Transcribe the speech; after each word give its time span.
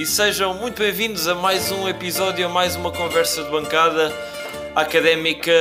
e 0.00 0.06
sejam 0.06 0.54
muito 0.54 0.78
bem-vindos 0.78 1.28
a 1.28 1.34
mais 1.34 1.70
um 1.70 1.86
episódio, 1.86 2.46
a 2.46 2.48
mais 2.48 2.74
uma 2.74 2.90
conversa 2.90 3.44
de 3.44 3.50
bancada 3.50 4.10
a 4.74 4.80
académica. 4.80 5.52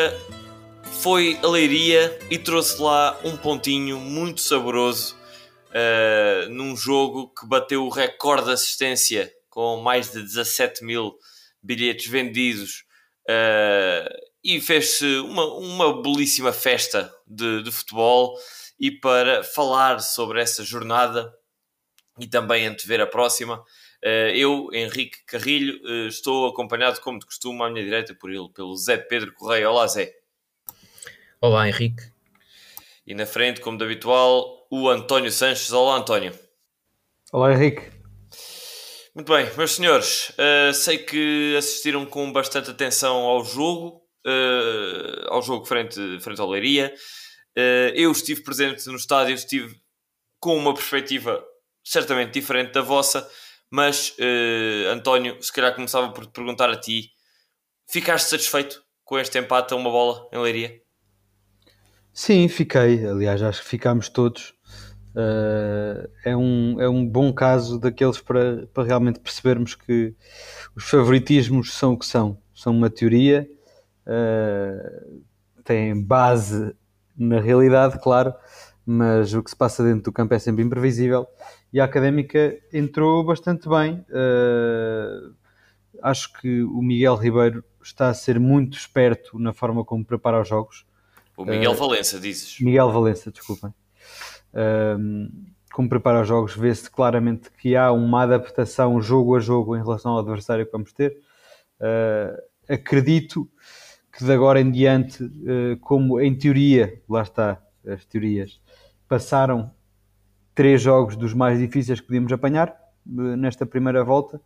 Foi 1.01 1.37
a 1.43 1.47
Leiria 1.47 2.17
e 2.31 2.37
trouxe 2.37 2.81
lá 2.81 3.19
um 3.25 3.35
pontinho 3.35 3.99
muito 3.99 4.39
saboroso 4.39 5.17
uh, 5.71 6.49
num 6.51 6.73
jogo 6.77 7.33
que 7.33 7.45
bateu 7.45 7.83
o 7.83 7.89
recorde 7.89 8.45
de 8.45 8.53
assistência 8.53 9.29
com 9.49 9.81
mais 9.81 10.09
de 10.09 10.21
17 10.21 10.85
mil 10.85 11.17
bilhetes 11.61 12.07
vendidos 12.07 12.85
uh, 13.29 14.09
e 14.41 14.61
fez-se 14.61 15.17
uma, 15.17 15.53
uma 15.55 16.01
belíssima 16.01 16.53
festa 16.53 17.13
de, 17.27 17.61
de 17.61 17.71
futebol. 17.73 18.37
E 18.79 18.89
para 18.89 19.43
falar 19.43 19.99
sobre 19.99 20.41
essa 20.41 20.63
jornada 20.63 21.29
e 22.17 22.25
também 22.25 22.67
antever 22.67 23.01
a 23.01 23.05
próxima, 23.05 23.61
eu, 24.01 24.69
Henrique 24.71 25.23
Carrilho, 25.25 25.79
eh, 25.85 26.07
estou 26.07 26.47
acompanhado, 26.47 27.01
como 27.01 27.19
de 27.19 27.25
costume, 27.25 27.61
à 27.63 27.69
minha 27.69 27.83
direita 27.83 28.15
por 28.15 28.31
ele, 28.31 28.49
pelo 28.53 28.75
Zé 28.75 28.97
Pedro 28.97 29.33
Correia. 29.33 29.69
Olá, 29.69 29.87
Zé. 29.87 30.13
Olá, 31.41 31.67
Henrique. 31.67 32.03
E 33.05 33.13
na 33.13 33.25
frente, 33.25 33.61
como 33.61 33.77
de 33.77 33.83
habitual, 33.83 34.67
o 34.69 34.89
António 34.89 35.31
Sanches. 35.31 35.71
Olá, 35.71 35.97
António. 35.97 36.33
Olá, 37.31 37.53
Henrique. 37.53 37.81
Muito 39.13 39.33
bem, 39.33 39.49
meus 39.57 39.71
senhores, 39.71 40.29
uh, 40.29 40.73
sei 40.73 40.97
que 40.99 41.55
assistiram 41.57 42.05
com 42.05 42.31
bastante 42.31 42.69
atenção 42.69 43.17
ao 43.17 43.43
jogo, 43.43 44.01
uh, 44.25 45.27
ao 45.27 45.41
jogo 45.41 45.65
frente, 45.65 45.99
frente 46.21 46.39
ao 46.39 46.49
Leiria. 46.49 46.93
Uh, 47.57 47.91
eu 47.95 48.11
estive 48.11 48.41
presente 48.43 48.87
no 48.87 48.95
estádio, 48.95 49.35
estive 49.35 49.75
com 50.39 50.55
uma 50.55 50.73
perspectiva 50.73 51.43
certamente 51.83 52.31
diferente 52.31 52.71
da 52.71 52.81
vossa, 52.81 53.29
mas 53.71 54.15
António, 54.91 55.41
se 55.41 55.51
calhar 55.53 55.75
começava 55.75 56.11
por 56.11 56.25
te 56.25 56.31
perguntar 56.31 56.69
a 56.69 56.79
ti: 56.79 57.11
ficaste 57.87 58.29
satisfeito 58.29 58.81
com 59.03 59.17
este 59.17 59.37
empate 59.39 59.73
a 59.73 59.77
uma 59.77 59.89
bola 59.89 60.27
em 60.31 60.39
Leiria? 60.39 60.81
Sim, 62.13 62.47
fiquei. 62.47 63.05
Aliás, 63.05 63.41
acho 63.41 63.61
que 63.61 63.67
ficámos 63.67 64.09
todos. 64.09 64.53
Uh, 65.15 66.07
é, 66.23 66.35
um, 66.35 66.79
é 66.79 66.87
um 66.87 67.05
bom 67.05 67.33
caso 67.33 67.79
daqueles 67.79 68.19
para, 68.19 68.67
para 68.67 68.83
realmente 68.83 69.19
percebermos 69.19 69.73
que 69.73 70.13
os 70.75 70.83
favoritismos 70.83 71.73
são 71.73 71.93
o 71.93 71.97
que 71.97 72.05
são. 72.05 72.37
São 72.53 72.75
uma 72.75 72.89
teoria, 72.89 73.49
uh, 74.05 75.23
têm 75.63 76.01
base 76.01 76.75
na 77.17 77.39
realidade, 77.39 77.99
claro, 78.01 78.33
mas 78.91 79.33
o 79.33 79.43
que 79.43 79.49
se 79.49 79.55
passa 79.55 79.83
dentro 79.83 80.03
do 80.03 80.11
campo 80.11 80.33
é 80.33 80.39
sempre 80.39 80.63
imprevisível 80.63 81.27
e 81.71 81.79
a 81.79 81.85
académica 81.85 82.57
entrou 82.73 83.23
bastante 83.23 83.69
bem. 83.69 84.05
Uh, 84.09 85.35
acho 86.01 86.33
que 86.33 86.63
o 86.63 86.81
Miguel 86.81 87.15
Ribeiro 87.15 87.63
está 87.83 88.09
a 88.09 88.13
ser 88.13 88.39
muito 88.39 88.77
esperto 88.77 89.37
na 89.37 89.53
forma 89.53 89.85
como 89.85 90.03
prepara 90.03 90.41
os 90.41 90.47
jogos. 90.47 90.85
O 91.37 91.45
Miguel 91.45 91.73
Valença, 91.73 92.19
dizes? 92.19 92.59
Miguel 92.59 92.91
Valença, 92.91 93.31
desculpem 93.31 93.73
um, 94.53 95.29
como 95.71 95.87
prepara 95.87 96.21
os 96.21 96.27
jogos, 96.27 96.55
vê-se 96.55 96.89
claramente 96.89 97.51
que 97.51 97.75
há 97.75 97.91
uma 97.91 98.23
adaptação 98.23 98.99
jogo 99.01 99.35
a 99.35 99.39
jogo 99.39 99.75
em 99.75 99.79
relação 99.79 100.13
ao 100.13 100.19
adversário 100.19 100.65
que 100.65 100.71
vamos 100.71 100.91
ter. 100.93 101.17
Uh, 101.79 102.73
acredito 102.73 103.49
que 104.11 104.23
de 104.25 104.31
agora 104.31 104.59
em 104.59 104.71
diante, 104.71 105.23
uh, 105.23 105.77
como 105.81 106.19
em 106.19 106.35
teoria, 106.35 107.01
lá 107.07 107.21
está, 107.21 107.61
as 107.87 108.03
teorias, 108.05 108.59
passaram 109.09 109.71
três 110.55 110.81
jogos 110.81 111.17
dos 111.17 111.33
mais 111.33 111.59
difíceis 111.59 111.99
que 111.99 112.07
podíamos 112.07 112.31
apanhar 112.31 112.69
uh, 113.05 113.35
nesta 113.35 113.65
primeira 113.65 114.03
volta, 114.03 114.41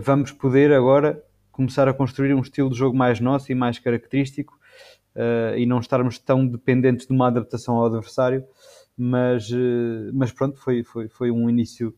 vamos 0.00 0.30
poder 0.30 0.72
agora 0.72 1.20
começar 1.50 1.88
a 1.88 1.92
construir 1.92 2.32
um 2.32 2.40
estilo 2.40 2.70
de 2.70 2.78
jogo 2.78 2.96
mais 2.96 3.18
nosso 3.18 3.50
e 3.50 3.54
mais 3.54 3.80
característico 3.80 4.56
e 5.56 5.66
não 5.66 5.80
estarmos 5.80 6.20
tão 6.20 6.46
dependentes 6.46 7.04
de 7.04 7.12
uma 7.12 7.26
adaptação 7.26 7.74
ao 7.74 7.86
adversário 7.86 8.44
mas, 9.00 9.50
eh, 9.50 10.10
mas 10.12 10.30
pronto, 10.30 10.58
foi, 10.58 10.84
foi, 10.84 11.08
foi 11.08 11.30
um 11.30 11.48
início, 11.48 11.94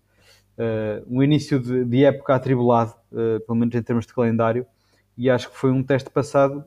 um 1.09 1.21
início 1.21 1.59
de, 1.59 1.85
de 1.85 2.05
época 2.05 2.35
atribulado, 2.35 2.95
pelo 3.11 3.59
menos 3.59 3.75
em 3.75 3.83
termos 3.83 4.07
de 4.07 4.15
calendário, 4.15 4.65
e 5.19 5.29
acho 5.29 5.51
que 5.51 5.57
foi 5.57 5.73
um 5.73 5.83
teste 5.83 6.09
passado 6.11 6.65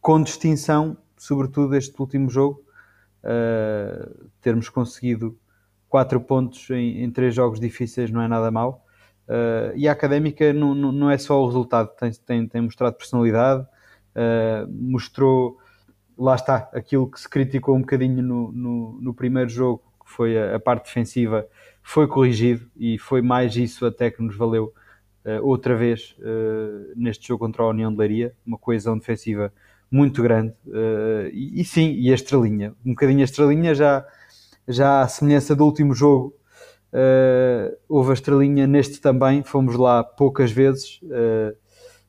com 0.00 0.22
distinção, 0.22 0.96
sobretudo 1.18 1.76
este 1.76 1.94
último 2.00 2.30
jogo, 2.30 2.64
uh, 3.26 4.30
termos 4.40 4.68
conseguido 4.68 5.38
quatro 5.88 6.20
pontos 6.20 6.70
em, 6.70 7.02
em, 7.02 7.10
três 7.10 7.34
jogos 7.34 7.60
difíceis 7.60 8.10
não 8.10 8.22
é 8.22 8.28
nada 8.28 8.50
mau. 8.50 8.84
e 9.74 9.88
a 9.88 9.92
académica 9.92 10.52
não, 10.52 10.74
não, 10.74 10.92
não, 10.92 11.10
é 11.10 11.18
só 11.18 11.42
o 11.42 11.46
resultado, 11.46 11.90
tem, 11.96 12.12
tem, 12.12 12.48
tem 12.48 12.60
mostrado 12.60 12.96
personalidade, 12.96 13.66
mostrou 14.68 15.58
lá 16.16 16.34
está, 16.34 16.68
aquilo 16.72 17.10
que 17.10 17.20
se 17.20 17.28
criticou 17.28 17.76
um 17.76 17.80
bocadinho 17.80 18.22
no, 18.22 18.52
no, 18.52 19.00
no 19.00 19.14
primeiro 19.14 19.50
jogo, 19.50 19.82
que 20.04 20.10
foi 20.10 20.38
a, 20.38 20.56
a, 20.56 20.60
parte 20.60 20.84
defensiva, 20.86 21.46
foi 21.82 22.06
corrigido 22.06 22.68
e 22.76 22.98
foi 22.98 23.20
mais 23.20 23.56
isso 23.56 23.84
até 23.84 24.10
que 24.10 24.22
nos 24.22 24.36
valeu 24.36 24.72
uh, 25.24 25.46
outra 25.46 25.76
vez 25.76 26.16
uh, 26.18 26.92
neste 26.96 27.28
jogo 27.28 27.44
contra 27.44 27.62
a 27.62 27.68
União 27.68 27.92
de 27.92 27.98
Leiria, 27.98 28.34
uma 28.46 28.56
coesão 28.56 28.98
defensiva 28.98 29.52
muito 29.90 30.22
grande. 30.22 30.52
Uh, 30.66 31.28
e, 31.32 31.60
e, 31.60 31.64
sim, 31.64 31.92
e 31.92 32.10
a 32.10 32.14
estrelinha, 32.14 32.74
um 32.84 32.90
bocadinho 32.90 33.20
a 33.20 33.24
estrelinha 33.24 33.74
já, 33.74 34.06
já 34.66 35.02
à 35.02 35.08
semelhança 35.08 35.54
do 35.54 35.64
último 35.64 35.94
jogo. 35.94 36.34
houve 37.88 38.10
a 38.10 38.14
estrelinha 38.14 38.66
neste 38.66 39.00
também, 39.00 39.42
fomos 39.42 39.76
lá 39.76 40.02
poucas 40.02 40.50
vezes, 40.50 41.00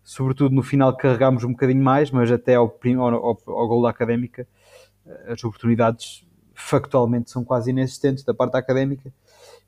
sobretudo 0.03 0.55
no 0.55 0.63
final 0.63 0.95
carregámos 0.95 1.43
um 1.43 1.51
bocadinho 1.51 1.83
mais, 1.83 2.09
mas 2.09 2.31
até 2.31 2.55
ao, 2.55 2.79
ao, 2.97 3.15
ao, 3.15 3.37
ao 3.47 3.67
gol 3.67 3.81
da 3.83 3.89
Académica 3.89 4.47
as 5.27 5.43
oportunidades 5.43 6.25
factualmente 6.53 7.29
são 7.29 7.43
quase 7.43 7.69
inexistentes 7.69 8.23
da 8.23 8.33
parte 8.33 8.57
Académica 8.57 9.13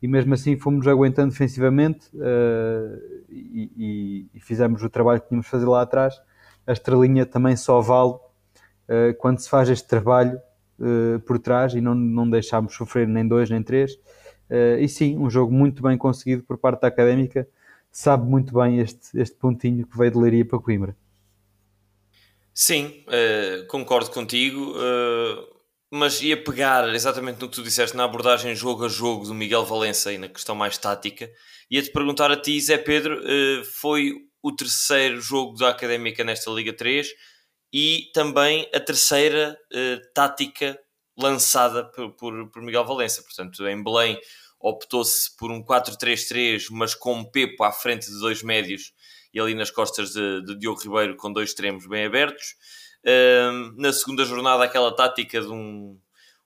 e 0.01 0.07
mesmo 0.07 0.33
assim 0.33 0.57
fomos 0.57 0.87
aguentando 0.87 1.31
defensivamente 1.31 2.07
uh, 2.15 3.25
e, 3.29 3.71
e, 3.77 4.29
e, 4.33 4.39
fizemos 4.39 4.81
o 4.81 4.89
trabalho 4.89 5.21
que 5.21 5.27
tínhamos 5.27 5.45
de 5.45 5.51
fazer 5.51 5.65
lá 5.65 5.81
atrás. 5.81 6.15
A 6.69 6.73
estrelinha 6.73 7.25
também 7.25 7.57
só 7.57 7.81
vale 7.81 8.13
uh, 8.13 9.13
quando 9.17 9.39
se 9.39 9.49
faz 9.49 9.69
este 9.69 9.87
trabalho 9.87 10.39
uh, 10.79 11.19
por 11.21 11.39
trás 11.39 11.73
e 11.73 11.81
não, 11.81 11.95
não 11.95 12.29
deixámos 12.29 12.75
sofrer 12.75 13.07
nem 13.07 13.27
dois 13.27 13.49
nem 13.49 13.63
três. 13.63 13.97
e 14.79 14.87
sim, 14.87 15.17
um 15.17 15.29
jogo 15.29 15.51
muito 15.51 15.81
bem 15.83 15.97
conseguido 15.97 16.43
por 16.43 16.57
parte 16.57 16.81
da 16.81 16.87
Académica 16.87 17.47
sabe 17.91 18.25
muito 18.25 18.53
bem 18.53 18.79
este, 18.79 19.19
este 19.19 19.35
pontinho 19.35 19.85
que 19.85 19.97
veio 19.97 20.11
de 20.11 20.17
Leiria 20.17 20.45
para 20.45 20.59
Coimbra. 20.59 20.95
Sim, 22.53 23.05
uh, 23.07 23.65
concordo 23.67 24.11
contigo, 24.11 24.73
uh, 24.73 25.47
mas 25.89 26.21
ia 26.21 26.41
pegar 26.41 26.93
exatamente 26.93 27.39
no 27.39 27.47
que 27.47 27.55
tu 27.55 27.63
disseste 27.63 27.95
na 27.95 28.03
abordagem 28.03 28.55
jogo 28.55 28.85
a 28.85 28.89
jogo 28.89 29.25
do 29.25 29.33
Miguel 29.33 29.65
Valença 29.65 30.11
e 30.11 30.17
na 30.17 30.27
questão 30.27 30.55
mais 30.55 30.77
tática. 30.77 31.29
Ia-te 31.71 31.91
perguntar 31.91 32.31
a 32.31 32.35
ti, 32.35 32.59
Zé 32.59 32.77
Pedro, 32.77 33.19
uh, 33.19 33.63
foi 33.63 34.13
o 34.41 34.55
terceiro 34.55 35.19
jogo 35.21 35.57
da 35.57 35.69
Académica 35.69 36.23
nesta 36.23 36.49
Liga 36.51 36.73
3 36.73 37.07
e 37.71 38.09
também 38.13 38.69
a 38.73 38.79
terceira 38.79 39.57
tática 40.13 40.79
lançada 41.17 41.83
por, 41.85 42.11
por, 42.13 42.49
por 42.49 42.61
Miguel 42.61 42.85
Valença. 42.85 43.21
Portanto, 43.21 43.67
em 43.67 43.83
Belém 43.83 44.19
optou-se 44.59 45.35
por 45.37 45.51
um 45.51 45.63
4-3-3, 45.63 46.67
mas 46.71 46.93
com 46.93 47.13
um 47.13 47.23
Pepo 47.23 47.63
à 47.63 47.71
frente 47.71 48.07
de 48.07 48.19
dois 48.19 48.43
médios 48.43 48.93
e 49.33 49.39
ali 49.39 49.53
nas 49.53 49.71
costas 49.71 50.11
de, 50.11 50.43
de 50.43 50.57
Diogo 50.57 50.81
Ribeiro 50.81 51.15
com 51.15 51.31
dois 51.31 51.49
extremos 51.49 51.85
bem 51.87 52.05
abertos. 52.05 52.55
Uh, 53.03 53.79
na 53.79 53.93
segunda 53.93 54.25
jornada, 54.25 54.63
aquela 54.63 54.93
tática 54.93 55.39
de 55.39 55.47
um, 55.47 55.97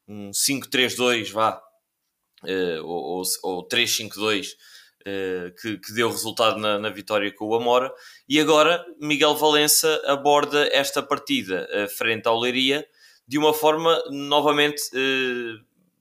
um 0.07 0.31
5-3-2, 0.31 1.31
vá, 1.31 1.62
uh, 2.44 2.84
ou, 2.86 3.18
ou, 3.18 3.24
ou 3.44 3.68
3-5-2, 3.68 4.12
uh, 4.18 4.51
eh, 4.51 4.56
que, 5.62 5.78
que, 5.78 5.94
deu 5.94 6.10
resultado 6.10 6.60
na, 6.60 6.80
na, 6.80 6.90
vitória 6.90 7.34
com 7.34 7.46
o 7.46 7.56
Amora. 7.56 7.94
E 8.28 8.40
agora, 8.40 8.86
Miguel 9.00 9.36
Valença 9.36 10.02
aborda 10.06 10.70
esta 10.72 11.04
partida 11.04 11.68
eh, 11.72 11.88
frente 11.88 12.28
ao 12.28 12.40
Leiria 12.40 12.86
de 13.28 13.38
uma 13.38 13.54
forma 13.54 14.02
novamente 14.10 14.82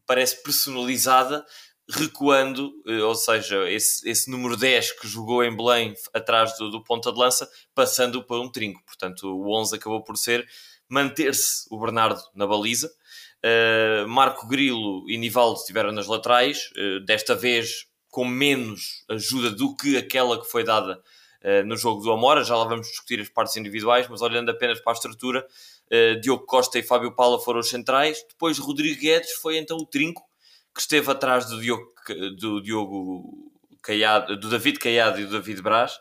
parece 0.06 0.42
personalizada, 0.42 1.44
recuando, 1.88 2.72
eh, 2.86 3.02
ou 3.02 3.14
seja, 3.14 3.70
esse, 3.70 4.08
esse 4.08 4.30
número 4.30 4.56
10 4.56 4.92
que 5.00 5.08
jogou 5.08 5.42
em 5.44 5.56
Belém 5.56 5.94
atrás 6.12 6.56
do, 6.56 6.70
do 6.70 6.82
ponta 6.84 7.12
de 7.12 7.18
lança, 7.18 7.48
passando 7.74 8.22
para 8.22 8.40
um 8.40 8.50
trinco. 8.50 8.82
Portanto, 8.84 9.24
o 9.24 9.58
11 9.58 9.76
acabou 9.76 10.02
por 10.02 10.16
ser 10.16 10.46
manter-se 10.88 11.66
o 11.70 11.78
Bernardo 11.78 12.22
na 12.34 12.46
baliza. 12.46 12.92
Uh, 13.44 14.06
Marco 14.06 14.46
Grilo 14.46 15.08
e 15.08 15.16
Nivaldo 15.16 15.58
estiveram 15.58 15.90
nas 15.90 16.06
laterais, 16.06 16.70
uh, 16.76 17.00
desta 17.00 17.34
vez 17.34 17.86
com 18.12 18.26
menos 18.26 19.04
ajuda 19.08 19.50
do 19.50 19.74
que 19.74 19.96
aquela 19.96 20.38
que 20.38 20.46
foi 20.46 20.62
dada 20.62 21.02
uh, 21.42 21.66
no 21.66 21.76
jogo 21.76 22.02
do 22.02 22.12
Amora. 22.12 22.44
Já 22.44 22.54
lá 22.54 22.64
vamos 22.64 22.86
discutir 22.86 23.18
as 23.18 23.30
partes 23.30 23.56
individuais, 23.56 24.06
mas 24.06 24.20
olhando 24.20 24.50
apenas 24.50 24.78
para 24.80 24.92
a 24.92 24.94
estrutura, 24.94 25.44
Diogo 26.22 26.46
Costa 26.46 26.78
e 26.78 26.82
Fábio 26.82 27.14
Paula 27.14 27.38
foram 27.38 27.60
os 27.60 27.68
centrais. 27.68 28.24
Depois 28.26 28.58
Rodrigo 28.58 28.98
Guedes 28.98 29.32
foi 29.32 29.58
então 29.58 29.76
o 29.76 29.84
trinco 29.84 30.22
que 30.74 30.80
esteve 30.80 31.10
atrás 31.10 31.44
do 31.44 31.60
Diogo, 31.60 31.86
do 32.38 32.62
Diogo 32.62 33.52
Caiado, 33.82 34.38
do 34.38 34.48
David 34.48 34.78
Caiado 34.78 35.20
e 35.20 35.26
do 35.26 35.32
David 35.32 35.60
Braz, 35.60 35.98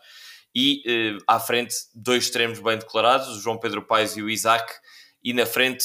e 0.56 0.82
eh, 0.86 1.18
à 1.28 1.42
frente 1.42 1.76
dois 1.94 2.24
extremos 2.24 2.60
bem 2.60 2.78
declarados, 2.78 3.28
o 3.36 3.42
João 3.42 3.58
Pedro 3.58 3.82
Paes 3.82 4.16
e 4.16 4.22
o 4.22 4.30
Isaac, 4.30 4.74
e 5.22 5.34
na 5.34 5.46
frente 5.46 5.84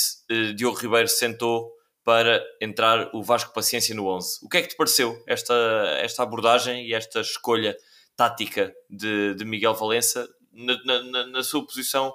Diogo 0.55 0.79
Ribeiro 0.79 1.09
sentou 1.09 1.76
para 2.07 2.41
entrar 2.61 3.11
o 3.13 3.21
Vasco 3.21 3.53
Paciência 3.53 3.93
no 3.93 4.07
11. 4.07 4.39
O 4.41 4.49
que 4.49 4.59
é 4.59 4.63
que 4.63 4.69
te 4.69 4.77
pareceu 4.77 5.21
esta, 5.27 5.53
esta 5.99 6.23
abordagem 6.23 6.87
e 6.87 6.95
esta 6.95 7.21
escolha 7.21 7.77
tática 8.15 8.73
de, 8.89 9.35
de 9.35 9.45
Miguel 9.45 9.75
Valença? 9.75 10.29
Na, 10.53 11.03
na, 11.03 11.27
na 11.27 11.43
sua 11.43 11.67
posição, 11.67 12.15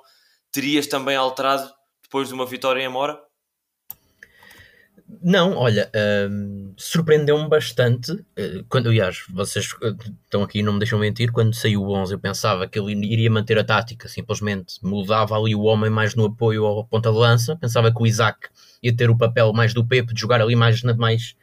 terias 0.50 0.88
também 0.88 1.18
alterado 1.18 1.70
depois 2.02 2.30
de 2.30 2.34
uma 2.34 2.46
vitória 2.46 2.82
em 2.82 2.88
Mora? 2.88 3.22
Não, 5.20 5.56
olha, 5.58 5.92
hum, 6.30 6.74
surpreendeu-me 6.78 7.50
bastante. 7.50 8.12
Uh, 8.12 8.64
quando, 8.70 8.88
aliás, 8.88 9.24
vocês 9.30 9.74
uh, 9.74 9.98
estão 10.24 10.44
aqui 10.44 10.60
e 10.60 10.64
não 10.64 10.74
me 10.74 10.80
deixam 10.80 10.98
mentir. 11.00 11.32
Quando 11.32 11.54
saiu 11.54 11.84
o 11.84 11.92
11, 11.92 12.14
eu 12.14 12.20
pensava 12.20 12.68
que 12.68 12.80
ele 12.80 12.94
iria 13.06 13.30
manter 13.30 13.58
a 13.58 13.64
tática, 13.64 14.08
simplesmente 14.08 14.76
mudava 14.82 15.36
ali 15.36 15.54
o 15.54 15.64
homem 15.64 15.90
mais 15.90 16.16
no 16.16 16.26
apoio 16.26 16.66
ao 16.66 16.86
ponta 16.86 17.12
de 17.12 17.18
lança. 17.18 17.56
Pensava 17.58 17.92
que 17.94 18.02
o 18.02 18.08
Isaac 18.08 18.48
ia 18.82 18.96
ter 18.96 19.10
o 19.10 19.18
papel 19.18 19.52
mais 19.52 19.74
do 19.74 19.86
Pepe, 19.86 20.14
de 20.14 20.22
jogar 20.22 20.42
ali 20.42 20.56
mais, 20.56 20.82
mais, 20.82 21.36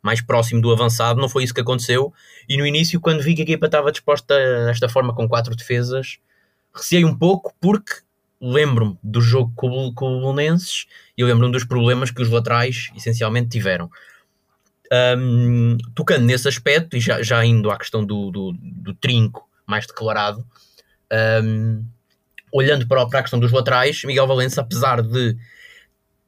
mais 0.00 0.20
próximo 0.20 0.62
do 0.62 0.70
avançado. 0.70 1.20
Não 1.20 1.28
foi 1.28 1.42
isso 1.42 1.54
que 1.54 1.60
aconteceu. 1.60 2.12
E 2.48 2.56
no 2.56 2.66
início, 2.66 3.00
quando 3.00 3.22
vi 3.22 3.34
que 3.34 3.42
a 3.42 3.44
equipa 3.44 3.66
estava 3.66 3.90
disposta 3.90 4.34
desta 4.66 4.88
forma, 4.88 5.14
com 5.14 5.28
quatro 5.28 5.56
defesas, 5.56 6.18
receei 6.72 7.04
um 7.04 7.16
pouco, 7.16 7.52
porque 7.60 7.94
lembro-me 8.40 8.98
do 9.02 9.20
jogo 9.20 9.52
com, 9.54 9.92
com 9.94 10.16
o 10.16 10.20
Bolonenses 10.20 10.86
e 11.16 11.24
lembro-me 11.24 11.52
dos 11.52 11.64
problemas 11.64 12.10
que 12.10 12.22
os 12.22 12.28
laterais 12.28 12.90
essencialmente 12.96 13.50
tiveram. 13.50 13.90
Um, 14.90 15.76
tocando 15.94 16.24
nesse 16.24 16.48
aspecto 16.48 16.96
e 16.96 17.00
já, 17.00 17.22
já 17.22 17.44
indo 17.44 17.70
à 17.70 17.76
questão 17.76 18.04
do, 18.04 18.30
do, 18.30 18.52
do 18.52 18.94
trinco 18.94 19.46
mais 19.66 19.86
declarado, 19.86 20.46
um, 21.44 21.84
olhando 22.50 22.86
para, 22.86 23.06
para 23.06 23.18
a 23.18 23.22
questão 23.22 23.38
dos 23.38 23.52
laterais, 23.52 24.02
Miguel 24.04 24.26
Valença, 24.26 24.62
apesar 24.62 25.02
de 25.02 25.36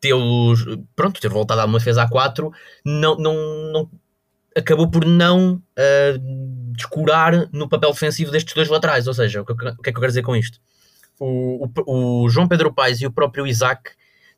tê-los, 0.00 0.64
pronto, 0.94 1.20
ter 1.20 1.28
voltado 1.28 1.60
a 1.60 1.64
uma 1.64 1.78
defesa 1.78 2.02
a 2.02 2.08
4, 2.08 2.52
não, 2.84 3.16
não, 3.16 3.34
não, 3.72 3.90
acabou 4.56 4.90
por 4.90 5.04
não 5.04 5.54
uh, 5.54 6.72
descurar 6.74 7.48
no 7.52 7.68
papel 7.68 7.92
defensivo 7.92 8.30
destes 8.30 8.54
dois 8.54 8.68
laterais. 8.68 9.06
Ou 9.06 9.14
seja, 9.14 9.42
o 9.42 9.44
que, 9.44 9.52
o 9.52 9.56
que 9.56 9.66
é 9.66 9.72
que 9.72 9.90
eu 9.90 10.00
quero 10.00 10.08
dizer 10.08 10.22
com 10.22 10.36
isto? 10.36 10.58
O, 11.20 11.68
o, 11.86 12.24
o 12.24 12.28
João 12.30 12.48
Pedro 12.48 12.72
Paes 12.72 13.00
e 13.00 13.06
o 13.06 13.12
próprio 13.12 13.46
Isaac 13.46 13.90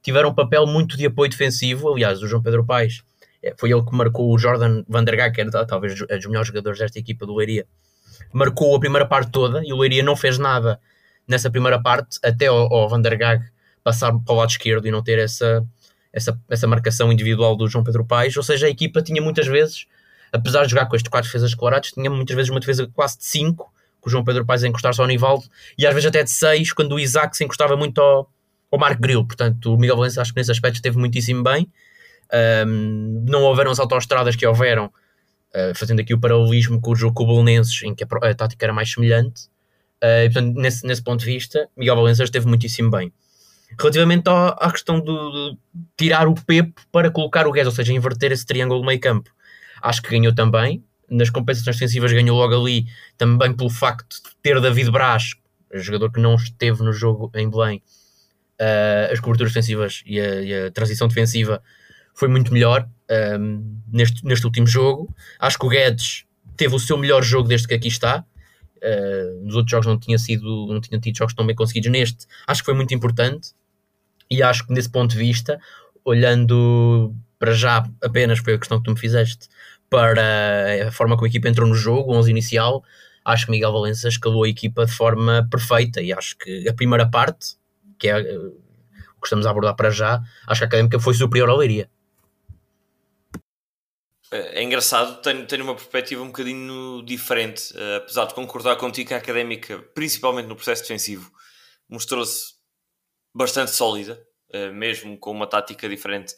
tiveram 0.02 0.30
um 0.30 0.34
papel 0.34 0.66
muito 0.66 0.96
de 0.96 1.06
apoio 1.06 1.30
defensivo. 1.30 1.92
Aliás, 1.92 2.20
o 2.20 2.26
João 2.26 2.42
Pedro 2.42 2.66
Paes 2.66 3.02
é, 3.42 3.54
foi 3.56 3.70
ele 3.70 3.82
que 3.82 3.94
marcou 3.94 4.34
o 4.34 4.38
Jordan 4.38 4.82
Van 4.88 5.04
der 5.04 5.16
Gaag, 5.16 5.34
que 5.34 5.40
era 5.40 5.64
talvez 5.64 6.02
um 6.02 6.06
dos 6.06 6.26
melhores 6.26 6.48
jogadores 6.48 6.78
desta 6.80 6.98
equipa 6.98 7.24
do 7.24 7.34
Leiria. 7.34 7.66
Marcou 8.32 8.74
a 8.74 8.80
primeira 8.80 9.06
parte 9.06 9.30
toda 9.30 9.62
e 9.64 9.72
o 9.72 9.76
Leiria 9.76 10.02
não 10.02 10.16
fez 10.16 10.38
nada 10.38 10.80
nessa 11.26 11.48
primeira 11.48 11.80
parte 11.80 12.18
até 12.22 12.50
o, 12.50 12.66
o 12.66 12.88
Van 12.88 13.00
der 13.00 13.16
Gaag 13.16 13.44
passar 13.84 14.12
para 14.12 14.34
o 14.34 14.38
lado 14.38 14.50
esquerdo 14.50 14.86
e 14.86 14.90
não 14.90 15.02
ter 15.02 15.18
essa, 15.18 15.64
essa, 16.12 16.38
essa 16.50 16.66
marcação 16.66 17.12
individual 17.12 17.56
do 17.56 17.68
João 17.68 17.84
Pedro 17.84 18.04
Paes. 18.04 18.36
Ou 18.36 18.42
seja, 18.42 18.66
a 18.66 18.70
equipa 18.70 19.02
tinha 19.02 19.22
muitas 19.22 19.46
vezes, 19.46 19.86
apesar 20.32 20.64
de 20.64 20.70
jogar 20.70 20.86
com 20.86 20.96
estes 20.96 21.10
quatro 21.10 21.28
defesas 21.28 21.52
declarados, 21.52 21.92
tinha 21.92 22.10
muitas 22.10 22.34
vezes 22.34 22.50
uma 22.50 22.60
defesa 22.60 22.88
quase 22.92 23.18
de 23.18 23.24
5 23.24 23.72
com 24.02 24.08
o 24.08 24.10
João 24.10 24.24
Pedro 24.24 24.44
Paes 24.44 24.64
a 24.64 24.68
encostar-se 24.68 25.00
ao 25.00 25.06
Nivaldo 25.06 25.44
e 25.78 25.86
às 25.86 25.94
vezes 25.94 26.08
até 26.08 26.22
de 26.22 26.30
6 26.30 26.72
quando 26.72 26.92
o 26.92 27.00
Isaac 27.00 27.34
se 27.36 27.44
encostava 27.44 27.76
muito 27.76 28.00
ao, 28.00 28.28
ao 28.70 28.78
Marco 28.78 29.00
Grilo. 29.00 29.24
Portanto, 29.24 29.72
o 29.72 29.78
Miguel 29.78 29.96
Valença 29.96 30.20
acho 30.20 30.34
que 30.34 30.40
nesse 30.40 30.50
aspecto 30.50 30.76
esteve 30.76 30.98
muitíssimo 30.98 31.42
bem. 31.42 31.70
Um, 32.66 33.24
não 33.28 33.42
houveram 33.42 33.70
as 33.70 33.78
autoestradas 33.78 34.34
que 34.34 34.44
houveram, 34.44 34.86
uh, 34.86 35.74
fazendo 35.74 36.00
aqui 36.00 36.12
o 36.12 36.18
paralelismo 36.18 36.80
com 36.80 36.90
o 36.90 36.96
jogo 36.96 37.14
com 37.14 37.22
o 37.22 37.26
Bolonenses, 37.26 37.80
em 37.84 37.94
que 37.94 38.02
a, 38.02 38.06
a 38.28 38.34
tática 38.34 38.66
era 38.66 38.72
mais 38.72 38.90
semelhante. 38.90 39.44
Uh, 40.02 40.24
e, 40.24 40.30
portanto, 40.30 40.56
nesse, 40.56 40.84
nesse 40.84 41.02
ponto 41.02 41.20
de 41.20 41.26
vista, 41.26 41.68
Miguel 41.76 41.94
Valença 41.94 42.24
esteve 42.24 42.46
muitíssimo 42.46 42.90
bem. 42.90 43.12
Relativamente 43.78 44.28
ao, 44.28 44.48
à 44.58 44.70
questão 44.72 45.00
de, 45.00 45.56
tirar 45.96 46.26
o 46.26 46.34
Pepe 46.34 46.74
para 46.90 47.10
colocar 47.10 47.46
o 47.46 47.52
Guedes, 47.52 47.68
ou 47.68 47.72
seja, 47.72 47.92
inverter 47.92 48.32
esse 48.32 48.44
triângulo 48.44 48.84
meio 48.84 48.98
campo, 48.98 49.30
acho 49.80 50.02
que 50.02 50.10
ganhou 50.10 50.34
também 50.34 50.82
nas 51.12 51.30
compensações 51.30 51.76
defensivas 51.76 52.12
ganhou 52.12 52.36
logo 52.36 52.54
ali, 52.54 52.86
também 53.16 53.54
pelo 53.54 53.70
facto 53.70 54.16
de 54.16 54.30
ter 54.42 54.60
David 54.60 54.90
Braz, 54.90 55.34
jogador 55.74 56.10
que 56.10 56.20
não 56.20 56.34
esteve 56.34 56.82
no 56.82 56.92
jogo 56.92 57.30
em 57.34 57.48
Belém, 57.48 57.82
uh, 58.60 59.12
as 59.12 59.20
coberturas 59.20 59.52
defensivas 59.52 60.02
e 60.06 60.20
a, 60.20 60.40
e 60.40 60.54
a, 60.54 60.70
transição 60.70 61.08
defensiva 61.08 61.62
foi 62.14 62.28
muito 62.28 62.52
melhor 62.52 62.88
um, 63.38 63.80
neste, 63.90 64.24
neste 64.24 64.46
último 64.46 64.66
jogo. 64.66 65.14
Acho 65.38 65.58
que 65.58 65.66
o 65.66 65.68
Guedes 65.68 66.24
teve 66.56 66.74
o 66.74 66.78
seu 66.78 66.96
melhor 66.96 67.22
jogo 67.22 67.48
desde 67.48 67.66
que 67.66 67.74
aqui 67.74 67.88
está. 67.88 68.24
Uh, 68.78 69.44
nos 69.44 69.54
outros 69.54 69.70
jogos 69.70 69.86
não 69.86 69.98
tinha 69.98 70.18
sido, 70.18 70.66
não 70.66 70.80
tinha 70.80 71.00
tido 71.00 71.16
jogos 71.16 71.34
tão 71.34 71.46
bem 71.46 71.54
conseguidos. 71.54 71.90
Neste, 71.90 72.26
acho 72.46 72.62
que 72.62 72.66
foi 72.66 72.74
muito 72.74 72.94
importante. 72.94 73.50
E 74.30 74.42
acho 74.42 74.66
que 74.66 74.72
nesse 74.72 74.90
ponto 74.90 75.12
de 75.12 75.18
vista, 75.18 75.60
olhando 76.04 77.14
para 77.38 77.52
já 77.52 77.84
apenas 78.00 78.38
foi 78.38 78.54
a 78.54 78.58
questão 78.58 78.78
que 78.78 78.84
tu 78.84 78.92
me 78.92 78.98
fizeste, 78.98 79.48
para 79.92 80.88
a 80.88 80.90
forma 80.90 81.16
como 81.16 81.26
a 81.26 81.28
equipa 81.28 81.50
entrou 81.50 81.68
no 81.68 81.74
jogo, 81.74 82.10
o 82.10 82.16
11 82.16 82.30
inicial, 82.30 82.82
acho 83.22 83.44
que 83.44 83.52
Miguel 83.52 83.70
Valença 83.70 84.08
escalou 84.08 84.44
a 84.44 84.48
equipa 84.48 84.86
de 84.86 84.92
forma 84.92 85.46
perfeita 85.50 86.00
e 86.00 86.10
acho 86.14 86.34
que 86.38 86.66
a 86.66 86.72
primeira 86.72 87.08
parte, 87.08 87.56
que 87.98 88.08
é 88.08 88.18
eh, 88.18 88.38
o 88.38 89.20
que 89.20 89.26
estamos 89.26 89.44
a 89.44 89.50
abordar 89.50 89.76
para 89.76 89.90
já, 89.90 90.22
acho 90.46 90.60
que 90.60 90.64
a 90.64 90.66
Académica 90.66 90.98
foi 90.98 91.12
superior 91.12 91.50
ao 91.50 91.58
Leiria. 91.58 91.90
É, 94.30 94.62
engraçado, 94.62 95.20
tenho, 95.20 95.46
tenho 95.46 95.62
uma 95.62 95.74
perspectiva 95.74 96.22
um 96.22 96.28
bocadinho 96.28 97.02
diferente, 97.04 97.70
uh, 97.74 97.96
apesar 97.98 98.24
de 98.24 98.32
concordar 98.32 98.76
contigo 98.76 99.08
que 99.08 99.14
a 99.14 99.18
Académica, 99.18 99.78
principalmente 99.94 100.46
no 100.46 100.56
processo 100.56 100.80
defensivo, 100.80 101.30
mostrou-se 101.86 102.54
bastante 103.34 103.72
sólida, 103.72 104.18
uh, 104.54 104.72
mesmo 104.72 105.18
com 105.18 105.32
uma 105.32 105.46
tática 105.46 105.86
diferente. 105.86 106.32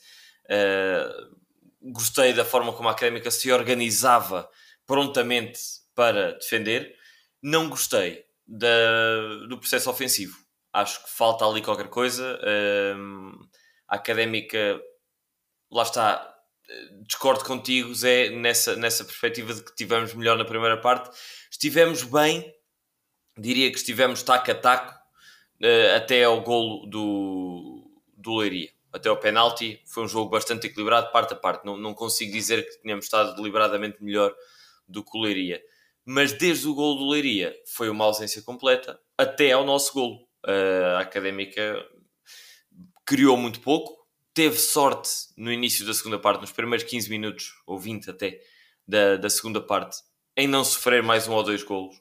Uh, 0.47 1.44
gostei 1.93 2.33
da 2.33 2.45
forma 2.45 2.73
como 2.73 2.89
a 2.89 2.93
Académica 2.93 3.31
se 3.31 3.53
organizava 3.53 4.49
prontamente 4.87 5.61
para 5.95 6.33
defender. 6.33 6.97
Não 7.43 7.69
gostei 7.69 8.25
da, 8.47 9.47
do 9.49 9.59
processo 9.59 9.91
ofensivo. 9.91 10.39
Acho 10.73 11.05
que 11.05 11.11
falta 11.11 11.45
ali 11.45 11.63
qualquer 11.63 11.89
coisa. 11.89 12.39
a 13.89 13.97
Académica, 13.97 14.81
lá 15.71 15.83
está, 15.83 16.35
discordo 17.07 17.45
contigo, 17.45 17.95
Zé, 17.95 18.31
nessa, 18.31 18.75
nessa 18.77 19.05
perspectiva 19.05 19.55
de 19.55 19.63
que 19.63 19.75
tivemos 19.75 20.15
melhor 20.15 20.37
na 20.37 20.45
primeira 20.45 20.81
parte. 20.81 21.11
Estivemos 21.51 22.03
bem, 22.03 22.53
diria 23.39 23.71
que 23.71 23.77
estivemos 23.77 24.23
taco 24.23 24.51
a 24.51 24.55
taco, 24.55 24.95
uh, 25.63 25.97
até 25.97 26.25
ao 26.25 26.41
golo 26.43 26.87
do, 26.87 27.91
do 28.17 28.37
Leiria 28.37 28.74
até 28.95 29.09
ao 29.09 29.17
penalti. 29.17 29.83
Foi 29.85 30.05
um 30.05 30.09
jogo 30.09 30.31
bastante 30.31 30.69
equilibrado, 30.69 31.11
parte 31.11 31.35
a 31.35 31.37
parte. 31.37 31.67
Não, 31.67 31.77
não 31.77 31.93
consigo 31.93 32.33
dizer 32.33 32.65
que 32.65 32.81
tínhamos 32.81 33.07
estado 33.07 33.35
deliberadamente 33.35 34.03
melhor 34.03 34.33
do 34.89 35.03
que 35.03 35.19
o 35.19 35.21
Leiria. 35.21 35.61
Mas 36.07 36.33
desde 36.33 36.69
o 36.69 36.75
gol 36.75 36.97
do 36.97 37.09
Leiria 37.09 37.55
foi 37.67 37.89
uma 37.89 38.05
ausência 38.05 38.41
completa 38.43 38.99
até 39.19 39.53
ao 39.53 39.65
nosso 39.65 39.93
golo. 39.93 40.29
A 40.45 41.01
Académica 41.01 41.85
criou 43.05 43.37
muito 43.37 43.61
pouco, 43.61 44.07
teve 44.33 44.59
sorte 44.59 45.11
no 45.37 45.51
início 45.51 45.85
da 45.85 45.95
segunda 45.95 46.19
parte, 46.19 46.43
nos 46.43 46.53
primeiros 46.53 46.85
15 46.85 47.11
minutos, 47.11 47.53
ou 47.67 47.79
20 47.79 48.11
até, 48.11 48.39
da, 48.87 49.17
da 49.17 49.31
segunda 49.31 49.61
parte, 49.61 49.97
em 50.37 50.47
não 50.47 50.63
sofrer 50.63 51.03
mais 51.03 51.27
um 51.27 51.33
ou 51.33 51.43
dois 51.43 51.63
golos. 51.63 51.97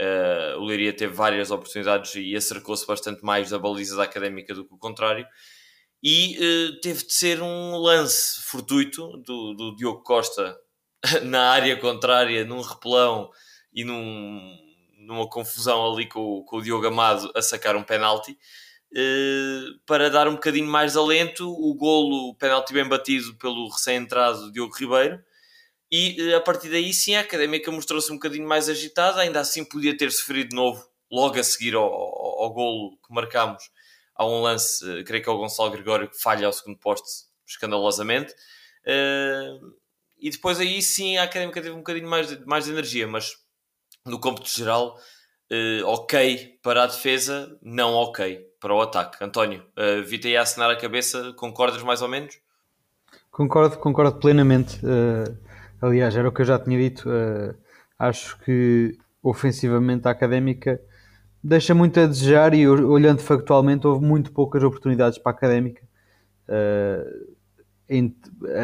Uh, 0.00 0.58
o 0.58 0.64
Leiria 0.64 0.94
teve 0.94 1.12
várias 1.12 1.50
oportunidades 1.50 2.14
e 2.14 2.34
acercou-se 2.34 2.86
bastante 2.86 3.22
mais 3.22 3.50
da 3.50 3.58
baliza 3.58 3.96
da 3.96 4.04
Académica 4.04 4.54
do 4.54 4.64
que 4.64 4.72
o 4.72 4.78
contrário 4.78 5.26
e 6.02 6.38
uh, 6.38 6.80
teve 6.80 7.04
de 7.04 7.12
ser 7.12 7.42
um 7.42 7.76
lance 7.76 8.42
fortuito 8.42 9.18
do, 9.18 9.54
do 9.54 9.76
Diogo 9.76 10.02
Costa 10.02 10.58
na 11.22 11.50
área 11.50 11.76
contrária, 11.76 12.44
num 12.44 12.60
repelão 12.60 13.30
e 13.72 13.84
num, 13.84 14.56
numa 14.98 15.28
confusão 15.28 15.92
ali 15.92 16.06
com, 16.06 16.42
com 16.44 16.56
o 16.56 16.62
Diogo 16.62 16.86
Amado 16.86 17.30
a 17.34 17.42
sacar 17.42 17.76
um 17.76 17.82
penalti. 17.82 18.36
Uh, 18.92 19.78
para 19.86 20.10
dar 20.10 20.26
um 20.26 20.32
bocadinho 20.34 20.66
mais 20.66 20.92
de 20.92 20.98
alento, 20.98 21.48
o 21.48 21.74
golo, 21.74 22.30
o 22.30 22.34
penalti 22.34 22.72
bem 22.72 22.88
batido 22.88 23.36
pelo 23.36 23.68
recém-entrado 23.68 24.50
Diogo 24.50 24.74
Ribeiro, 24.74 25.22
e 25.92 26.32
uh, 26.32 26.36
a 26.36 26.40
partir 26.40 26.70
daí 26.70 26.92
sim 26.92 27.14
a 27.14 27.20
Académica 27.20 27.70
mostrou-se 27.70 28.10
um 28.10 28.16
bocadinho 28.16 28.48
mais 28.48 28.68
agitada, 28.68 29.20
ainda 29.20 29.38
assim 29.38 29.64
podia 29.64 29.96
ter 29.96 30.10
sofrido 30.10 30.48
de 30.48 30.56
novo, 30.56 30.84
logo 31.10 31.38
a 31.38 31.44
seguir 31.44 31.76
ao, 31.76 31.84
ao, 31.84 32.42
ao 32.42 32.52
golo 32.52 32.98
que 33.06 33.14
marcámos, 33.14 33.62
há 34.20 34.26
um 34.26 34.42
lance, 34.42 34.84
uh, 34.84 35.02
creio 35.02 35.24
que 35.24 35.30
é 35.30 35.32
o 35.32 35.38
Gonçalo 35.38 35.70
Gregório 35.70 36.10
que 36.10 36.20
falha 36.20 36.46
ao 36.46 36.52
segundo 36.52 36.78
poste 36.78 37.08
escandalosamente. 37.46 38.34
Uh, 38.84 39.74
e 40.18 40.28
depois 40.28 40.60
aí 40.60 40.82
sim 40.82 41.16
a 41.16 41.22
Académica 41.22 41.62
teve 41.62 41.74
um 41.74 41.78
bocadinho 41.78 42.08
mais 42.08 42.28
de, 42.28 42.46
mais 42.46 42.66
de 42.66 42.70
energia, 42.70 43.06
mas 43.06 43.32
no 44.04 44.20
cômputo 44.20 44.50
geral, 44.50 44.98
uh, 45.50 45.86
ok 45.86 46.58
para 46.62 46.84
a 46.84 46.86
defesa, 46.86 47.58
não 47.62 47.94
ok 47.94 48.46
para 48.60 48.74
o 48.74 48.80
ataque. 48.82 49.24
António, 49.24 49.64
uh, 49.78 50.04
vi-te 50.04 50.28
aí 50.28 50.36
a 50.36 50.42
assinar 50.42 50.70
a 50.70 50.76
cabeça, 50.76 51.32
concordas 51.32 51.82
mais 51.82 52.02
ou 52.02 52.08
menos? 52.08 52.38
Concordo, 53.30 53.78
concordo 53.78 54.18
plenamente. 54.18 54.78
Uh, 54.84 55.38
aliás, 55.80 56.14
era 56.14 56.28
o 56.28 56.32
que 56.32 56.42
eu 56.42 56.46
já 56.46 56.58
tinha 56.58 56.78
dito. 56.78 57.08
Acho 57.98 58.38
que 58.40 58.98
ofensivamente 59.22 60.06
a 60.06 60.10
académica 60.10 60.80
deixa 61.42 61.74
muito 61.74 61.98
a 61.98 62.06
desejar 62.06 62.54
e 62.54 62.68
olhando 62.68 63.20
factualmente 63.20 63.86
houve 63.86 64.04
muito 64.04 64.32
poucas 64.32 64.62
oportunidades 64.62 65.18
para 65.18 65.32
a 65.32 65.34
académica. 65.34 65.82
Uh, 66.48 67.30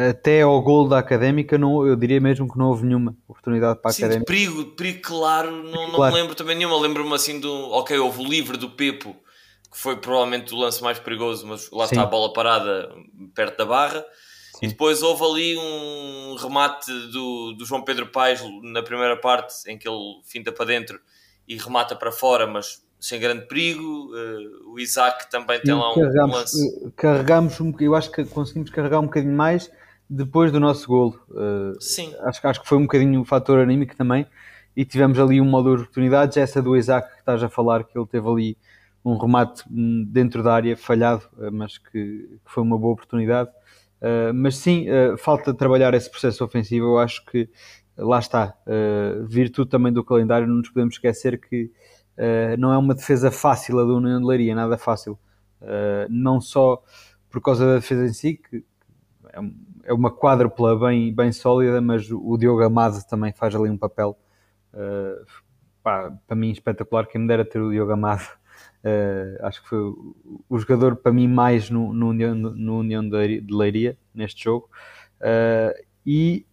até 0.09 0.41
ao 0.41 0.61
gol 0.61 0.87
da 0.87 0.99
Académica, 0.99 1.57
não, 1.57 1.85
eu 1.85 1.97
diria 1.97 2.19
mesmo 2.21 2.49
que 2.49 2.57
não 2.57 2.69
houve 2.69 2.85
nenhuma 2.85 3.15
oportunidade 3.27 3.81
para 3.81 3.91
a 3.91 3.93
Sim, 3.93 4.03
Académica. 4.03 4.31
perigo, 4.31 4.65
perigo 4.67 5.01
claro, 5.01 5.51
não, 5.51 5.91
não 5.91 6.05
me 6.05 6.13
lembro 6.13 6.33
também 6.33 6.55
nenhuma. 6.55 6.79
Lembro-me 6.79 7.13
assim 7.13 7.37
do. 7.39 7.51
Ok, 7.71 7.97
houve 7.97 8.21
o 8.21 8.25
livre 8.25 8.55
do 8.55 8.69
Pepo, 8.69 9.13
que 9.69 9.77
foi 9.77 9.97
provavelmente 9.97 10.53
o 10.53 10.57
lance 10.57 10.81
mais 10.81 10.97
perigoso, 10.97 11.45
mas 11.45 11.69
lá 11.71 11.87
Sim. 11.87 11.95
está 11.95 12.03
a 12.03 12.05
bola 12.09 12.31
parada 12.31 12.89
perto 13.35 13.57
da 13.57 13.65
barra. 13.65 14.05
Sim. 14.53 14.65
E 14.65 14.67
depois 14.69 15.03
houve 15.03 15.23
ali 15.25 15.57
um 15.57 16.35
remate 16.39 16.89
do, 17.11 17.51
do 17.51 17.65
João 17.65 17.83
Pedro 17.83 18.07
Paes 18.07 18.41
na 18.63 18.81
primeira 18.81 19.17
parte, 19.17 19.53
em 19.69 19.77
que 19.77 19.89
ele 19.89 20.21
finta 20.23 20.53
para 20.53 20.67
dentro 20.67 20.97
e 21.47 21.55
remata 21.57 21.95
para 21.95 22.11
fora, 22.11 22.45
mas 22.45 22.83
sem 22.99 23.19
grande 23.19 23.47
perigo. 23.47 24.11
Uh, 24.13 24.73
o 24.73 24.79
Isaac 24.79 25.29
também 25.29 25.59
tem 25.61 25.73
lá 25.73 25.91
um, 25.91 25.95
carregamos, 25.95 26.35
um 26.35 26.39
lance. 26.39 26.91
Carregamos, 26.95 27.59
eu 27.79 27.95
acho 27.95 28.11
que 28.11 28.25
conseguimos 28.25 28.69
carregar 28.69 28.99
um 28.99 29.05
bocadinho 29.05 29.35
mais 29.35 29.71
depois 30.09 30.51
do 30.51 30.59
nosso 30.59 30.87
golo. 30.87 31.19
Uh, 31.29 31.79
Sim. 31.79 32.13
Acho, 32.21 32.47
acho 32.47 32.61
que 32.61 32.67
foi 32.67 32.77
um 32.77 32.83
bocadinho 32.83 33.19
um 33.19 33.25
fator 33.25 33.59
anímico 33.59 33.95
também. 33.95 34.25
E 34.75 34.85
tivemos 34.85 35.17
ali 35.19 35.41
uma 35.41 35.57
ou 35.57 35.63
duas 35.63 35.81
oportunidades. 35.81 36.37
Essa 36.37 36.61
do 36.61 36.75
Isaac 36.75 37.11
que 37.11 37.19
estás 37.19 37.41
a 37.41 37.49
falar, 37.49 37.83
que 37.83 37.97
ele 37.97 38.05
teve 38.05 38.27
ali 38.27 38.57
um 39.03 39.17
remate 39.17 39.63
dentro 40.05 40.43
da 40.43 40.53
área 40.53 40.75
falhado, 40.75 41.23
eh, 41.39 41.49
mas 41.49 41.77
que, 41.77 41.91
que 41.91 42.39
foi 42.45 42.61
uma 42.61 42.77
boa 42.77 42.93
oportunidade. 42.93 43.49
Uh, 43.99 44.31
mas 44.33 44.57
sim, 44.57 44.85
uh, 44.89 45.17
falta 45.17 45.53
trabalhar 45.53 45.93
esse 45.93 46.09
processo 46.09 46.43
ofensivo. 46.43 46.85
Eu 46.85 46.99
acho 46.99 47.25
que 47.25 47.49
lá 47.97 48.19
está, 48.19 48.55
uh, 48.65 49.25
virtude 49.25 49.69
também 49.69 49.91
do 49.91 50.03
calendário. 50.03 50.47
Não 50.47 50.57
nos 50.57 50.69
podemos 50.69 50.95
esquecer 50.95 51.39
que 51.39 51.71
Uh, 52.17 52.57
não 52.57 52.73
é 52.73 52.77
uma 52.77 52.95
defesa 52.95 53.29
fácil 53.29 53.79
a 53.79 53.83
do 53.83 53.97
União 53.97 54.19
de 54.19 54.25
Leiria, 54.25 54.55
nada 54.55 54.75
fácil. 54.75 55.19
Uh, 55.61 56.09
não 56.09 56.41
só 56.41 56.81
por 57.29 57.41
causa 57.41 57.65
da 57.65 57.75
defesa 57.75 58.05
em 58.05 58.13
si, 58.13 58.37
que 58.37 58.65
é, 59.31 59.39
é 59.83 59.93
uma 59.93 60.11
quádrupla 60.11 60.77
bem, 60.79 61.13
bem 61.13 61.31
sólida, 61.31 61.79
mas 61.79 62.09
o 62.11 62.35
Diogo 62.37 62.63
Amado 62.63 62.97
também 63.07 63.31
faz 63.31 63.53
ali 63.53 63.69
um 63.69 63.77
papel 63.77 64.17
pá, 65.83 66.11
para 66.25 66.35
mim 66.35 66.49
espetacular. 66.49 67.05
Quem 67.05 67.21
me 67.21 67.27
dera 67.27 67.45
ter 67.45 67.61
o 67.61 67.69
Diogo 67.69 67.91
Amado, 67.91 68.27
acho 69.41 69.61
que 69.61 69.69
foi 69.69 69.79
o, 69.79 70.15
o, 70.49 70.57
jogador 70.57 70.95
para 70.95 71.11
mim 71.11 71.27
mais 71.27 71.69
no, 71.69 71.93
no 71.93 72.09
União, 72.09 72.33
no 72.33 72.79
União 72.79 73.07
de 73.07 73.45
Leiria 73.49 73.97
neste 74.13 74.43
jogo. 74.43 74.69
e 76.05 76.45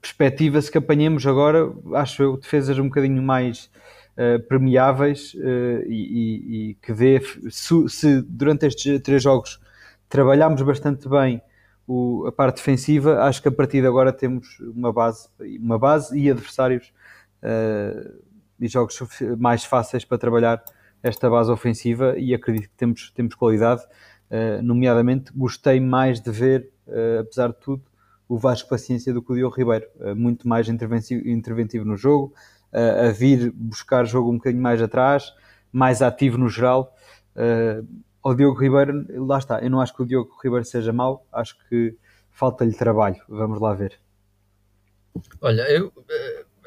perspectiva-se 0.00 0.70
que 0.70 0.78
apanhemos 0.78 1.26
agora, 1.26 1.72
acho 1.94 2.22
eu, 2.22 2.36
defesas 2.36 2.78
um 2.78 2.84
bocadinho 2.84 3.22
mais 3.22 3.70
uh, 4.16 4.40
premiáveis 4.46 5.34
uh, 5.34 5.82
e, 5.86 6.70
e, 6.70 6.74
que 6.80 6.92
dê, 6.92 7.20
se, 7.50 7.88
se, 7.88 8.22
durante 8.22 8.66
estes 8.66 9.00
três 9.02 9.22
jogos 9.22 9.60
trabalharmos 10.08 10.62
bastante 10.62 11.08
bem 11.08 11.42
o, 11.86 12.26
a 12.26 12.32
parte 12.32 12.56
defensiva, 12.56 13.22
acho 13.24 13.42
que 13.42 13.48
a 13.48 13.52
partir 13.52 13.80
de 13.80 13.86
agora 13.86 14.12
temos 14.12 14.58
uma 14.60 14.92
base, 14.92 15.28
uma 15.60 15.78
base 15.78 16.18
e 16.18 16.30
adversários 16.30 16.92
uh, 17.42 18.18
e 18.58 18.68
jogos 18.68 18.98
mais 19.38 19.64
fáceis 19.64 20.04
para 20.04 20.18
trabalhar 20.18 20.62
esta 21.02 21.28
base 21.28 21.50
ofensiva 21.50 22.18
e 22.18 22.34
acredito 22.34 22.68
que 22.68 22.76
temos, 22.76 23.10
temos 23.10 23.34
qualidade. 23.34 23.82
Nomeadamente, 24.62 25.32
gostei 25.34 25.80
mais 25.80 26.20
de 26.20 26.30
ver, 26.30 26.70
apesar 27.18 27.48
de 27.48 27.56
tudo, 27.58 27.82
o 28.30 28.38
Vasco 28.38 28.68
Paciência 28.68 29.12
do 29.12 29.20
que 29.20 29.32
o 29.32 29.34
Diogo 29.34 29.56
Ribeiro. 29.56 29.86
Uh, 29.96 30.14
muito 30.14 30.46
mais 30.46 30.68
interventivo, 30.68 31.84
no 31.84 31.96
jogo, 31.96 32.32
a, 32.72 33.08
a 33.08 33.10
vir 33.10 33.50
buscar 33.50 34.06
jogo 34.06 34.30
um 34.30 34.36
bocadinho 34.36 34.62
mais 34.62 34.80
atrás, 34.80 35.34
mais 35.72 36.00
ativo 36.00 36.38
no 36.38 36.48
geral. 36.48 36.94
Uh, 37.34 37.84
ao 38.22 38.32
Diogo 38.32 38.60
Ribeiro, 38.60 39.04
lá 39.26 39.38
está, 39.38 39.58
eu 39.58 39.68
não 39.68 39.80
acho 39.80 39.94
que 39.96 40.02
o 40.02 40.06
Diogo 40.06 40.30
Ribeiro 40.42 40.64
seja 40.64 40.92
mau, 40.92 41.26
acho 41.32 41.56
que 41.68 41.96
falta-lhe 42.30 42.72
trabalho, 42.72 43.16
vamos 43.28 43.60
lá 43.60 43.74
ver. 43.74 43.98
Olha, 45.40 45.62
eu 45.62 45.92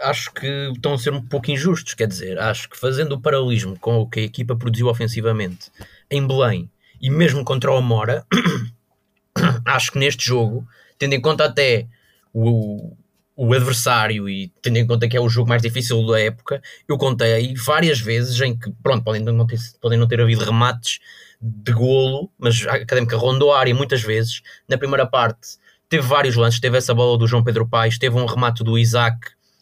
acho 0.02 0.34
que 0.34 0.48
estão 0.76 0.96
a 0.96 0.98
ser 0.98 1.14
um 1.14 1.22
pouco 1.22 1.50
injustos, 1.50 1.94
quer 1.94 2.08
dizer, 2.08 2.38
acho 2.40 2.70
que 2.70 2.78
fazendo 2.78 3.14
o 3.14 3.22
paralelismo 3.22 3.80
com 3.80 4.00
o 4.00 4.10
que 4.10 4.20
a 4.20 4.24
equipa 4.24 4.54
produziu 4.54 4.88
ofensivamente 4.88 5.72
em 6.12 6.28
Belém 6.28 6.70
e 7.00 7.10
mesmo 7.10 7.46
contra 7.46 7.72
o 7.72 7.78
Amora, 7.78 8.26
acho 9.66 9.92
que 9.92 10.00
neste 10.00 10.26
jogo, 10.26 10.68
tendo 10.98 11.14
em 11.14 11.22
conta 11.22 11.46
até 11.46 11.88
o, 12.34 12.96
o 13.36 13.54
adversário 13.54 14.30
e 14.30 14.52
tendo 14.62 14.78
em 14.78 14.88
conta 14.88 15.08
que 15.08 15.18
é 15.18 15.22
o 15.22 15.30
jogo 15.30 15.50
mais 15.50 15.62
difícil 15.62 16.06
da 16.06 16.20
época, 16.20 16.62
eu 16.88 16.98
contei 16.98 17.54
várias 17.56 18.00
vezes 18.00 18.40
em 18.42 18.58
que, 18.58 18.72
pronto, 18.82 19.04
podem 19.04 19.22
não 19.22 19.46
ter, 19.46 19.60
podem 19.82 19.98
não 19.98 20.08
ter 20.08 20.22
havido 20.22 20.44
remates 20.44 21.00
de 21.42 21.74
golo, 21.74 22.32
mas 22.38 22.66
a 22.68 22.76
Académica 22.76 23.18
rondou 23.18 23.52
a 23.52 23.60
área 23.60 23.76
muitas 23.76 24.02
vezes. 24.02 24.42
Na 24.68 24.78
primeira 24.78 25.06
parte 25.06 25.58
teve 25.90 26.08
vários 26.08 26.36
lances, 26.36 26.60
teve 26.60 26.78
essa 26.78 26.94
bola 26.94 27.18
do 27.18 27.28
João 27.28 27.44
Pedro 27.44 27.68
Paes, 27.68 27.98
teve 27.98 28.16
um 28.16 28.26
remate 28.26 28.64
do 28.64 28.78
Isaac, 28.78 29.20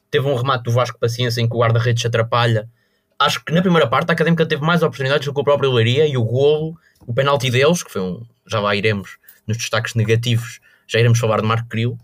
teve 0.09 0.27
um 0.27 0.35
remate 0.35 0.65
do 0.65 0.71
Vasco 0.71 0.99
Paciência 0.99 1.41
em 1.41 1.49
que 1.49 1.55
o 1.55 1.59
guarda-redes 1.59 2.05
atrapalha. 2.05 2.69
Acho 3.17 3.43
que 3.43 3.53
na 3.53 3.61
primeira 3.61 3.87
parte 3.87 4.09
a 4.09 4.13
Académica 4.13 4.45
teve 4.45 4.63
mais 4.63 4.83
oportunidades 4.83 5.25
do 5.25 5.33
que 5.33 5.39
o 5.39 5.43
próprio 5.43 5.71
Leiria 5.71 6.05
e 6.05 6.17
o 6.17 6.23
golo, 6.23 6.77
o 7.05 7.13
penalti 7.13 7.49
deles, 7.49 7.83
que 7.83 7.91
foi 7.91 8.01
um, 8.01 8.23
já 8.45 8.59
lá 8.59 8.75
iremos 8.75 9.17
nos 9.47 9.57
destaques 9.57 9.95
negativos, 9.95 10.59
já 10.91 10.99
iremos 10.99 11.19
falar 11.19 11.39
de 11.41 11.47
Marco 11.47 11.69
Cril, 11.69 11.97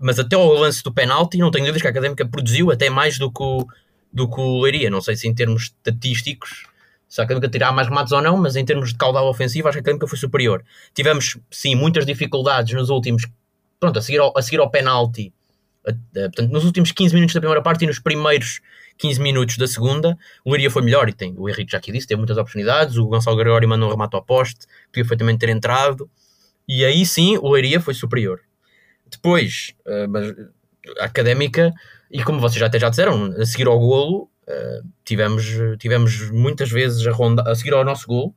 mas 0.00 0.18
até 0.18 0.34
ao 0.34 0.52
lance 0.54 0.82
do 0.82 0.92
penalti, 0.92 1.38
não 1.38 1.50
tenho 1.50 1.64
dúvidas 1.64 1.82
que 1.82 1.88
a 1.88 1.90
Académica 1.90 2.26
produziu 2.26 2.70
até 2.70 2.88
mais 2.88 3.18
do 3.18 3.30
que 3.30 3.42
o, 3.42 3.66
do 4.12 4.28
que 4.28 4.40
o 4.40 4.60
Leiria. 4.62 4.90
Não 4.90 5.00
sei 5.00 5.14
se 5.16 5.28
em 5.28 5.34
termos 5.34 5.64
estatísticos 5.64 6.64
se 7.08 7.20
a 7.20 7.24
Académica 7.24 7.48
tirar 7.48 7.72
mais 7.72 7.88
remates 7.88 8.10
ou 8.10 8.22
não, 8.22 8.38
mas 8.38 8.56
em 8.56 8.64
termos 8.64 8.88
de 8.88 8.96
caudal 8.96 9.28
ofensivo, 9.28 9.68
acho 9.68 9.76
que 9.76 9.80
a 9.80 9.82
Académica 9.82 10.06
foi 10.06 10.18
superior. 10.18 10.64
Tivemos, 10.94 11.36
sim, 11.50 11.74
muitas 11.74 12.06
dificuldades 12.06 12.72
nos 12.74 12.88
últimos. 12.88 13.26
Pronto, 13.78 13.98
a 13.98 14.02
seguir 14.02 14.18
ao, 14.18 14.36
a 14.36 14.40
seguir 14.40 14.60
ao 14.60 14.70
penalti, 14.70 15.30
a, 15.86 15.90
a, 15.90 16.22
portanto, 16.22 16.50
nos 16.50 16.64
últimos 16.64 16.90
15 16.90 17.14
minutos 17.14 17.34
da 17.34 17.40
primeira 17.40 17.60
parte 17.60 17.84
e 17.84 17.86
nos 17.86 17.98
primeiros 17.98 18.60
15 18.96 19.20
minutos 19.20 19.58
da 19.58 19.66
segunda, 19.66 20.16
o 20.42 20.50
Leiria 20.52 20.70
foi 20.70 20.82
melhor 20.82 21.06
e 21.08 21.12
tem, 21.12 21.34
o 21.36 21.48
Henrique 21.50 21.72
já 21.72 21.78
aqui 21.78 21.92
disse, 21.92 22.06
teve 22.06 22.18
muitas 22.18 22.38
oportunidades. 22.38 22.96
O 22.96 23.06
Gonçalo 23.06 23.36
Gregório 23.36 23.68
mandou 23.68 23.88
um 23.88 23.90
remate 23.92 24.16
ao 24.16 24.22
poste, 24.22 24.66
podia 24.86 25.04
perfeitamente 25.04 25.38
ter 25.38 25.50
entrado, 25.50 26.08
e 26.68 26.84
aí 26.84 27.04
sim 27.04 27.36
o 27.38 27.50
Leiria 27.50 27.80
foi 27.80 27.94
superior. 27.94 28.40
Depois, 29.10 29.74
uh, 29.86 30.50
a 31.00 31.04
académica, 31.04 31.72
e 32.10 32.22
como 32.22 32.40
vocês 32.40 32.62
até 32.62 32.78
já 32.78 32.88
disseram, 32.88 33.32
a 33.38 33.44
seguir 33.44 33.66
ao 33.66 33.78
golo, 33.78 34.30
uh, 34.48 34.88
tivemos, 35.04 35.44
tivemos 35.78 36.30
muitas 36.30 36.70
vezes 36.70 37.06
a, 37.06 37.12
ronda, 37.12 37.42
a 37.50 37.54
seguir 37.54 37.74
ao 37.74 37.84
nosso 37.84 38.06
golo, 38.06 38.34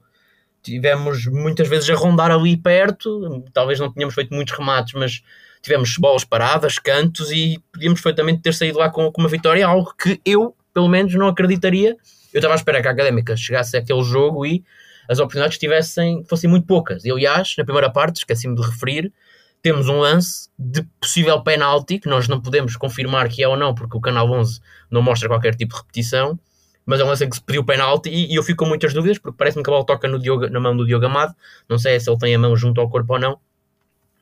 tivemos 0.62 1.28
muitas 1.28 1.68
vezes 1.68 1.90
a 1.90 1.96
rondar 1.96 2.32
ali 2.32 2.58
perto, 2.58 3.44
talvez 3.54 3.80
não 3.80 3.92
tenhamos 3.92 4.16
feito 4.16 4.34
muitos 4.34 4.58
remates, 4.58 4.94
mas 4.96 5.22
tivemos 5.62 5.96
bolas 5.98 6.24
paradas, 6.24 6.80
cantos 6.80 7.32
e 7.32 7.62
podíamos 7.72 8.02
perfeitamente 8.02 8.42
ter 8.42 8.54
saído 8.54 8.80
lá 8.80 8.90
com, 8.90 9.12
com 9.12 9.22
uma 9.22 9.30
vitória, 9.30 9.66
algo 9.66 9.94
que 9.96 10.20
eu, 10.26 10.56
pelo 10.74 10.88
menos, 10.88 11.14
não 11.14 11.28
acreditaria. 11.28 11.96
Eu 12.34 12.40
estava 12.40 12.54
a 12.54 12.58
esperar 12.58 12.82
que 12.82 12.88
a 12.88 12.92
Académica 12.92 13.38
chegasse 13.38 13.78
àquele 13.78 14.04
jogo 14.04 14.46
e 14.46 14.64
as 15.08 15.20
oportunidades 15.20 15.58
tivessem, 15.58 16.24
fossem 16.26 16.50
muito 16.50 16.66
poucas. 16.66 17.06
E, 17.06 17.12
aliás, 17.12 17.54
na 17.58 17.64
primeira 17.64 17.90
parte, 17.90 18.18
esqueci-me 18.18 18.56
de 18.56 18.62
referir, 18.62 19.12
temos 19.62 19.90
um 19.90 20.00
lance 20.00 20.50
de 20.60 20.84
possível 21.00 21.42
penalti, 21.42 22.00
que 22.00 22.08
nós 22.08 22.28
não 22.28 22.40
podemos 22.40 22.76
confirmar 22.76 23.28
que 23.30 23.44
é 23.44 23.48
ou 23.48 23.58
não, 23.58 23.74
porque 23.74 23.98
o 23.98 24.02
canal 24.02 24.30
11 24.30 24.60
não 24.92 25.02
mostra 25.02 25.28
qualquer 25.28 25.56
tipo 25.56 25.74
de 25.74 25.82
repetição, 25.82 26.40
mas 26.86 27.00
é 27.00 27.04
um 27.04 27.08
lance 27.08 27.26
em 27.26 27.30
que 27.30 27.36
se 27.36 27.42
pediu 27.42 27.64
penalti 27.64 28.10
e, 28.10 28.32
e 28.32 28.36
eu 28.36 28.44
fico 28.44 28.64
com 28.64 28.70
muitas 28.70 28.94
dúvidas, 28.94 29.18
porque 29.18 29.36
parece-me 29.36 29.64
que 29.64 29.70
a 29.70 29.74
bola 29.74 29.86
toca 29.86 30.08
no 30.08 30.20
Diogo, 30.20 30.48
na 30.50 30.60
mão 30.60 30.78
do 30.78 30.86
Diogo 30.86 31.06
Amado, 31.08 31.36
não 31.68 31.80
sei 31.80 32.00
se 32.00 32.10
ele 32.10 32.20
tem 32.20 32.36
a 32.36 32.40
mão 32.40 32.56
junto 32.56 32.80
ao 32.80 32.90
corpo 32.90 33.14
ou 33.14 33.20
não, 33.20 33.40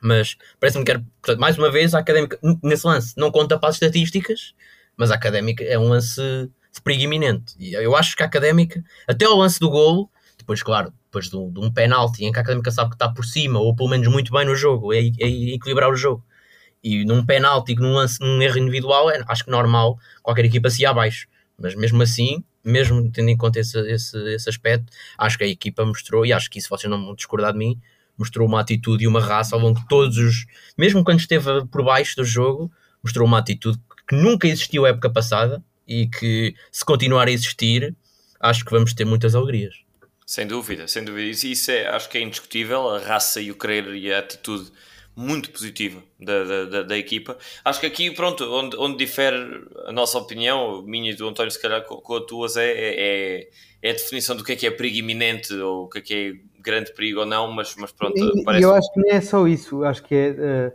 mas 0.00 0.36
parece-me 0.60 0.84
que, 0.84 0.90
era, 0.90 1.04
portanto, 1.20 1.40
mais 1.40 1.58
uma 1.58 1.70
vez, 1.70 1.94
a 1.94 1.98
Académica, 1.98 2.38
nesse 2.62 2.86
lance, 2.86 3.14
não 3.16 3.30
conta 3.30 3.58
para 3.58 3.68
as 3.68 3.76
estatísticas, 3.76 4.54
mas 4.96 5.10
a 5.10 5.14
Académica 5.14 5.64
é 5.64 5.78
um 5.78 5.88
lance 5.88 6.20
de 6.20 6.82
perigo 6.82 7.04
iminente. 7.04 7.54
E 7.58 7.74
eu 7.74 7.96
acho 7.96 8.16
que 8.16 8.22
a 8.22 8.26
Académica, 8.26 8.84
até 9.06 9.24
ao 9.24 9.36
lance 9.36 9.58
do 9.60 9.70
golo, 9.70 10.10
depois, 10.44 10.62
claro, 10.62 10.92
depois 11.06 11.30
de 11.30 11.36
um, 11.36 11.50
de 11.50 11.58
um 11.58 11.72
penalti 11.72 12.24
em 12.24 12.30
que 12.30 12.38
a 12.38 12.42
Académica 12.42 12.70
sabe 12.70 12.90
que 12.90 12.96
está 12.96 13.08
por 13.08 13.24
cima, 13.24 13.58
ou 13.58 13.74
pelo 13.74 13.88
menos 13.88 14.06
muito 14.08 14.30
bem 14.30 14.44
no 14.44 14.54
jogo, 14.54 14.92
é, 14.92 14.98
é 14.98 15.54
equilibrar 15.54 15.90
o 15.90 15.96
jogo. 15.96 16.22
E 16.82 17.02
num 17.04 17.24
penalti, 17.24 17.74
num, 17.74 17.94
lance, 17.94 18.20
num 18.20 18.40
erro 18.42 18.58
individual, 18.58 19.10
é, 19.10 19.24
acho 19.26 19.44
que 19.44 19.50
normal 19.50 19.98
qualquer 20.22 20.44
equipa 20.44 20.68
se 20.68 20.82
ir 20.82 20.86
abaixo. 20.86 21.26
Mas 21.58 21.74
mesmo 21.74 22.02
assim, 22.02 22.44
mesmo 22.62 23.10
tendo 23.10 23.30
em 23.30 23.36
conta 23.36 23.58
esse, 23.58 23.78
esse, 23.90 24.18
esse 24.34 24.48
aspecto, 24.48 24.92
acho 25.16 25.38
que 25.38 25.44
a 25.44 25.48
equipa 25.48 25.84
mostrou, 25.84 26.26
e 26.26 26.32
acho 26.32 26.50
que 26.50 26.58
isso 26.58 26.68
vocês 26.68 26.90
não 26.90 27.02
vão 27.02 27.14
discordar 27.14 27.52
de 27.52 27.58
mim, 27.58 27.80
mostrou 28.18 28.46
uma 28.46 28.60
atitude 28.60 29.04
e 29.04 29.08
uma 29.08 29.20
raça 29.20 29.56
ao 29.56 29.62
longo 29.62 29.80
de 29.80 29.88
todos 29.88 30.18
os. 30.18 30.44
Mesmo 30.76 31.02
quando 31.02 31.20
esteve 31.20 31.64
por 31.66 31.82
baixo 31.82 32.16
do 32.16 32.24
jogo, 32.24 32.70
mostrou 33.02 33.26
uma 33.26 33.38
atitude 33.38 33.78
que 34.06 34.14
nunca 34.14 34.46
existiu 34.46 34.84
a 34.84 34.90
época 34.90 35.08
passada 35.08 35.64
e 35.88 36.06
que, 36.06 36.54
se 36.70 36.84
continuar 36.84 37.28
a 37.28 37.30
existir, 37.30 37.96
acho 38.40 38.62
que 38.62 38.70
vamos 38.70 38.92
ter 38.92 39.06
muitas 39.06 39.34
alegrias. 39.34 39.83
Sem 40.26 40.46
dúvida, 40.46 40.88
sem 40.88 41.04
dúvida. 41.04 41.28
Isso, 41.28 41.46
isso 41.46 41.70
é, 41.70 41.86
acho 41.88 42.08
que 42.08 42.18
é 42.18 42.20
indiscutível. 42.22 42.88
A 42.88 42.98
raça 42.98 43.40
e 43.40 43.50
o 43.50 43.54
querer 43.56 43.94
e 43.94 44.12
a 44.12 44.20
atitude 44.20 44.72
muito 45.16 45.50
positiva 45.50 46.02
da, 46.18 46.44
da, 46.44 46.64
da, 46.64 46.82
da, 46.82 46.98
equipa. 46.98 47.36
Acho 47.64 47.80
que 47.80 47.86
aqui, 47.86 48.10
pronto, 48.10 48.44
onde, 48.52 48.76
onde 48.76 48.96
difere 48.96 49.64
a 49.86 49.92
nossa 49.92 50.18
opinião, 50.18 50.82
minha 50.82 51.12
e 51.12 51.14
do 51.14 51.28
António, 51.28 51.50
se 51.50 51.60
calhar 51.60 51.84
com, 51.84 51.96
com 51.96 52.16
a 52.16 52.26
tuas, 52.26 52.56
é, 52.56 52.66
é, 52.66 53.48
é, 53.82 53.90
a 53.90 53.92
definição 53.92 54.34
do 54.34 54.42
que 54.42 54.52
é 54.52 54.56
que 54.56 54.66
é 54.66 54.70
perigo 54.70 54.96
iminente 54.96 55.54
ou 55.54 55.84
o 55.84 55.88
que 55.88 55.98
é 55.98 56.00
que 56.00 56.14
é 56.14 56.60
grande 56.60 56.92
perigo 56.92 57.20
ou 57.20 57.26
não, 57.26 57.52
mas, 57.52 57.76
mas 57.76 57.92
pronto. 57.92 58.18
E, 58.18 58.42
parece... 58.42 58.64
eu 58.64 58.74
acho 58.74 58.92
que 58.92 59.00
não 59.00 59.10
é 59.10 59.20
só 59.20 59.46
isso, 59.46 59.84
acho 59.84 60.02
que 60.02 60.14
é 60.14 60.72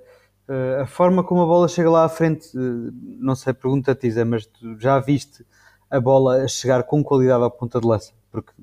uh, 0.47 0.81
a 0.83 0.87
forma 0.87 1.23
como 1.23 1.41
a 1.41 1.45
bola 1.45 1.67
chega 1.67 1.89
lá 1.89 2.05
à 2.05 2.09
frente. 2.09 2.47
Uh, 2.55 2.91
não 3.19 3.35
sei, 3.35 3.53
pergunta-te, 3.53 4.23
mas 4.23 4.45
tu 4.45 4.79
já 4.79 4.99
viste 4.99 5.45
a 5.89 5.99
bola 5.99 6.43
a 6.43 6.47
chegar 6.47 6.83
com 6.83 7.03
qualidade 7.03 7.43
à 7.43 7.49
ponta 7.49 7.81
de 7.81 7.87
lança? 7.87 8.13
Porque 8.31 8.53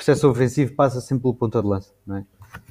processo 0.00 0.28
ofensivo 0.28 0.74
passa 0.74 1.00
sempre 1.00 1.22
pelo 1.22 1.34
ponta 1.34 1.60
de 1.60 1.68
lança, 1.68 1.92
não 2.06 2.16
é? 2.16 2.24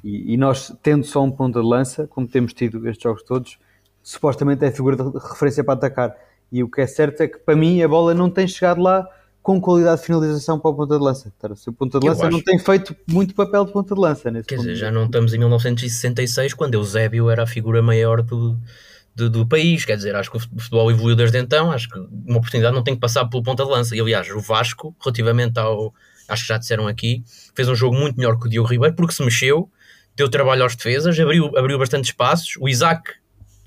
E, 0.04 0.34
e, 0.34 0.38
nós, 0.38 0.74
tendo 0.82 1.06
só 1.06 1.24
um 1.24 1.32
ponta 1.32 1.62
de 1.62 1.66
lança, 1.66 2.08
como 2.08 2.28
temos 2.28 2.54
tido 2.54 2.86
estes 2.90 3.04
jogos 3.04 3.24
todos, 3.24 3.58
supostamente 4.04 4.66
é 4.66 4.68
a 4.68 4.72
figura 4.72 4.96
de 4.96 5.04
referência 5.18 5.64
para 5.64 5.76
atacar. 5.76 6.16
E 6.52 6.64
o 6.64 6.70
que 6.70 6.82
é 6.82 6.88
certo 6.88 7.22
é 7.22 7.28
que, 7.28 7.38
para 7.38 7.56
mim, 7.56 7.82
a 7.82 7.88
bola 7.88 8.14
não 8.14 8.30
tem 8.30 8.48
chegado 8.48 8.82
lá 8.82 9.08
com 9.42 9.62
qualidade 9.62 10.02
de 10.02 10.08
finalização 10.08 10.60
para 10.60 10.72
o 10.72 10.76
ponta 10.76 10.98
de 10.98 11.04
lança. 11.04 11.32
O 11.68 11.74
ponta 11.74 12.00
de 12.00 12.08
lança 12.08 12.30
não 12.30 12.42
tem 12.42 12.60
feito 12.60 12.96
muito 13.08 13.34
papel 13.34 13.66
de 13.66 13.72
ponta 13.72 13.96
de 13.96 14.02
lança. 14.02 14.32
Quer 14.44 14.58
dizer, 14.58 14.76
já 14.76 14.92
não 14.92 15.06
estamos 15.06 15.34
em 15.34 15.38
1966, 15.38 16.54
quando 16.54 16.74
Eusébio 16.74 17.30
era 17.30 17.44
a 17.44 17.48
figura 17.48 17.82
maior 17.82 18.22
do, 18.22 18.58
do, 19.16 19.30
do, 19.30 19.46
país. 19.48 19.86
Quer 19.86 19.96
dizer, 19.96 20.16
acho 20.16 20.30
que 20.30 20.38
o 20.38 20.40
futebol 20.40 20.92
evoluiu 20.92 21.16
desde 21.16 21.38
então. 21.38 21.72
Acho 21.72 21.90
que 21.90 22.00
uma 22.00 22.38
oportunidade 22.38 22.76
não 22.76 22.84
tem 22.84 22.96
que 22.96 23.00
passar 23.00 23.26
pelo 23.26 23.44
ponta 23.44 23.64
de 23.64 23.70
lança. 23.70 23.96
E 23.96 24.02
aliás, 24.02 24.30
o 24.30 24.40
Vasco, 24.40 24.96
relativamente 25.00 25.58
ao. 25.58 25.94
Acho 26.30 26.44
que 26.44 26.50
já 26.50 26.58
disseram 26.58 26.88
aqui, 26.88 27.24
fez 27.56 27.68
um 27.68 27.76
jogo 27.76 27.96
muito 27.96 28.18
melhor 28.18 28.40
que 28.40 28.48
o 28.48 28.50
Diogo 28.50 28.70
Ribeiro, 28.70 28.96
porque 28.96 29.14
se 29.14 29.24
mexeu, 29.24 29.70
deu 30.16 30.30
trabalho 30.30 30.64
aos 30.64 30.76
defesas, 30.76 31.20
abriu, 31.20 31.58
abriu 31.58 31.78
bastante 31.78 32.06
espaços. 32.06 32.56
O 32.60 32.70
Isaac 32.70 33.14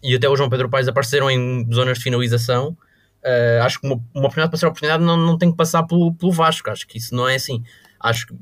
e 0.02 0.14
até 0.14 0.28
o 0.28 0.36
João 0.36 0.48
Pedro 0.48 0.68
Paes 0.68 0.88
apareceram 0.88 1.30
em 1.30 1.66
zonas 1.72 1.98
de 1.98 2.04
finalização 2.04 2.76
Uh, 3.22 3.62
acho 3.62 3.80
que 3.80 3.86
uma, 3.86 3.94
uma 4.12 4.24
oportunidade 4.24 4.50
para 4.50 4.58
ser 4.58 4.66
oportunidade 4.66 5.04
não, 5.04 5.16
não 5.16 5.38
tem 5.38 5.50
que 5.50 5.56
passar 5.56 5.84
pelo, 5.84 6.12
pelo 6.14 6.32
Vasco. 6.32 6.68
Acho 6.70 6.86
que 6.86 6.98
isso 6.98 7.14
não 7.14 7.28
é 7.28 7.36
assim. 7.36 7.62
Acho 8.00 8.26
que, 8.26 8.34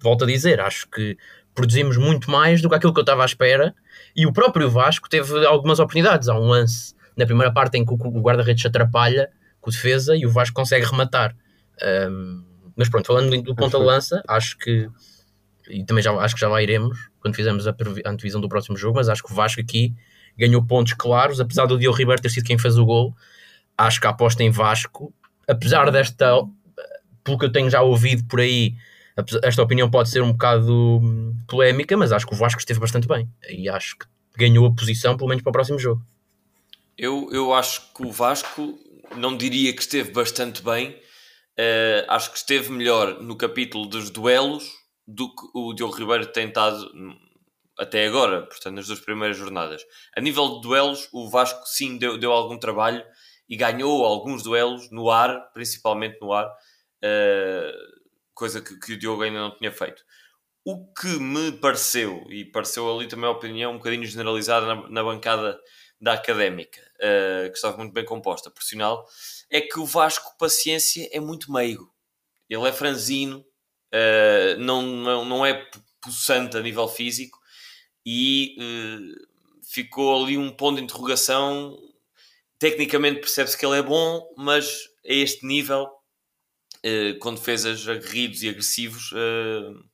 volto 0.00 0.24
a 0.24 0.26
dizer, 0.26 0.60
acho 0.60 0.86
que 0.88 1.16
produzimos 1.54 1.96
muito 1.96 2.30
mais 2.30 2.60
do 2.60 2.68
que 2.68 2.74
aquilo 2.74 2.92
que 2.92 3.00
eu 3.00 3.02
estava 3.02 3.22
à 3.22 3.26
espera. 3.26 3.74
E 4.14 4.26
o 4.26 4.32
próprio 4.32 4.70
Vasco 4.70 5.08
teve 5.08 5.46
algumas 5.46 5.80
oportunidades. 5.80 6.28
Há 6.28 6.34
um 6.34 6.46
lance 6.46 6.94
na 7.16 7.24
primeira 7.24 7.52
parte 7.52 7.78
em 7.78 7.84
que 7.84 7.92
o 7.92 8.20
guarda-redes 8.20 8.64
atrapalha 8.66 9.30
com 9.60 9.70
defesa 9.70 10.14
e 10.14 10.26
o 10.26 10.30
Vasco 10.30 10.54
consegue 10.54 10.84
rematar. 10.84 11.34
Um, 11.82 12.44
mas 12.76 12.88
pronto, 12.88 13.06
falando 13.06 13.42
do 13.42 13.54
ponta-lança, 13.54 14.22
acho 14.26 14.56
que 14.58 14.88
e 15.68 15.84
também 15.84 16.02
já, 16.02 16.12
acho 16.12 16.34
que 16.34 16.40
já 16.40 16.48
lá 16.48 16.62
iremos 16.62 17.10
quando 17.20 17.36
fizermos 17.36 17.66
a, 17.66 17.74
antevisão 18.06 18.40
do 18.40 18.48
próximo 18.48 18.76
jogo, 18.76 18.96
mas 18.96 19.08
acho 19.08 19.22
que 19.22 19.32
o 19.32 19.34
Vasco 19.34 19.60
aqui 19.60 19.94
ganhou 20.36 20.64
pontos 20.64 20.92
claros, 20.94 21.40
apesar 21.40 21.66
do 21.66 21.78
Diogo 21.78 21.96
Ribeiro 21.96 22.20
ter 22.20 22.30
sido 22.30 22.44
quem 22.44 22.58
fez 22.58 22.76
o 22.78 22.84
gol, 22.84 23.14
acho 23.76 24.00
que 24.00 24.06
a 24.06 24.10
aposta 24.10 24.42
em 24.42 24.50
Vasco, 24.50 25.12
apesar 25.48 25.90
desta, 25.90 26.26
pelo 27.22 27.38
que 27.38 27.44
eu 27.44 27.52
tenho 27.52 27.70
já 27.70 27.80
ouvido 27.80 28.24
por 28.24 28.40
aí, 28.40 28.74
esta 29.42 29.62
opinião 29.62 29.90
pode 29.90 30.08
ser 30.08 30.22
um 30.22 30.32
bocado 30.32 31.00
hum, 31.02 31.36
polémica, 31.46 31.96
mas 31.96 32.12
acho 32.12 32.26
que 32.26 32.34
o 32.34 32.36
Vasco 32.36 32.58
esteve 32.58 32.80
bastante 32.80 33.06
bem 33.06 33.28
e 33.48 33.68
acho 33.68 33.96
que 33.98 34.06
ganhou 34.36 34.66
a 34.66 34.72
posição, 34.72 35.16
pelo 35.16 35.28
menos 35.28 35.42
para 35.42 35.50
o 35.50 35.52
próximo 35.52 35.78
jogo. 35.78 36.02
Eu, 36.96 37.28
eu 37.30 37.52
acho 37.52 37.92
que 37.94 38.04
o 38.04 38.10
Vasco 38.10 38.78
não 39.16 39.36
diria 39.36 39.72
que 39.72 39.82
esteve 39.82 40.10
bastante 40.12 40.62
bem, 40.62 40.96
uh, 41.58 42.04
acho 42.08 42.30
que 42.30 42.38
esteve 42.38 42.70
melhor 42.70 43.20
no 43.22 43.36
capítulo 43.36 43.86
dos 43.86 44.10
duelos 44.10 44.70
do 45.06 45.28
que 45.34 45.42
o 45.54 45.72
Diogo 45.74 45.94
Ribeiro 45.94 46.26
tem 46.26 46.48
estado 46.48 46.90
até 47.78 48.06
agora, 48.06 48.42
portanto, 48.46 48.76
nas 48.76 48.86
duas 48.86 49.00
primeiras 49.00 49.36
jornadas. 49.36 49.84
A 50.16 50.20
nível 50.20 50.56
de 50.56 50.62
duelos, 50.62 51.08
o 51.12 51.28
Vasco 51.28 51.66
sim 51.66 51.98
deu, 51.98 52.18
deu 52.18 52.32
algum 52.32 52.58
trabalho 52.58 53.04
e 53.48 53.56
ganhou 53.56 54.04
alguns 54.04 54.42
duelos 54.42 54.90
no 54.90 55.10
ar, 55.10 55.52
principalmente 55.52 56.18
no 56.20 56.32
ar, 56.32 56.46
uh, 56.46 58.02
coisa 58.34 58.60
que, 58.60 58.78
que 58.78 58.92
o 58.94 58.98
Diogo 58.98 59.22
ainda 59.22 59.40
não 59.40 59.56
tinha 59.56 59.72
feito. 59.72 60.02
O 60.64 60.92
que 60.92 61.18
me 61.18 61.52
pareceu, 61.52 62.24
e 62.30 62.44
pareceu 62.44 62.90
ali 62.94 63.08
também 63.08 63.28
a 63.28 63.32
opinião 63.32 63.72
um 63.72 63.78
bocadinho 63.78 64.06
generalizada 64.06 64.66
na, 64.66 64.88
na 64.88 65.02
bancada 65.02 65.58
da 66.00 66.14
académica, 66.14 66.80
uh, 66.96 67.50
que 67.50 67.56
estava 67.56 67.76
muito 67.76 67.92
bem 67.92 68.04
composta, 68.04 68.50
por 68.50 68.62
sinal, 68.62 69.04
é 69.52 69.60
que 69.60 69.78
o 69.78 69.86
Vasco 69.86 70.36
Paciência 70.38 71.08
é 71.12 71.20
muito 71.20 71.52
meigo. 71.52 71.92
Ele 72.48 72.66
é 72.66 72.72
franzino, 72.72 73.44
uh, 73.94 74.58
não, 74.58 74.82
não, 74.82 75.24
não 75.24 75.46
é 75.46 75.68
possante 76.00 76.56
a 76.56 76.60
nível 76.60 76.88
físico 76.88 77.38
e 78.04 78.56
uh, 78.58 79.26
ficou 79.64 80.24
ali 80.24 80.36
um 80.36 80.50
ponto 80.50 80.78
de 80.78 80.84
interrogação 80.84 81.78
tecnicamente 82.62 83.18
percebe-se 83.18 83.58
que 83.58 83.66
ele 83.66 83.80
é 83.80 83.82
bom, 83.82 84.24
mas 84.36 84.84
a 85.04 85.12
este 85.12 85.44
nível, 85.44 85.82
uh, 85.82 87.18
com 87.18 87.34
defesas 87.34 87.88
aguerridos 87.88 88.44
e 88.44 88.48
agressivos, 88.48 89.10
uh, 89.10 89.84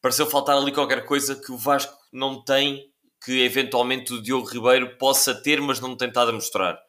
pareceu 0.00 0.26
faltar 0.26 0.56
ali 0.56 0.72
qualquer 0.72 1.04
coisa 1.04 1.36
que 1.36 1.52
o 1.52 1.58
Vasco 1.58 1.94
não 2.10 2.42
tem, 2.42 2.90
que 3.22 3.42
eventualmente 3.42 4.14
o 4.14 4.22
Diogo 4.22 4.48
Ribeiro 4.48 4.96
possa 4.96 5.34
ter, 5.34 5.60
mas 5.60 5.78
não 5.78 5.94
tem 5.94 6.08
estado 6.08 6.30
a 6.30 6.32
mostrar. 6.32 6.80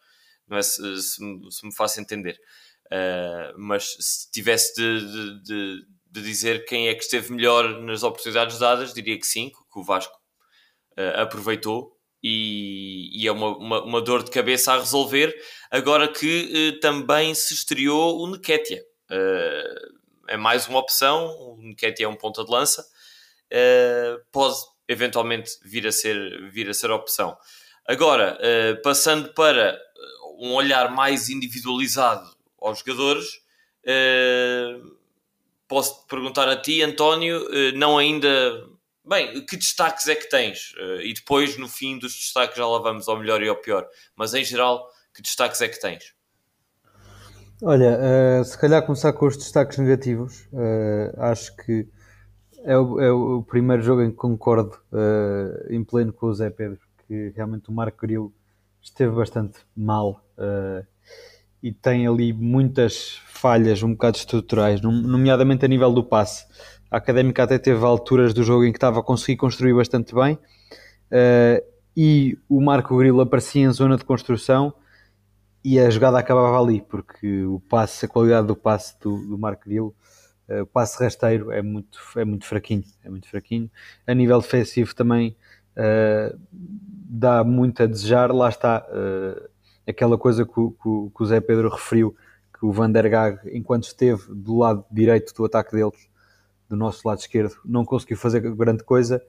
Não 0.48 0.58
é 0.58 0.62
se, 0.62 0.82
se, 1.02 1.18
se 1.18 1.66
me 1.66 1.76
faço 1.76 2.00
entender. 2.00 2.40
Uh, 2.88 3.58
mas 3.58 3.96
se 4.00 4.32
tivesse 4.32 4.76
de, 4.76 5.00
de, 5.00 5.44
de, 5.44 5.86
de, 6.12 6.22
dizer 6.22 6.66
quem 6.66 6.90
é 6.90 6.96
que 6.96 7.04
esteve 7.04 7.32
melhor 7.32 7.82
nas 7.82 8.04
oportunidades 8.04 8.60
dadas, 8.60 8.94
diria 8.94 9.18
que 9.18 9.26
sim, 9.26 9.50
que 9.50 9.80
o 9.80 9.84
Vasco 9.84 10.20
aproveitou 11.16 11.98
e, 12.24 13.10
e 13.14 13.28
é 13.28 13.32
uma, 13.32 13.58
uma, 13.58 13.84
uma, 13.84 14.02
dor 14.02 14.24
de 14.24 14.32
cabeça 14.32 14.74
a 14.74 14.80
resolver. 14.80 15.36
Agora 15.70 16.08
que 16.08 16.74
uh, 16.76 16.80
também 16.80 17.34
se 17.34 17.54
estreou 17.54 18.20
o 18.20 18.28
Neketia. 18.28 18.84
Uh, 19.10 20.02
é 20.28 20.38
mais 20.38 20.68
uma 20.68 20.80
opção, 20.80 21.26
o 21.26 21.58
Neketia 21.62 22.06
é 22.06 22.10
um 22.10 22.16
ponta 22.16 22.44
de 22.44 22.52
lança, 22.52 22.82
uh, 22.82 24.22
pode 24.32 24.56
eventualmente 24.88 25.52
vir 25.64 25.88
a 25.88 25.92
ser, 25.92 26.50
vir 26.52 26.70
a 26.70 26.74
ser 26.74 26.92
opção. 26.92 27.36
Agora, 27.88 28.38
passando 28.84 29.34
para 29.34 29.78
um 30.42 30.54
olhar 30.54 30.92
mais 30.92 31.30
individualizado 31.30 32.30
aos 32.60 32.80
jogadores, 32.80 33.28
posso 35.68 36.06
perguntar 36.08 36.50
a 36.50 36.56
ti, 36.56 36.82
António, 36.82 37.48
não 37.74 37.98
ainda 37.98 38.70
Bem, 39.04 39.44
que 39.46 39.58
destaques 39.58 40.08
é 40.08 40.16
que 40.16 40.30
tens? 40.30 40.74
Uh, 40.74 41.02
e 41.02 41.14
depois, 41.14 41.58
no 41.58 41.68
fim 41.68 41.98
dos 41.98 42.14
destaques, 42.14 42.56
já 42.56 42.68
lá 42.68 42.80
vamos 42.80 43.08
ao 43.08 43.18
melhor 43.18 43.42
e 43.42 43.50
ao 43.50 43.56
pior. 43.56 43.88
Mas 44.16 44.34
em 44.34 44.44
geral, 44.44 44.88
que 45.14 45.24
destaques 45.24 45.60
é 45.62 45.68
que 45.68 45.80
tens? 45.80 46.14
Olha, 47.64 47.98
uh, 48.00 48.46
se 48.46 48.58
calhar 48.60 48.86
começar 48.86 49.12
com 49.14 49.26
os 49.26 49.38
destaques 49.38 49.80
negativos. 49.80 50.48
Uh, 50.54 51.12
acho 51.18 51.56
que 51.58 51.88
é 52.64 52.78
o, 52.78 53.02
é 53.02 53.12
o, 53.12 53.44
primeiro 53.44 53.82
jogo 53.82 54.04
em 54.04 54.12
que 54.12 54.18
concordo 54.18 54.78
em 55.68 55.84
pleno 55.84 56.14
com 56.14 56.28
o 56.28 56.34
Zé 56.34 56.52
Pedro, 56.52 56.80
que 57.08 57.34
realmente 57.36 57.70
o 57.70 57.74
Marco 57.74 57.98
Grilo 58.00 58.32
esteve 58.82 59.16
bastante 59.16 59.60
mal 59.76 60.24
e 61.62 61.72
tem 61.72 62.08
ali 62.08 62.34
muitas 62.34 63.22
falhas 63.28 63.84
um 63.84 63.92
bocado 63.92 64.18
estruturais, 64.18 64.82
nomeadamente 64.82 65.66
a 65.66 65.68
nível 65.68 65.92
do 65.92 66.04
passe. 66.04 66.46
A 66.90 66.98
Académica 66.98 67.44
até 67.44 67.58
teve 67.58 67.84
alturas 67.86 68.34
do 68.34 68.44
jogo 68.44 68.66
em 68.66 68.72
que 68.72 68.78
estava 68.78 69.00
a 69.00 69.04
conseguir 69.04 69.38
construir 69.38 69.74
bastante 69.74 70.14
bem 70.14 70.34
uh, 70.34 71.66
e 71.96 72.38
o 72.50 72.60
Marco 72.60 72.98
Grilo 72.98 73.22
aparecia 73.22 73.64
em 73.64 73.72
zona 73.72 73.96
de 73.96 74.04
construção 74.04 74.74
e 75.64 75.80
a 75.80 75.90
jogada 75.90 76.18
acabava 76.18 76.60
ali, 76.60 76.82
porque 76.82 77.46
o 77.46 77.60
passe, 77.60 78.06
a 78.06 78.10
qualidade 78.10 78.48
do 78.48 78.56
passe 78.56 79.00
do, 79.00 79.16
do 79.26 79.38
Marco 79.38 79.64
Grilo, 79.66 79.96
uh, 80.50 80.64
o 80.64 80.66
passe 80.66 81.02
rasteiro 81.02 81.52
é 81.52 81.62
muito, 81.62 82.00
é 82.18 82.26
muito 82.26 82.46
fraquinho, 82.46 82.84
é 83.04 83.10
muito 83.10 83.30
fraquinho. 83.30 83.72
A 84.06 84.14
nível 84.14 84.42
defensivo 84.42 84.94
também 84.94 85.36
uh, 85.78 86.40
dá 87.10 87.44
muito 87.44 87.84
a 87.84 87.86
desejar, 87.86 88.32
lá 88.34 88.50
está 88.50 88.86
aquela 89.88 90.18
coisa 90.18 90.46
que 90.46 90.60
o, 90.60 90.72
que 90.72 91.24
o 91.24 91.26
Zé 91.26 91.42
Pedro 91.42 91.70
referiu, 91.70 92.16
que 92.58 92.66
o 92.66 92.72
Van 92.72 92.92
der 92.92 93.10
Gaag, 93.10 93.40
enquanto 93.52 93.86
esteve 93.86 94.24
do 94.30 94.58
lado 94.58 94.86
direito 94.92 95.34
do 95.34 95.46
ataque 95.46 95.72
deles, 95.76 96.10
do 96.72 96.78
nosso 96.78 97.06
lado 97.06 97.20
esquerdo 97.20 97.56
não 97.66 97.84
conseguiu 97.84 98.16
fazer 98.16 98.40
grande 98.56 98.84
coisa 98.84 99.22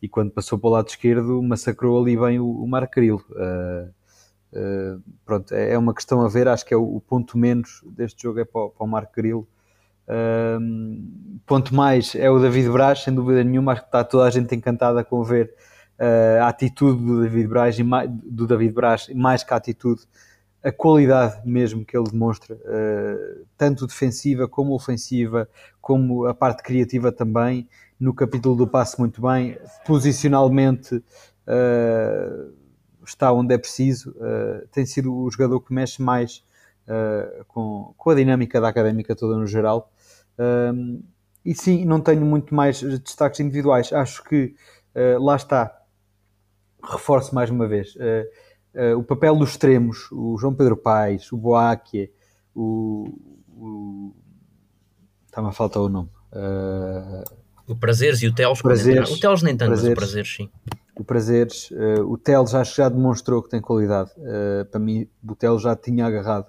e 0.00 0.08
quando 0.08 0.30
passou 0.30 0.58
para 0.58 0.68
o 0.68 0.72
lado 0.72 0.88
esquerdo 0.88 1.42
massacrou 1.42 2.00
ali 2.00 2.16
bem 2.16 2.40
o, 2.40 2.48
o 2.48 2.66
Marco 2.66 2.94
Carilo. 2.94 3.22
Uh, 3.30 3.90
uh, 4.58 5.02
pronto, 5.24 5.52
é, 5.54 5.74
é 5.74 5.78
uma 5.78 5.92
questão 5.92 6.22
a 6.22 6.28
ver, 6.28 6.48
acho 6.48 6.64
que 6.64 6.72
é 6.72 6.76
o, 6.76 6.96
o 6.96 7.00
ponto 7.00 7.36
menos 7.36 7.82
deste 7.84 8.22
jogo 8.22 8.40
é 8.40 8.46
para, 8.46 8.70
para 8.70 8.84
o 8.84 8.88
Marco 8.88 9.12
Carilo. 9.12 9.46
Uh, 10.08 11.38
ponto 11.44 11.74
mais 11.74 12.14
é 12.14 12.30
o 12.30 12.38
David 12.38 12.70
Braz, 12.70 13.02
sem 13.02 13.14
dúvida 13.14 13.44
nenhuma, 13.44 13.72
acho 13.72 13.82
que 13.82 13.88
está 13.88 14.02
toda 14.02 14.24
a 14.24 14.30
gente 14.30 14.54
encantada 14.54 15.04
com 15.04 15.22
ver 15.22 15.52
a 16.40 16.48
atitude 16.48 17.04
do 17.04 17.22
David 17.22 17.48
Braz, 17.48 17.78
e 17.78 17.82
mais, 17.82 18.10
do 18.10 18.46
David 18.46 18.72
Braz, 18.72 19.08
mais 19.14 19.42
que 19.42 19.52
a 19.54 19.56
atitude, 19.56 20.02
a 20.62 20.72
qualidade 20.72 21.40
mesmo 21.48 21.84
que 21.84 21.96
ele 21.96 22.10
demonstra, 22.10 22.56
uh, 22.56 23.46
tanto 23.56 23.86
defensiva 23.86 24.48
como 24.48 24.74
ofensiva, 24.74 25.48
como 25.80 26.26
a 26.26 26.34
parte 26.34 26.62
criativa 26.62 27.12
também. 27.12 27.68
No 27.98 28.12
capítulo 28.12 28.56
do 28.56 28.66
passe, 28.66 28.98
muito 28.98 29.22
bem. 29.22 29.56
Posicionalmente, 29.86 30.96
uh, 30.96 32.52
está 33.04 33.32
onde 33.32 33.54
é 33.54 33.58
preciso, 33.58 34.10
uh, 34.10 34.66
tem 34.72 34.84
sido 34.84 35.14
o 35.14 35.30
jogador 35.30 35.60
que 35.60 35.72
mexe 35.72 36.02
mais 36.02 36.44
uh, 36.88 37.44
com, 37.46 37.94
com 37.96 38.10
a 38.10 38.14
dinâmica 38.14 38.60
da 38.60 38.68
académica 38.68 39.14
toda 39.14 39.36
no 39.36 39.46
geral. 39.46 39.90
e 41.44 41.54
sim, 41.54 41.84
não 41.84 42.00
tenho 42.00 42.22
muito 42.22 42.54
mais 42.54 42.82
destaques 42.82 43.40
individuais. 43.40 43.92
Acho 43.92 44.24
que 44.24 44.54
lá 45.20 45.36
está, 45.36 45.80
reforço 46.86 47.34
mais 47.34 47.50
uma 47.50 47.66
vez. 47.66 47.94
o 48.96 49.02
papel 49.02 49.36
dos 49.36 49.50
extremos, 49.50 50.10
o 50.12 50.36
João 50.38 50.54
Pedro 50.54 50.76
Paes, 50.76 51.32
o 51.32 51.36
Boaque, 51.36 52.10
o, 52.54 53.08
o 53.48 54.14
está-me 55.26 55.48
a 55.48 55.52
faltar 55.52 55.82
o 55.82 55.88
nome. 55.88 56.10
O 57.66 57.74
Prazeres 57.74 58.22
e 58.22 58.28
o 58.28 58.34
Teles. 58.34 58.62
Prazeres, 58.62 59.10
o 59.10 59.18
Teles 59.18 59.42
nem 59.42 59.56
tanto, 59.56 59.70
prazeres, 59.70 59.88
mas 59.88 59.92
o 59.92 60.00
Prazeres 60.00 60.36
sim. 60.36 60.50
O 60.94 61.04
Prazeres, 61.04 61.70
uh, 61.72 62.10
o 62.10 62.16
Teles 62.16 62.54
acho 62.54 62.70
que 62.70 62.76
já 62.78 62.88
demonstrou 62.88 63.42
que 63.42 63.50
tem 63.50 63.60
qualidade. 63.60 64.10
Uh, 64.16 64.64
para 64.66 64.80
mim, 64.80 65.08
o 65.28 65.34
Teles 65.34 65.62
já 65.62 65.74
tinha 65.74 66.06
agarrado 66.06 66.46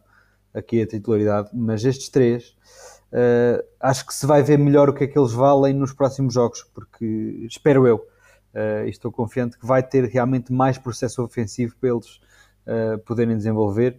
aqui 0.54 0.82
a 0.82 0.88
titularidade, 0.88 1.50
mas 1.54 1.84
estes 1.84 2.10
três 2.10 2.56
uh, 3.12 3.63
acho 3.80 4.06
que 4.06 4.13
se 4.13 4.26
vai 4.26 4.43
ver 4.43 4.58
melhor 4.58 4.89
o 4.89 4.93
que 4.93 5.04
é 5.04 5.08
que 5.08 5.17
eles 5.17 5.32
valem 5.32 5.73
nos 5.73 5.91
próximos 5.91 6.34
jogos, 6.34 6.63
porque 6.73 7.45
espero 7.50 7.88
eu, 7.88 8.06
uh, 8.54 8.88
estou 8.88 9.12
confiante 9.12 9.58
que 9.58 9.66
vai 9.66 9.84
ter 9.84 10.06
realmente 10.06 10.52
mais 10.52 10.78
processo 10.78 11.24
ofensivo 11.24 11.76
para 11.80 11.90
eles 11.90 12.20
poderem 13.06 13.38
desenvolver 13.38 13.98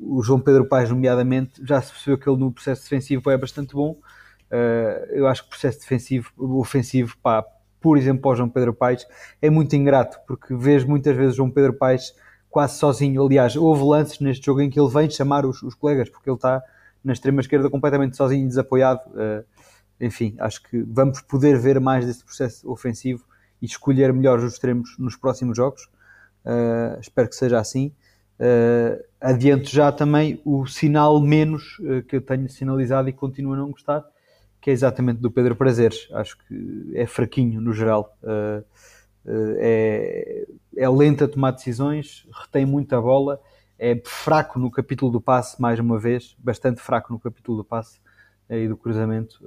o 0.00 0.22
João 0.22 0.38
Pedro 0.38 0.68
Paes, 0.68 0.88
nomeadamente, 0.88 1.60
já 1.66 1.82
se 1.82 1.90
percebeu 1.90 2.16
que 2.16 2.30
ele 2.30 2.38
no 2.38 2.52
processo 2.52 2.84
defensivo 2.84 3.28
é 3.28 3.36
bastante 3.36 3.74
bom. 3.74 3.96
Eu 5.10 5.26
acho 5.26 5.42
que 5.42 5.48
o 5.48 5.50
processo 5.50 5.80
defensivo, 5.80 6.30
ofensivo, 6.36 7.16
pá, 7.20 7.44
por 7.80 7.98
exemplo, 7.98 8.22
para 8.22 8.30
o 8.30 8.36
João 8.36 8.48
Pedro 8.48 8.72
Paes, 8.72 9.06
é 9.42 9.50
muito 9.50 9.76
ingrato, 9.76 10.18
porque 10.26 10.54
vês 10.54 10.84
muitas 10.84 11.16
vezes 11.16 11.34
o 11.34 11.36
João 11.38 11.50
Pedro 11.50 11.74
Paes 11.74 12.14
quase 12.48 12.78
sozinho. 12.78 13.22
Aliás, 13.26 13.56
houve 13.56 13.82
lances 13.82 14.20
neste 14.20 14.46
jogo 14.46 14.60
em 14.60 14.70
que 14.70 14.80
ele 14.80 14.88
vem 14.88 15.10
chamar 15.10 15.44
os, 15.44 15.60
os 15.62 15.74
colegas, 15.74 16.08
porque 16.08 16.30
ele 16.30 16.36
está 16.36 16.62
na 17.02 17.12
extrema 17.12 17.40
esquerda 17.40 17.68
completamente 17.68 18.16
sozinho 18.16 18.44
e 18.44 18.48
desapoiado. 18.48 19.00
Uh, 19.10 19.44
enfim, 20.00 20.34
acho 20.38 20.62
que 20.62 20.82
vamos 20.82 21.20
poder 21.20 21.58
ver 21.58 21.80
mais 21.80 22.06
desse 22.06 22.24
processo 22.24 22.70
ofensivo 22.70 23.24
e 23.60 23.66
escolher 23.66 24.12
melhor 24.12 24.38
os 24.38 24.52
extremos 24.52 24.96
nos 24.98 25.16
próximos 25.16 25.56
jogos. 25.56 25.88
Uh, 26.44 27.00
espero 27.00 27.28
que 27.28 27.34
seja 27.34 27.58
assim. 27.58 27.92
Uh, 28.38 29.02
adianto 29.20 29.70
já 29.70 29.92
também 29.92 30.40
o 30.44 30.66
sinal 30.66 31.20
menos 31.20 31.78
uh, 31.78 32.02
que 32.02 32.16
eu 32.16 32.20
tenho 32.20 32.48
sinalizado 32.48 33.08
e 33.08 33.12
continuo 33.12 33.54
a 33.54 33.56
não 33.56 33.70
gostar, 33.70 34.04
que 34.60 34.70
é 34.70 34.72
exatamente 34.72 35.20
do 35.20 35.30
Pedro 35.30 35.54
Prazeres. 35.54 36.08
Acho 36.12 36.36
que 36.38 36.92
é 36.94 37.06
fraquinho 37.06 37.60
no 37.60 37.72
geral. 37.72 38.16
Uh, 38.22 38.64
é, 39.26 40.46
é 40.76 40.88
lento 40.90 41.24
a 41.24 41.28
tomar 41.28 41.52
decisões, 41.52 42.28
retém 42.30 42.66
muita 42.66 43.00
bola, 43.00 43.40
é 43.78 43.98
fraco 44.04 44.58
no 44.58 44.70
capítulo 44.70 45.10
do 45.10 45.20
passe, 45.20 45.58
mais 45.58 45.78
uma 45.80 45.98
vez, 45.98 46.36
bastante 46.38 46.78
fraco 46.80 47.10
no 47.10 47.18
capítulo 47.18 47.58
do 47.58 47.64
passe 47.64 48.03
e 48.48 48.68
do 48.68 48.76
cruzamento. 48.76 49.40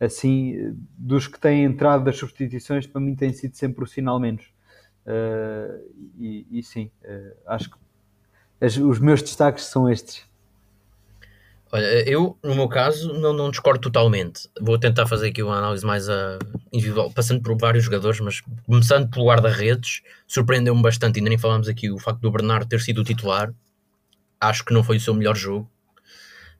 assim, 0.00 0.76
dos 0.98 1.26
que 1.26 1.38
têm 1.38 1.64
entrado 1.64 2.04
das 2.04 2.16
substituições, 2.16 2.86
para 2.86 3.00
mim 3.00 3.14
tem 3.14 3.32
sido 3.32 3.54
sempre 3.54 3.84
o 3.84 3.86
sinal 3.86 4.18
menos. 4.18 4.52
Uh, 5.06 5.84
e, 6.18 6.46
e, 6.50 6.62
sim, 6.62 6.90
acho 7.46 7.70
que 7.70 7.76
as, 8.60 8.76
os 8.76 8.98
meus 8.98 9.20
destaques 9.20 9.64
são 9.64 9.90
estes. 9.90 10.24
Olha, 11.74 12.08
eu, 12.08 12.38
no 12.40 12.54
meu 12.54 12.68
caso, 12.68 13.12
não, 13.14 13.32
não 13.32 13.50
discordo 13.50 13.80
totalmente. 13.80 14.48
Vou 14.60 14.78
tentar 14.78 15.08
fazer 15.08 15.30
aqui 15.30 15.42
uma 15.42 15.58
análise 15.58 15.84
mais 15.84 16.08
uh, 16.08 16.38
individual, 16.72 17.10
passando 17.10 17.42
por 17.42 17.58
vários 17.58 17.84
jogadores, 17.84 18.20
mas 18.20 18.40
começando 18.64 19.10
pelo 19.10 19.26
guarda-redes, 19.26 20.00
surpreendeu-me 20.24 20.80
bastante. 20.80 21.18
Ainda 21.18 21.30
nem 21.30 21.38
falámos 21.38 21.68
aqui 21.68 21.90
o 21.90 21.98
facto 21.98 22.20
do 22.20 22.30
Bernardo 22.30 22.68
ter 22.68 22.80
sido 22.80 23.00
o 23.00 23.04
titular. 23.04 23.52
Acho 24.40 24.64
que 24.64 24.72
não 24.72 24.84
foi 24.84 24.98
o 24.98 25.00
seu 25.00 25.14
melhor 25.14 25.36
jogo. 25.36 25.68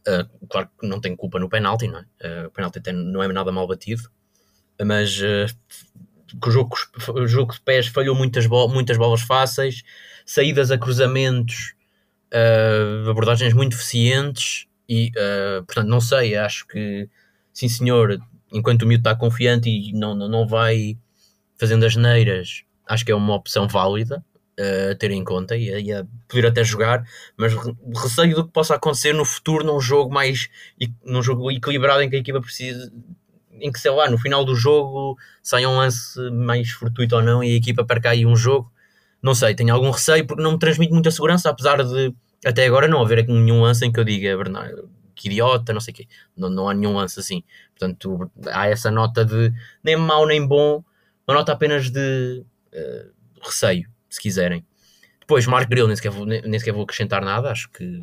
Uh, 0.06 0.46
claro 0.48 0.68
que 0.78 0.86
não 0.86 1.00
tem 1.00 1.16
culpa 1.16 1.38
no 1.38 1.48
penalti, 1.48 1.88
não 1.88 1.98
é? 1.98 2.02
Uh, 2.42 2.46
o 2.48 2.50
penalti 2.50 2.80
não 2.92 3.22
é 3.22 3.28
nada 3.28 3.50
mal 3.50 3.66
batido, 3.66 4.02
mas 4.84 5.18
que 6.40 6.48
o 6.48 6.50
jogo, 6.50 6.76
o 7.14 7.26
jogo 7.26 7.52
de 7.52 7.60
pés 7.60 7.86
falhou 7.86 8.14
muitas, 8.14 8.46
muitas 8.46 8.96
bolas 8.96 9.22
fáceis, 9.22 9.82
saídas 10.26 10.70
a 10.70 10.78
cruzamentos, 10.78 11.74
uh, 12.32 13.10
abordagens 13.10 13.52
muito 13.52 13.74
eficientes 13.74 14.66
e, 14.88 15.10
uh, 15.10 15.64
portanto, 15.64 15.88
não 15.88 16.00
sei, 16.00 16.36
acho 16.36 16.66
que, 16.66 17.08
sim 17.52 17.68
senhor, 17.68 18.18
enquanto 18.52 18.82
o 18.82 18.86
miúdo 18.86 19.00
está 19.00 19.14
confiante 19.14 19.68
e 19.68 19.92
não, 19.92 20.14
não, 20.14 20.28
não 20.28 20.46
vai 20.46 20.98
fazendo 21.56 21.84
as 21.84 21.96
neiras, 21.96 22.64
acho 22.86 23.04
que 23.04 23.12
é 23.12 23.14
uma 23.14 23.34
opção 23.34 23.68
válida 23.68 24.24
uh, 24.58 24.92
a 24.92 24.94
ter 24.94 25.10
em 25.10 25.24
conta 25.24 25.56
e 25.56 25.72
a, 25.72 25.78
e 25.78 25.92
a, 25.92 26.06
poder 26.28 26.46
até 26.46 26.64
jogar, 26.64 27.04
mas 27.36 27.52
receio 27.96 28.34
do 28.34 28.44
que 28.46 28.52
possa 28.52 28.74
acontecer 28.74 29.12
no 29.12 29.24
futuro 29.24 29.64
num 29.64 29.80
jogo 29.80 30.12
mais 30.12 30.48
num 31.04 31.22
jogo 31.22 31.50
equilibrado 31.50 32.02
em 32.02 32.10
que 32.10 32.16
a 32.16 32.18
equipa 32.18 32.40
precisa 32.40 32.92
em 33.60 33.70
que, 33.72 33.78
sei 33.78 33.90
lá, 33.90 34.10
no 34.10 34.18
final 34.18 34.44
do 34.44 34.54
jogo 34.54 35.16
saia 35.42 35.68
um 35.68 35.76
lance 35.76 36.18
mais 36.30 36.70
fortuito 36.70 37.16
ou 37.16 37.22
não 37.22 37.42
e 37.42 37.52
a 37.54 37.56
equipa 37.56 37.84
perca 37.84 38.10
aí 38.10 38.26
um 38.26 38.36
jogo. 38.36 38.70
Não 39.22 39.34
sei, 39.34 39.54
tenho 39.54 39.72
algum 39.72 39.90
receio 39.90 40.26
porque 40.26 40.42
não 40.42 40.52
me 40.52 40.58
transmite 40.58 40.92
muita 40.92 41.10
segurança, 41.10 41.48
apesar 41.48 41.82
de 41.82 42.14
até 42.44 42.66
agora 42.66 42.86
não 42.88 43.00
haver 43.00 43.26
nenhum 43.26 43.62
lance 43.62 43.84
em 43.86 43.92
que 43.92 43.98
eu 43.98 44.04
diga, 44.04 44.36
Bernardo, 44.36 44.90
que 45.14 45.28
idiota, 45.28 45.72
não 45.72 45.80
sei 45.80 45.92
o 45.92 45.96
quê. 45.96 46.08
Não, 46.36 46.50
não 46.50 46.68
há 46.68 46.74
nenhum 46.74 46.94
lance 46.94 47.18
assim. 47.18 47.42
Portanto, 47.70 48.30
há 48.52 48.68
essa 48.68 48.90
nota 48.90 49.24
de 49.24 49.52
nem 49.82 49.96
mau 49.96 50.26
nem 50.26 50.46
bom, 50.46 50.84
uma 51.26 51.34
nota 51.34 51.52
apenas 51.52 51.90
de 51.90 52.44
uh, 52.74 53.10
receio, 53.42 53.88
se 54.14 54.20
quiserem. 54.20 54.64
Depois, 55.20 55.46
Mark 55.46 55.68
Grill, 55.68 55.86
nem 55.86 55.96
sequer, 55.96 56.10
vou, 56.10 56.26
nem, 56.26 56.58
sequer 56.58 56.72
vou 56.72 56.82
acrescentar 56.82 57.24
nada, 57.24 57.50
acho 57.50 57.70
que 57.70 58.02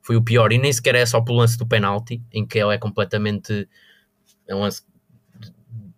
foi 0.00 0.16
o 0.16 0.22
pior, 0.22 0.52
e 0.52 0.58
nem 0.58 0.72
sequer 0.72 0.94
é 0.94 1.04
só 1.04 1.20
pelo 1.20 1.38
lance 1.38 1.58
do 1.58 1.66
penalti, 1.66 2.22
em 2.32 2.46
que 2.46 2.58
ele 2.58 2.74
é 2.74 2.78
completamente 2.78 3.68
é 4.46 4.54
um 4.54 4.60
lance 4.60 4.82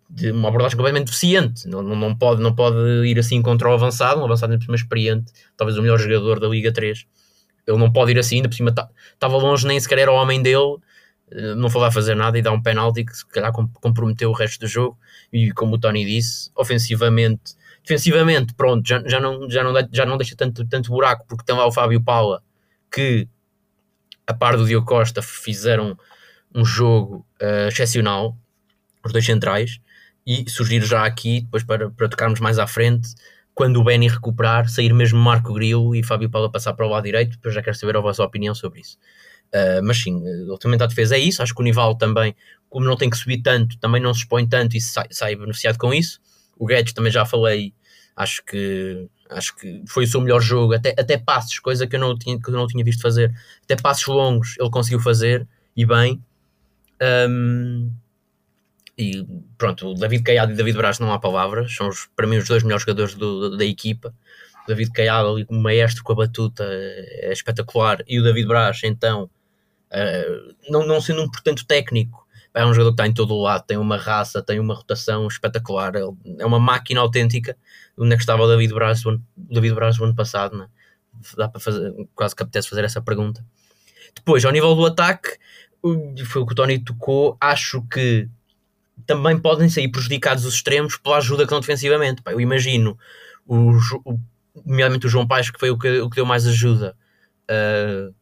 de 0.09 0.31
uma 0.31 0.47
abordagem 0.47 0.77
completamente 0.77 1.07
deficiente. 1.07 1.67
Não, 1.67 1.81
não, 1.81 1.95
não, 1.95 2.15
pode, 2.15 2.41
não 2.41 2.55
pode 2.55 2.77
ir 3.05 3.19
assim 3.19 3.41
contra 3.41 3.69
o 3.69 3.73
avançado, 3.73 4.21
um 4.21 4.25
avançado 4.25 4.57
por 4.57 4.63
cima 4.63 4.75
experiente, 4.75 5.31
talvez 5.57 5.77
o 5.77 5.81
melhor 5.81 5.99
jogador 5.99 6.39
da 6.39 6.47
Liga 6.47 6.71
3. 6.71 7.05
Ele 7.67 7.77
não 7.77 7.91
pode 7.91 8.11
ir 8.11 8.19
assim, 8.19 8.37
ainda 8.37 8.49
por 8.49 8.55
cima 8.55 8.69
estava 8.69 8.91
tá, 9.19 9.27
longe, 9.27 9.67
nem 9.67 9.79
sequer 9.79 9.99
era 9.99 10.11
o 10.11 10.15
homem 10.15 10.41
dele, 10.41 10.77
eh, 11.31 11.55
não 11.55 11.69
foi 11.69 11.81
lá 11.81 11.91
fazer 11.91 12.15
nada 12.15 12.37
e 12.37 12.41
dá 12.41 12.51
um 12.51 12.61
penalti 12.61 13.03
que 13.03 13.15
se 13.15 13.25
calhar 13.27 13.51
comprometeu 13.51 14.29
o 14.29 14.33
resto 14.33 14.59
do 14.61 14.67
jogo. 14.67 14.97
E 15.33 15.51
como 15.51 15.75
o 15.75 15.79
Tony 15.79 16.05
disse, 16.05 16.49
ofensivamente, 16.55 17.55
defensivamente, 17.85 18.53
pronto, 18.55 18.87
já, 18.87 19.01
já, 19.05 19.19
não, 19.19 19.49
já, 19.49 19.63
não, 19.63 19.73
já 19.91 20.05
não 20.05 20.17
deixa 20.17 20.35
tanto, 20.35 20.65
tanto 20.67 20.91
buraco, 20.91 21.25
porque 21.27 21.45
tem 21.45 21.55
lá 21.55 21.65
o 21.67 21.71
Fábio 21.71 22.01
Paula 22.01 22.41
que, 22.91 23.27
a 24.25 24.33
par 24.33 24.57
do 24.57 24.65
Diogo 24.65 24.87
Costa, 24.87 25.21
fizeram 25.21 25.97
um 26.53 26.65
jogo 26.65 27.25
uh, 27.41 27.67
excepcional, 27.67 28.35
os 29.03 29.11
dois 29.11 29.25
centrais, 29.25 29.79
e 30.25 30.49
surgir 30.49 30.81
já 30.83 31.05
aqui, 31.05 31.41
depois 31.41 31.63
para, 31.63 31.91
para 31.91 32.09
tocarmos 32.09 32.39
mais 32.39 32.57
à 32.57 32.65
frente, 32.65 33.09
quando 33.53 33.79
o 33.79 33.83
Benny 33.83 34.07
recuperar, 34.07 34.67
sair 34.67 34.91
mesmo 34.91 35.19
Marco 35.19 35.53
Grilo 35.53 35.95
e 35.95 36.03
Fábio 36.03 36.29
Paulo 36.29 36.51
passar 36.51 36.73
para 36.73 36.85
o 36.87 36.89
lado 36.89 37.03
direito, 37.03 37.31
depois 37.31 37.53
já 37.53 37.61
quero 37.61 37.75
saber 37.75 37.95
a 37.95 38.01
vossa 38.01 38.23
opinião 38.23 38.55
sobre 38.55 38.81
isso. 38.81 38.97
Uh, 39.53 39.83
mas 39.83 39.97
sim, 39.97 40.23
ultimamente 40.49 40.83
a 40.83 40.87
defesa 40.87 41.15
é 41.15 41.19
isso, 41.19 41.43
acho 41.43 41.53
que 41.53 41.61
o 41.61 41.63
Nival 41.63 41.95
também, 41.95 42.35
como 42.67 42.85
não 42.85 42.97
tem 42.97 43.09
que 43.09 43.17
subir 43.17 43.43
tanto, 43.43 43.77
também 43.77 44.01
não 44.01 44.13
se 44.13 44.21
expõe 44.21 44.47
tanto 44.47 44.75
e 44.75 44.81
sai, 44.81 45.05
sai 45.11 45.35
beneficiado 45.35 45.77
com 45.77 45.93
isso. 45.93 46.19
O 46.57 46.65
Guedes 46.65 46.93
também 46.93 47.11
já 47.11 47.25
falei, 47.25 47.73
acho 48.15 48.43
que 48.45 49.07
acho 49.29 49.55
que 49.55 49.83
foi 49.87 50.03
o 50.03 50.07
seu 50.07 50.21
melhor 50.21 50.39
jogo, 50.39 50.73
até, 50.73 50.93
até 50.97 51.17
passos, 51.17 51.59
coisa 51.59 51.87
que 51.87 51.95
eu, 51.95 51.99
não 51.99 52.17
tinha, 52.17 52.39
que 52.39 52.49
eu 52.49 52.53
não 52.53 52.67
tinha 52.67 52.83
visto 52.83 53.01
fazer, 53.01 53.33
até 53.63 53.75
passos 53.75 54.05
longos 54.07 54.55
ele 54.59 54.69
conseguiu 54.69 54.99
fazer 54.99 55.47
e 55.75 55.85
bem. 55.85 56.23
Um, 57.29 57.91
e 58.97 59.25
pronto, 59.57 59.89
o 59.89 59.93
David 59.93 60.23
Caiado 60.23 60.53
e 60.53 60.55
David 60.55 60.77
Braz 60.77 60.99
não 60.99 61.11
há 61.11 61.19
palavras, 61.19 61.75
são 61.75 61.89
os, 61.89 62.07
para 62.15 62.27
mim 62.27 62.37
os 62.37 62.47
dois 62.47 62.63
melhores 62.63 62.83
jogadores 62.83 63.15
do, 63.15 63.57
da 63.57 63.65
equipa. 63.65 64.13
O 64.63 64.67
David 64.67 64.91
Caiado 64.91 65.29
ali 65.29 65.45
como 65.45 65.61
maestro 65.61 66.03
com 66.03 66.13
a 66.13 66.15
batuta 66.15 66.63
é 66.63 67.31
espetacular. 67.31 68.03
E 68.07 68.19
o 68.19 68.23
David 68.23 68.47
Braz 68.47 68.81
então 68.83 69.29
uh, 69.91 70.55
não, 70.69 70.87
não 70.87 71.01
sendo 71.01 71.23
um 71.23 71.29
portanto 71.29 71.65
técnico 71.65 72.24
é 72.55 72.65
um 72.65 72.73
jogador 72.73 72.91
que 72.91 72.93
está 72.93 73.07
em 73.07 73.13
todo 73.13 73.33
o 73.33 73.41
lado, 73.41 73.65
tem 73.65 73.77
uma 73.77 73.97
raça, 73.97 74.41
tem 74.41 74.59
uma 74.59 74.73
rotação 74.73 75.27
espetacular, 75.27 75.93
é 75.95 76.45
uma 76.45 76.59
máquina 76.59 77.01
autêntica. 77.01 77.57
Onde 77.97 78.13
é 78.13 78.15
que 78.15 78.23
estava 78.23 78.43
o 78.43 78.47
David 78.47 78.73
Braz, 78.73 79.05
o 79.05 79.21
David 79.35 79.75
Braz 79.75 79.97
no 79.97 80.05
ano 80.05 80.15
passado? 80.15 80.57
Né? 80.57 80.67
Dá 81.35 81.49
para 81.49 81.59
fazer, 81.59 81.93
quase 82.15 82.33
que 82.33 82.43
apetece 82.43 82.69
fazer 82.69 82.85
essa 82.85 83.01
pergunta. 83.01 83.45
Depois, 84.15 84.45
ao 84.45 84.51
nível 84.53 84.73
do 84.73 84.85
ataque, 84.85 85.37
foi 86.25 86.41
o 86.41 86.45
que 86.45 86.53
o 86.53 86.55
Tony 86.55 86.79
tocou. 86.79 87.37
Acho 87.41 87.81
que 87.83 88.29
também 89.05 89.37
podem 89.37 89.67
sair 89.67 89.89
prejudicados 89.89 90.45
os 90.45 90.55
extremos 90.55 90.95
pela 90.97 91.17
ajuda 91.17 91.43
que 91.43 91.49
dão 91.49 91.59
defensivamente. 91.59 92.21
eu 92.25 92.39
imagino, 92.39 92.97
o, 93.45 93.71
o, 94.05 94.19
nomeadamente 94.65 95.07
o 95.07 95.09
João 95.09 95.27
Paes, 95.27 95.49
que 95.49 95.59
foi 95.59 95.69
o 95.69 95.77
que, 95.77 95.99
o 95.99 96.09
que 96.09 96.15
deu 96.15 96.25
mais 96.25 96.47
ajuda, 96.47 96.95
uh, 97.51 98.15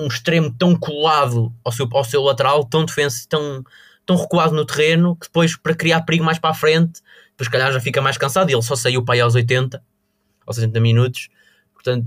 um, 0.00 0.06
extremo 0.06 0.52
tão 0.52 0.76
colado 0.76 1.52
ao 1.64 1.72
seu, 1.72 1.88
ao 1.92 2.04
seu 2.04 2.22
lateral, 2.22 2.64
tão, 2.64 2.84
defensivo, 2.84 3.28
tão, 3.28 3.64
tão 4.04 4.16
recuado 4.16 4.54
no 4.54 4.64
terreno 4.64 5.16
que 5.16 5.26
depois, 5.26 5.56
para 5.56 5.74
criar 5.74 6.02
perigo 6.02 6.24
mais 6.24 6.38
para 6.38 6.50
a 6.50 6.54
frente, 6.54 7.00
depois, 7.30 7.48
calhar, 7.48 7.72
já 7.72 7.80
fica 7.80 8.00
mais 8.00 8.16
cansado. 8.16 8.50
E 8.50 8.54
ele 8.54 8.62
só 8.62 8.76
saiu 8.76 9.04
para 9.04 9.14
aí 9.14 9.20
aos 9.20 9.34
80, 9.34 9.82
aos 10.46 10.56
60 10.56 10.80
minutos. 10.80 11.28
Portanto, 11.74 12.06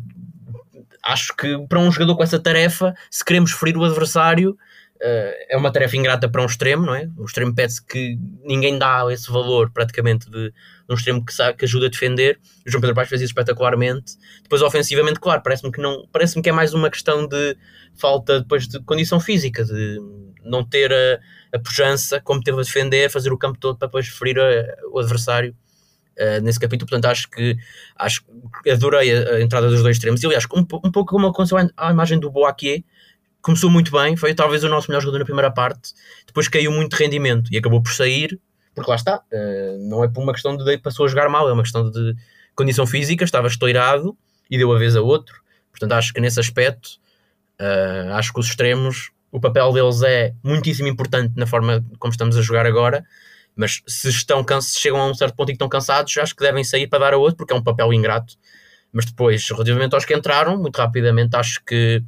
acho 1.04 1.36
que 1.36 1.58
para 1.68 1.80
um 1.80 1.91
jogador 1.91 2.15
com 2.15 2.24
essa 2.24 2.39
tarefa, 2.39 2.96
se 3.10 3.24
queremos 3.24 3.52
ferir 3.52 3.78
o 3.78 3.84
adversário, 3.84 4.58
é 5.01 5.58
uma 5.58 5.71
tarefa 5.71 5.97
ingrata 5.97 6.29
para 6.29 6.41
um 6.41 6.45
extremo, 6.45 6.86
não 6.86 6.95
é? 6.95 7.10
O 7.17 7.25
extremo 7.25 7.53
pede-se 7.53 7.86
que 7.86 8.17
ninguém 8.43 8.77
dá 8.77 9.05
esse 9.12 9.29
valor 9.29 9.69
praticamente 9.69 10.29
de, 10.29 10.49
de 10.49 10.53
um 10.89 10.95
extremo 10.95 11.23
que, 11.23 11.34
sabe, 11.34 11.58
que 11.58 11.65
ajuda 11.65 11.88
a 11.88 11.89
defender. 11.89 12.39
O 12.65 12.71
João 12.71 12.81
Pedro 12.81 12.95
Paes 12.95 13.10
fez 13.10 13.21
isso 13.21 13.31
espetacularmente. 13.31 14.13
Depois, 14.41 14.62
ofensivamente, 14.62 15.19
claro, 15.19 15.41
parece-me 15.43 15.71
que 15.71 15.81
não 15.81 16.08
parece-me 16.12 16.41
que 16.41 16.49
é 16.49 16.51
mais 16.51 16.73
uma 16.73 16.89
questão 16.89 17.27
de 17.27 17.58
falta 17.95 18.39
depois 18.39 18.67
de 18.67 18.79
condição 18.84 19.19
física, 19.19 19.63
de 19.65 19.99
não 20.43 20.63
ter 20.63 20.93
a, 20.93 21.19
a 21.58 21.60
pujança 21.60 22.21
como 22.21 22.41
teve 22.41 22.60
a 22.60 22.63
defender, 22.63 23.10
fazer 23.10 23.34
o 23.34 23.38
campo 23.38 23.60
todo 23.60 23.77
para 23.77 23.88
depois 23.88 24.08
ferir 24.08 24.39
a, 24.39 24.88
o 24.91 24.99
adversário. 24.99 25.55
Uh, 26.17 26.39
nesse 26.41 26.58
capítulo, 26.58 26.89
portanto 26.89 27.12
acho 27.12 27.29
que 27.29 27.58
acho, 27.97 28.23
adorei 28.71 29.13
a, 29.13 29.31
a 29.31 29.41
entrada 29.41 29.67
dos 29.67 29.84
dois 29.84 29.97
extremos 29.97 30.23
e 30.23 30.25
aliás 30.25 30.45
um, 30.45 30.62
um 30.62 30.89
pouco 30.89 31.08
como 31.08 31.27
aconteceu 31.27 31.58
à 31.75 31.91
imagem 31.91 32.17
do 32.17 32.31
Boaquier 32.31 32.86
começou 33.45 33.69
muito 33.69 33.91
bem, 33.91 34.17
foi 34.17 34.34
talvez 34.34 34.63
o 34.63 34.69
nosso 34.69 34.89
melhor 34.89 35.01
jogador 35.01 35.19
na 35.19 35.25
primeira 35.25 35.51
parte, 35.51 35.93
depois 36.25 36.47
caiu 36.47 36.71
muito 36.71 36.97
de 36.97 37.03
rendimento 37.03 37.53
e 37.53 37.58
acabou 37.60 37.79
por 37.79 37.93
sair, 37.93 38.39
porque 38.73 38.89
lá 38.89 38.95
está, 38.95 39.17
uh, 39.17 39.88
não 39.88 40.03
é 40.03 40.08
por 40.08 40.23
uma 40.23 40.34
questão 40.34 40.58
de 40.58 40.77
passou 40.79 41.05
a 41.05 41.08
jogar 41.08 41.29
mal, 41.29 41.47
é 41.47 41.53
uma 41.53 41.62
questão 41.62 41.91
de 41.91 42.15
condição 42.55 42.88
física, 42.88 43.23
estava 43.23 43.45
estourado 43.45 44.17
e 44.49 44.58
deu 44.58 44.73
a 44.73 44.79
vez 44.79 44.95
a 44.95 45.01
outro, 45.01 45.43
portanto 45.69 45.91
acho 45.91 46.12
que 46.12 46.19
nesse 46.19 46.39
aspecto, 46.39 46.97
uh, 47.62 48.13
acho 48.13 48.34
que 48.34 48.39
os 48.39 48.47
extremos, 48.47 49.12
o 49.31 49.39
papel 49.39 49.71
deles 49.73 50.01
é 50.01 50.34
muitíssimo 50.43 50.88
importante 50.88 51.34
na 51.36 51.45
forma 51.45 51.86
como 51.99 52.12
estamos 52.12 52.36
a 52.38 52.41
jogar 52.41 52.65
agora, 52.65 53.05
mas 53.55 53.84
se 53.86 54.10
estão 54.10 54.43
se 54.60 54.79
chegam 54.79 54.99
a 54.99 55.08
um 55.08 55.13
certo 55.13 55.36
ponto 55.36 55.49
e 55.49 55.53
estão 55.53 55.69
cansados, 55.69 56.17
acho 56.17 56.36
que 56.36 56.41
devem 56.41 56.63
sair 56.63 56.88
para 56.88 56.97
dar 56.97 57.13
a 57.13 57.17
outro, 57.17 57.38
porque 57.38 57.53
é 57.53 57.55
um 57.55 57.63
papel 57.63 57.93
ingrato, 57.93 58.34
mas 58.91 59.05
depois, 59.05 59.47
relativamente 59.51 59.93
aos 59.93 60.03
que 60.03 60.15
entraram, 60.15 60.58
muito 60.58 60.77
rapidamente, 60.77 61.36
acho 61.36 61.63
que 61.63 62.03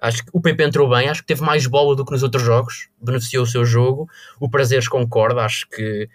Acho 0.00 0.24
que 0.24 0.30
o 0.32 0.40
PP 0.40 0.62
entrou 0.62 0.88
bem, 0.88 1.08
acho 1.08 1.22
que 1.22 1.26
teve 1.26 1.42
mais 1.42 1.66
bola 1.66 1.96
do 1.96 2.04
que 2.04 2.12
nos 2.12 2.22
outros 2.22 2.42
jogos, 2.42 2.88
beneficiou 3.02 3.42
o 3.42 3.46
seu 3.46 3.64
jogo. 3.64 4.08
O 4.38 4.48
Prazeres 4.48 4.86
concorda, 4.86 5.42
acho 5.42 5.68
que 5.68 6.08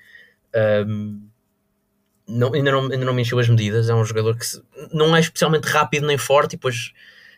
um, 0.88 1.28
não, 2.26 2.54
ainda, 2.54 2.72
não, 2.72 2.84
ainda 2.84 3.06
não 3.06 3.14
me 3.14 3.22
encheu 3.22 3.40
as 3.40 3.50
medidas. 3.50 3.90
É 3.90 3.94
um 3.94 4.06
jogador 4.06 4.38
que 4.38 4.46
se, 4.46 4.64
não 4.94 5.16
é 5.16 5.20
especialmente 5.20 5.66
rápido 5.66 6.08
nem 6.08 6.18
forte, 6.18 6.54
e 6.54 6.56
depois 6.56 6.94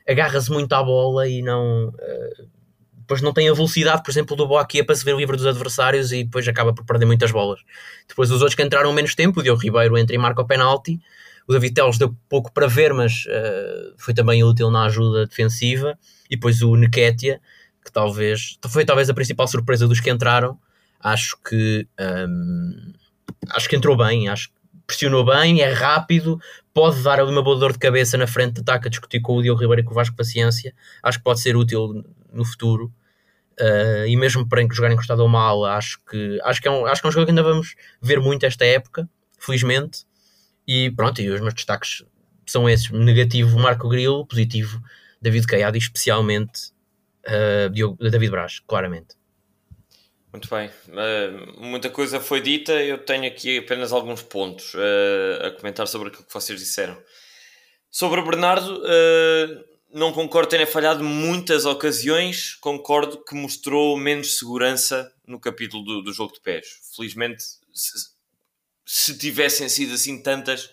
agarra-se 0.07 0.51
muito 0.51 0.71
à 0.73 0.83
bola 0.83 1.27
e 1.27 1.41
não. 1.41 1.89
Uh, 1.89 2.55
depois 2.99 3.21
não 3.21 3.33
tem 3.33 3.47
a 3.47 3.53
velocidade, 3.53 4.01
por 4.03 4.09
exemplo, 4.09 4.35
do 4.35 4.47
Boaquia 4.47 4.83
para 4.83 4.95
se 4.95 5.05
ver 5.05 5.15
livre 5.15 5.37
dos 5.37 5.45
adversários 5.45 6.11
e 6.11 6.23
depois 6.23 6.47
acaba 6.47 6.73
por 6.73 6.83
perder 6.85 7.05
muitas 7.05 7.31
bolas. 7.31 7.59
Depois 8.07 8.31
os 8.31 8.41
outros 8.41 8.55
que 8.55 8.63
entraram 8.63 8.91
menos 8.93 9.13
tempo, 9.13 9.39
o 9.39 9.43
Diogo 9.43 9.61
Ribeiro 9.61 9.95
entra 9.95 10.15
e 10.15 10.17
marca 10.17 10.41
o 10.41 10.45
penalti. 10.45 10.99
O 11.47 11.53
David 11.53 11.75
Teles 11.75 11.99
deu 11.99 12.15
pouco 12.27 12.51
para 12.51 12.65
ver, 12.65 12.93
mas 12.95 13.25
uh, 13.25 13.93
foi 13.97 14.15
também 14.15 14.43
útil 14.43 14.71
na 14.71 14.85
ajuda 14.85 15.27
defensiva 15.27 15.95
e 16.29 16.35
depois 16.35 16.61
o 16.61 16.75
Neketia, 16.75 17.39
que 17.83 17.91
talvez 17.91 18.57
foi 18.67 18.83
talvez 18.85 19.09
a 19.09 19.13
principal 19.13 19.47
surpresa 19.47 19.87
dos 19.87 19.99
que 19.99 20.09
entraram. 20.09 20.59
Acho 20.99 21.37
que 21.47 21.87
um, 21.99 22.93
acho 23.51 23.69
que 23.69 23.75
entrou 23.75 23.95
bem, 23.95 24.27
acho 24.27 24.49
que 24.49 24.55
pressionou 24.87 25.25
bem, 25.25 25.61
é 25.61 25.71
rápido, 25.71 26.39
pode 26.73 27.01
dar 27.01 27.19
ali 27.19 27.31
uma 27.31 27.43
boa 27.43 27.57
dor 27.57 27.73
de 27.73 27.79
cabeça 27.79 28.17
na 28.17 28.27
frente 28.27 28.55
de 28.55 28.61
ataque 28.61 28.87
a 28.87 28.89
discutir 28.89 29.19
com 29.19 29.35
o 29.35 29.41
Diogo 29.41 29.61
Ribeiro 29.61 29.81
e 29.81 29.83
com 29.83 29.91
o 29.91 29.95
Vasco 29.95 30.15
Paciência. 30.15 30.73
Acho 31.01 31.17
que 31.19 31.23
pode 31.23 31.39
ser 31.39 31.55
útil 31.55 32.03
no 32.31 32.45
futuro. 32.45 32.91
Uh, 33.59 34.05
e 34.05 34.17
mesmo 34.17 34.47
para 34.47 34.61
jogar 34.69 34.91
encostado 34.91 35.21
ao 35.21 35.29
mal, 35.29 35.63
acho 35.63 35.99
que, 36.09 36.39
acho, 36.43 36.61
que 36.61 36.67
é 36.67 36.71
um, 36.71 36.85
acho 36.85 37.01
que 37.01 37.07
é 37.07 37.09
um 37.09 37.11
jogo 37.11 37.25
que 37.25 37.31
ainda 37.31 37.41
vamos 37.41 37.75
ver 38.01 38.19
muito 38.19 38.45
esta 38.45 38.65
época, 38.65 39.09
felizmente. 39.39 40.05
E 40.67 40.91
pronto, 40.91 41.21
e 41.21 41.29
os 41.29 41.39
meus 41.39 41.53
destaques 41.53 42.03
são 42.45 42.69
esses: 42.69 42.89
negativo 42.91 43.57
Marco 43.57 43.87
Grilo, 43.87 44.25
positivo 44.25 44.81
David 45.25 45.47
Caiado 45.47 45.75
e 45.75 45.79
especialmente 45.79 46.71
uh, 47.25 48.09
David 48.09 48.29
Braz, 48.29 48.59
claramente. 48.59 49.15
Muito 50.31 50.47
bem, 50.49 50.69
uh, 50.69 51.61
muita 51.61 51.89
coisa 51.89 52.19
foi 52.19 52.41
dita, 52.41 52.73
eu 52.73 52.99
tenho 52.99 53.25
aqui 53.25 53.57
apenas 53.57 53.91
alguns 53.91 54.21
pontos 54.21 54.75
uh, 54.75 55.47
a 55.47 55.51
comentar 55.51 55.87
sobre 55.87 56.09
aquilo 56.09 56.25
que 56.25 56.33
vocês 56.33 56.59
disseram. 56.59 56.95
Sobre 57.89 58.19
o 58.19 58.25
Bernardo, 58.25 58.83
não 59.89 60.11
concordo 60.11 60.49
ter 60.49 60.65
falhado 60.65 61.01
muitas 61.01 61.65
ocasiões, 61.65 62.53
concordo 62.55 63.23
que 63.23 63.33
mostrou 63.33 63.97
menos 63.97 64.37
segurança 64.37 65.09
no 65.25 65.39
capítulo 65.39 65.81
do, 65.81 66.01
do 66.01 66.11
jogo 66.11 66.33
de 66.33 66.41
pés. 66.41 66.67
Felizmente, 66.93 67.41
se, 67.73 67.93
se 68.85 69.17
tivessem 69.17 69.69
sido 69.69 69.93
assim 69.93 70.21
tantas, 70.21 70.69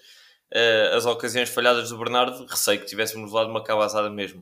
uh, 0.53 0.97
as 0.97 1.07
ocasiões 1.07 1.49
falhadas 1.49 1.89
do 1.89 1.99
Bernardo, 1.99 2.47
receio 2.47 2.81
que 2.81 2.87
tivéssemos 2.87 3.33
levado 3.33 3.51
uma 3.51 3.65
cabazada 3.65 4.11
mesmo. 4.11 4.41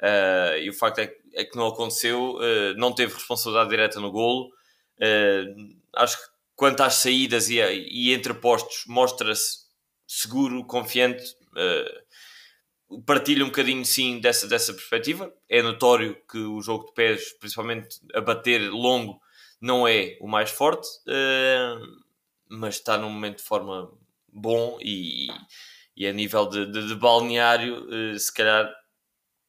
Uh, 0.00 0.58
e 0.60 0.68
o 0.68 0.72
facto 0.72 0.98
é, 0.98 1.14
é 1.34 1.44
que 1.44 1.56
não 1.56 1.68
aconteceu, 1.68 2.36
uh, 2.36 2.74
não 2.76 2.92
teve 2.92 3.14
responsabilidade 3.14 3.70
direta 3.70 4.00
no 4.00 4.10
golo. 4.10 4.50
acho 5.94 6.16
que 6.16 6.32
quanto 6.56 6.82
às 6.82 6.94
saídas 6.94 7.48
e, 7.48 7.60
e 7.60 8.20
mostra-se 8.88 9.62
seguro, 10.06 10.64
confiante. 10.66 11.24
partilha 13.06 13.44
um 13.44 13.48
bocadinho 13.48 13.84
sim 13.84 14.20
dessa, 14.20 14.46
dessa 14.46 14.74
perspectiva. 14.74 15.32
É 15.48 15.62
notório 15.62 16.16
que 16.30 16.38
o 16.38 16.60
jogo 16.60 16.86
de 16.86 16.94
pés, 16.94 17.32
principalmente 17.38 18.00
a 18.14 18.20
bater 18.20 18.70
longo, 18.70 19.20
não 19.60 19.86
é 19.86 20.18
o 20.20 20.28
mais 20.28 20.50
forte, 20.50 20.86
mas 22.50 22.74
está 22.74 22.98
num 22.98 23.10
momento 23.10 23.38
de 23.38 23.44
forma 23.44 23.90
bom 24.32 24.78
e, 24.80 25.28
e 25.96 26.06
a 26.06 26.12
nível 26.12 26.48
de, 26.48 26.66
de, 26.66 26.88
de 26.88 26.94
balneário, 26.94 27.86
uh, 27.86 28.18
se 28.18 28.32
calhar 28.32 28.72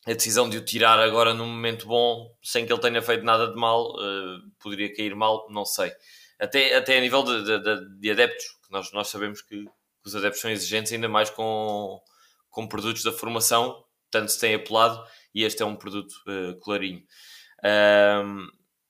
a 0.06 0.13
decisão 0.13 0.50
de 0.50 0.58
o 0.58 0.65
tirar 0.65 1.00
agora 1.00 1.34
num 1.34 1.48
momento 1.48 1.88
bom, 1.88 2.36
sem 2.43 2.65
que 2.65 2.74
ele 2.74 2.82
tenha 2.82 3.02
feito 3.02 3.24
nada 3.24 3.48
de 3.48 3.56
mal, 3.56 3.93
uh, 3.93 4.41
poderia 4.60 4.93
cair 4.93 5.15
mal, 5.15 5.48
não 5.50 5.63
sei. 5.63 5.93
Até, 6.39 6.76
até 6.76 6.98
a 6.98 7.02
nível 7.02 7.24
de, 7.24 7.43
de, 7.43 8.00
de 8.00 8.12
adeptos, 8.12 8.46
que 8.65 8.72
nós, 8.72 8.91
nós 8.91 9.08
sabemos 9.08 9.41
que 9.41 9.65
os 10.06 10.15
adeptos 10.15 10.41
são 10.41 10.52
exigentes, 10.52 10.91
ainda 10.91 11.08
mais 11.08 11.30
com, 11.30 12.02
com 12.50 12.67
produtos 12.67 13.04
da 13.04 13.13
formação, 13.13 13.82
tanto 14.12 14.30
se 14.30 14.39
tem 14.39 14.56
apelado, 14.56 15.02
e 15.34 15.43
este 15.43 15.63
é 15.63 15.65
um 15.65 15.78
produto 15.78 16.13
uh, 16.28 16.60
clarinho. 16.60 17.02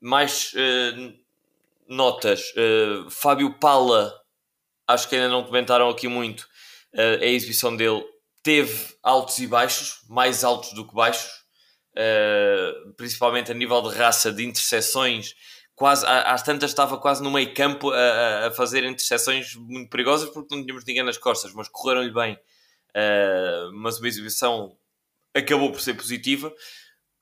Mais 0.02 0.52
uh, 0.54 1.14
notas. 1.88 2.52
Fábio 3.12 3.58
Pala 3.60 4.23
acho 4.88 5.08
que 5.08 5.16
ainda 5.16 5.30
não 5.30 5.44
comentaram 5.44 5.90
aqui 5.90 6.08
muito 6.08 6.42
uh, 6.94 7.22
a 7.22 7.26
exibição 7.26 7.76
dele. 7.76 8.04
Teve 8.42 8.94
altos 9.02 9.38
e 9.40 9.48
baixos, 9.48 10.00
mais 10.10 10.44
altos 10.44 10.74
do 10.74 10.88
que 10.88 10.94
baixos, 10.94 11.32
uh, 11.98 12.94
principalmente 12.96 13.52
a 13.52 13.56
nível 13.56 13.82
de 13.82 13.96
raça, 13.96 14.32
de 14.32 14.46
interseções. 14.46 15.34
Quase, 15.76 16.06
às 16.06 16.44
tantas 16.44 16.70
estava 16.70 16.98
quase 16.98 17.24
no 17.24 17.32
meio 17.32 17.54
campo 17.54 17.92
a, 17.92 18.48
a 18.48 18.52
fazer 18.52 18.84
interseções 18.84 19.56
muito 19.56 19.90
perigosas 19.90 20.30
porque 20.30 20.54
não 20.54 20.62
tínhamos 20.62 20.86
ninguém 20.86 21.04
nas 21.04 21.18
costas, 21.18 21.52
mas 21.54 21.68
correram-lhe 21.68 22.12
bem. 22.12 22.38
Uh, 22.96 23.74
mas 23.74 23.98
uma 23.98 24.08
exibição 24.08 24.78
acabou 25.34 25.72
por 25.72 25.82
ser 25.82 25.96
positiva. 25.96 26.54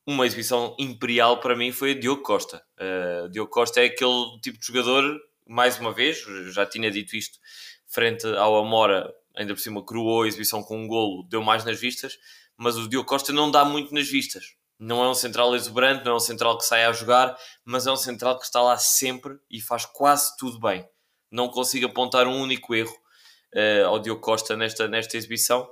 Uma 0.06 0.26
exibição 0.26 0.76
imperial 0.80 1.40
para 1.40 1.56
mim 1.56 1.72
foi 1.72 1.92
a 1.92 2.00
Diogo 2.00 2.24
Costa. 2.24 2.62
Uh, 2.78 3.30
Diogo 3.30 3.50
Costa 3.50 3.82
é 3.82 3.86
aquele 3.86 4.40
tipo 4.42 4.60
de 4.60 4.66
jogador 4.66 5.22
mais 5.48 5.80
uma 5.80 5.92
vez, 5.92 6.24
já 6.54 6.66
tinha 6.66 6.90
dito 6.90 7.16
isto, 7.16 7.40
frente 7.88 8.26
ao 8.28 8.58
Amora, 8.58 9.14
ainda 9.36 9.54
por 9.54 9.60
cima 9.60 9.86
cruou 9.86 10.24
a 10.24 10.28
exibição 10.28 10.64
com 10.64 10.78
um 10.78 10.88
golo, 10.88 11.28
deu 11.30 11.42
mais 11.42 11.66
nas 11.66 11.80
vistas, 11.80 12.18
mas 12.58 12.78
o 12.78 12.88
Diogo 12.88 13.08
Costa 13.08 13.34
não 13.34 13.50
dá 13.50 13.66
muito 13.66 13.94
nas 13.94 14.08
vistas. 14.08 14.56
Não 14.78 15.04
é 15.04 15.10
um 15.10 15.14
central 15.14 15.56
exuberante, 15.56 16.04
não 16.04 16.14
é 16.14 16.16
um 16.16 16.20
central 16.20 16.58
que 16.58 16.66
sai 16.66 16.86
a 16.86 16.92
jogar, 16.92 17.38
mas 17.64 17.86
é 17.86 17.92
um 17.92 17.96
central 17.96 18.40
que 18.40 18.46
está 18.46 18.62
lá 18.62 18.78
sempre 18.78 19.38
e 19.50 19.62
faz 19.62 19.86
quase 19.86 20.36
tudo 20.38 20.60
bem. 20.60 20.88
Não 21.30 21.50
consigo 21.50 21.86
apontar 21.86 22.28
um 22.28 22.42
único 22.42 22.74
erro 22.74 22.96
uh, 23.56 23.88
ao 23.88 24.00
Diogo 24.00 24.22
Costa 24.22 24.58
nesta, 24.58 24.88
nesta 24.88 25.18
exibição. 25.18 25.70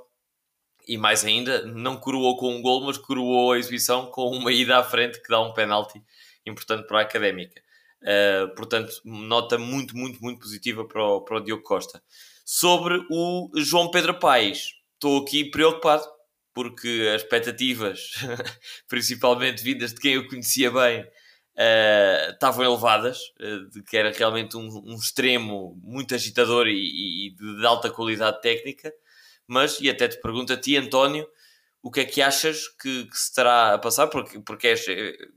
E 0.88 0.98
mais 0.98 1.26
ainda, 1.26 1.66
não 1.66 1.98
coroou 1.98 2.38
com 2.38 2.56
um 2.56 2.62
gol, 2.62 2.82
mas 2.86 2.98
coroou 2.98 3.52
a 3.52 3.58
exibição 3.58 4.08
com 4.08 4.30
uma 4.30 4.52
ida 4.52 4.78
à 4.78 4.84
frente 4.84 5.22
que 5.22 5.30
dá 5.30 5.42
um 5.42 5.54
penalti 5.54 6.02
importante 6.46 6.88
para 6.88 7.00
a 7.00 7.02
Académica. 7.02 7.62
Uh, 8.02 8.56
portanto, 8.56 8.94
nota 9.04 9.58
muito, 9.58 9.96
muito, 9.96 10.22
muito 10.22 10.40
positiva 10.40 10.86
para 10.86 11.04
o, 11.04 11.22
para 11.22 11.38
o 11.38 11.42
Diogo 11.42 11.64
Costa. 11.64 12.02
Sobre 12.46 13.06
o 13.10 13.52
João 13.56 13.92
Pedro 13.92 14.18
Paes, 14.18 14.72
estou 14.94 15.22
aqui 15.22 15.46
preocupado, 15.46 16.04
porque 16.54 17.12
as 17.14 17.22
expectativas, 17.22 18.14
principalmente 18.88 19.64
vindas 19.64 19.94
de 19.94 20.00
quem 20.00 20.14
eu 20.14 20.28
conhecia 20.28 20.72
bem, 20.72 21.02
uh, 21.02 22.32
estavam 22.32 22.64
elevadas, 22.64 23.20
uh, 23.40 23.70
de 23.70 23.84
que 23.84 23.98
era 23.98 24.12
realmente 24.12 24.56
um, 24.56 24.68
um 24.86 24.96
extremo 24.96 25.78
muito 25.84 26.16
agitador 26.16 26.68
e, 26.68 27.28
e, 27.28 27.36
de 27.36 27.66
alta 27.66 27.92
qualidade 27.92 28.42
técnica. 28.42 28.94
Mas, 29.46 29.80
e 29.82 29.90
até 29.90 30.08
te 30.08 30.20
pergunto 30.22 30.54
a 30.54 30.58
ti, 30.58 30.78
António, 30.78 31.28
o 31.82 31.92
que 31.92 32.02
é 32.02 32.06
que 32.06 32.22
achas 32.22 32.68
que, 32.68 33.06
que 33.06 33.18
se 33.18 33.30
estará 33.30 33.74
a 33.74 33.78
passar? 33.78 34.08
Porque, 34.08 34.40
porque 34.40 34.68
és 34.68 34.86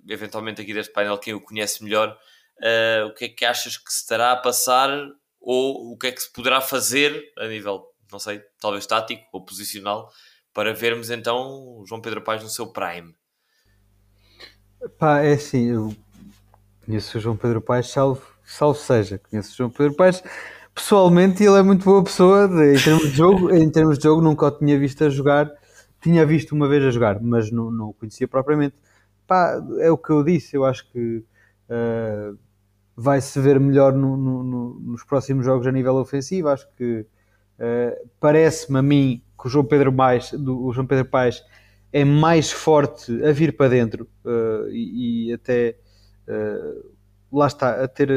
eventualmente 0.08 0.60
aqui 0.60 0.74
deste 0.74 0.92
painel 0.92 1.18
quem 1.18 1.34
o 1.34 1.40
conhece 1.40 1.82
melhor 1.82 2.18
Uh, 2.62 3.06
o 3.08 3.14
que 3.14 3.24
é 3.24 3.28
que 3.28 3.44
achas 3.44 3.76
que 3.76 3.92
se 3.92 4.02
estará 4.02 4.32
a 4.32 4.36
passar 4.36 4.88
ou 5.40 5.92
o 5.92 5.98
que 5.98 6.06
é 6.06 6.12
que 6.12 6.22
se 6.22 6.32
poderá 6.32 6.60
fazer 6.60 7.32
a 7.36 7.48
nível, 7.48 7.84
não 8.10 8.20
sei, 8.20 8.40
talvez 8.60 8.86
tático 8.86 9.24
ou 9.32 9.44
posicional, 9.44 10.08
para 10.54 10.72
vermos 10.72 11.10
então 11.10 11.80
o 11.80 11.84
João 11.86 12.00
Pedro 12.00 12.22
Paes 12.22 12.42
no 12.42 12.48
seu 12.48 12.68
prime? 12.68 13.14
Pá, 14.98 15.20
é 15.20 15.32
assim, 15.32 15.70
eu 15.70 15.96
conheço 16.86 17.18
o 17.18 17.20
João 17.20 17.36
Pedro 17.36 17.60
Paes, 17.60 17.88
salvo, 17.88 18.24
salvo 18.44 18.78
seja, 18.78 19.18
conheço 19.18 19.52
o 19.52 19.56
João 19.56 19.70
Pedro 19.70 19.94
Paes 19.94 20.22
pessoalmente 20.74 21.42
ele 21.42 21.58
é 21.58 21.62
muito 21.62 21.84
boa 21.84 22.02
pessoa 22.02 22.48
de, 22.48 22.74
em 22.74 22.82
termos 22.82 23.10
de 23.10 23.16
jogo, 23.16 23.54
em 23.54 23.70
termos 23.70 23.98
de 23.98 24.04
jogo 24.04 24.22
nunca 24.22 24.46
o 24.46 24.50
tinha 24.50 24.78
visto 24.78 25.04
a 25.04 25.10
jogar, 25.10 25.50
tinha 26.00 26.24
visto 26.26 26.52
uma 26.52 26.68
vez 26.68 26.84
a 26.84 26.90
jogar, 26.90 27.20
mas 27.20 27.50
não, 27.50 27.70
não 27.70 27.88
o 27.90 27.94
conhecia 27.94 28.26
propriamente. 28.26 28.74
Pá, 29.26 29.62
é 29.80 29.90
o 29.90 29.98
que 29.98 30.10
eu 30.10 30.22
disse, 30.22 30.56
eu 30.56 30.64
acho 30.64 30.90
que 30.90 31.24
uh, 31.68 32.38
vai 32.96 33.20
se 33.20 33.40
ver 33.40 33.58
melhor 33.58 33.92
no, 33.92 34.16
no, 34.16 34.42
no, 34.42 34.80
nos 34.80 35.04
próximos 35.04 35.44
jogos 35.44 35.66
a 35.66 35.72
nível 35.72 35.96
ofensivo. 35.96 36.48
Acho 36.48 36.68
que 36.76 37.00
uh, 37.58 38.08
parece-me 38.20 38.78
a 38.78 38.82
mim 38.82 39.22
que 39.40 39.46
o 39.46 39.50
João 39.50 39.64
Pedro 39.64 39.92
mais, 39.92 40.30
do, 40.32 40.64
o 40.64 40.72
João 40.72 40.86
Pedro 40.86 41.06
Paes 41.06 41.42
é 41.92 42.04
mais 42.04 42.50
forte 42.50 43.24
a 43.24 43.32
vir 43.32 43.56
para 43.56 43.68
dentro 43.68 44.08
uh, 44.24 44.68
e, 44.70 45.28
e, 45.28 45.32
até 45.32 45.76
uh, 46.28 46.92
lá 47.32 47.46
está, 47.46 47.82
a 47.82 47.88
ter, 47.88 48.10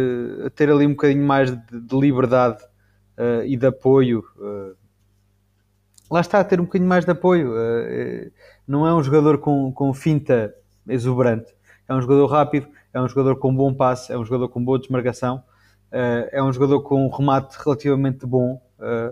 a 0.45 0.49
ter 0.49 0.69
ali 0.69 0.85
um 0.85 0.91
bocadinho 0.91 1.25
mais 1.25 1.51
de, 1.51 1.81
de 1.81 1.99
liberdade 1.99 2.63
e 3.45 3.55
de 3.55 3.65
apoio. 3.65 4.25
lá 6.11 6.19
está, 6.19 6.41
a 6.41 6.43
ter 6.43 6.59
um 6.59 6.65
bocadinho 6.65 6.89
mais 6.89 7.05
de 7.05 7.11
apoio. 7.11 7.53
não 8.67 8.85
é 8.85 8.93
um 8.93 9.01
jogador 9.01 9.38
com, 9.38 9.71
com 9.71 9.93
finta 9.93 10.53
exuberante, 10.85 11.55
é 11.88 11.95
um 11.95 12.01
jogador 12.01 12.27
rápido, 12.27 12.67
é 12.95 13.01
um 13.01 13.10
jogador 13.10 13.36
com 13.36 13.53
bom 13.53 13.73
passe, 13.73 14.13
é 14.13 14.17
um 14.17 14.23
jogador 14.23 14.47
com 14.47 14.63
boa 14.63 14.79
desmarcação, 14.79 15.43
uh, 15.91 16.29
é 16.31 16.41
um 16.41 16.51
jogador 16.51 16.81
com 16.81 17.05
um 17.05 17.10
remate 17.10 17.58
relativamente 17.62 18.25
bom. 18.25 18.62
Uh, 18.79 19.12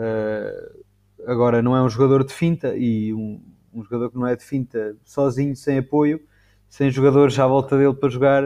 uh, 0.00 1.30
agora, 1.30 1.60
não 1.60 1.76
é 1.76 1.82
um 1.82 1.90
jogador 1.90 2.24
de 2.24 2.32
finta 2.32 2.74
e 2.74 3.12
um, 3.12 3.42
um, 3.74 3.84
jogador 3.84 4.10
que 4.10 4.16
não 4.16 4.26
é 4.26 4.34
de 4.34 4.42
finta 4.42 4.96
sozinho, 5.04 5.54
sem 5.54 5.76
apoio, 5.76 6.22
sem 6.70 6.90
jogadores 6.90 7.38
à 7.38 7.46
volta 7.46 7.76
dele 7.76 7.92
para 7.92 8.08
jogar, 8.08 8.44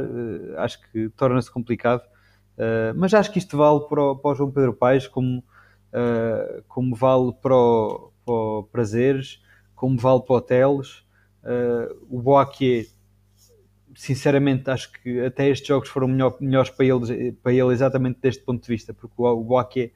acho 0.56 0.80
que 0.90 1.08
torna-se 1.10 1.48
complicado. 1.48 2.02
mas 2.96 3.14
acho 3.14 3.30
que 3.30 3.38
isto 3.38 3.56
vale 3.56 3.86
para 3.88 4.02
o, 4.02 4.16
para 4.16 4.30
o 4.32 4.34
João 4.34 4.50
Pedro 4.50 4.74
Paes 4.74 5.06
como, 5.06 5.44
como 6.66 6.96
vale 6.96 7.32
para 7.40 7.54
o, 7.54 8.12
para 8.24 8.34
o 8.34 8.68
Prazeres, 8.72 9.40
como 9.76 9.96
vale 9.96 10.22
para 10.22 10.34
o 10.34 10.40
Teles. 10.40 11.04
o 12.10 12.20
Boaquier 12.20 12.86
sinceramente 13.96 14.70
acho 14.70 14.92
que 14.92 15.20
até 15.20 15.48
estes 15.48 15.66
jogos 15.66 15.88
foram 15.88 16.06
melhor, 16.06 16.36
melhores 16.38 16.68
para, 16.68 16.84
eles, 16.84 17.34
para 17.42 17.52
ele 17.52 17.72
exatamente 17.72 18.20
deste 18.20 18.44
ponto 18.44 18.62
de 18.62 18.68
vista, 18.68 18.92
porque 18.92 19.14
o, 19.16 19.42
Boaké 19.42 19.90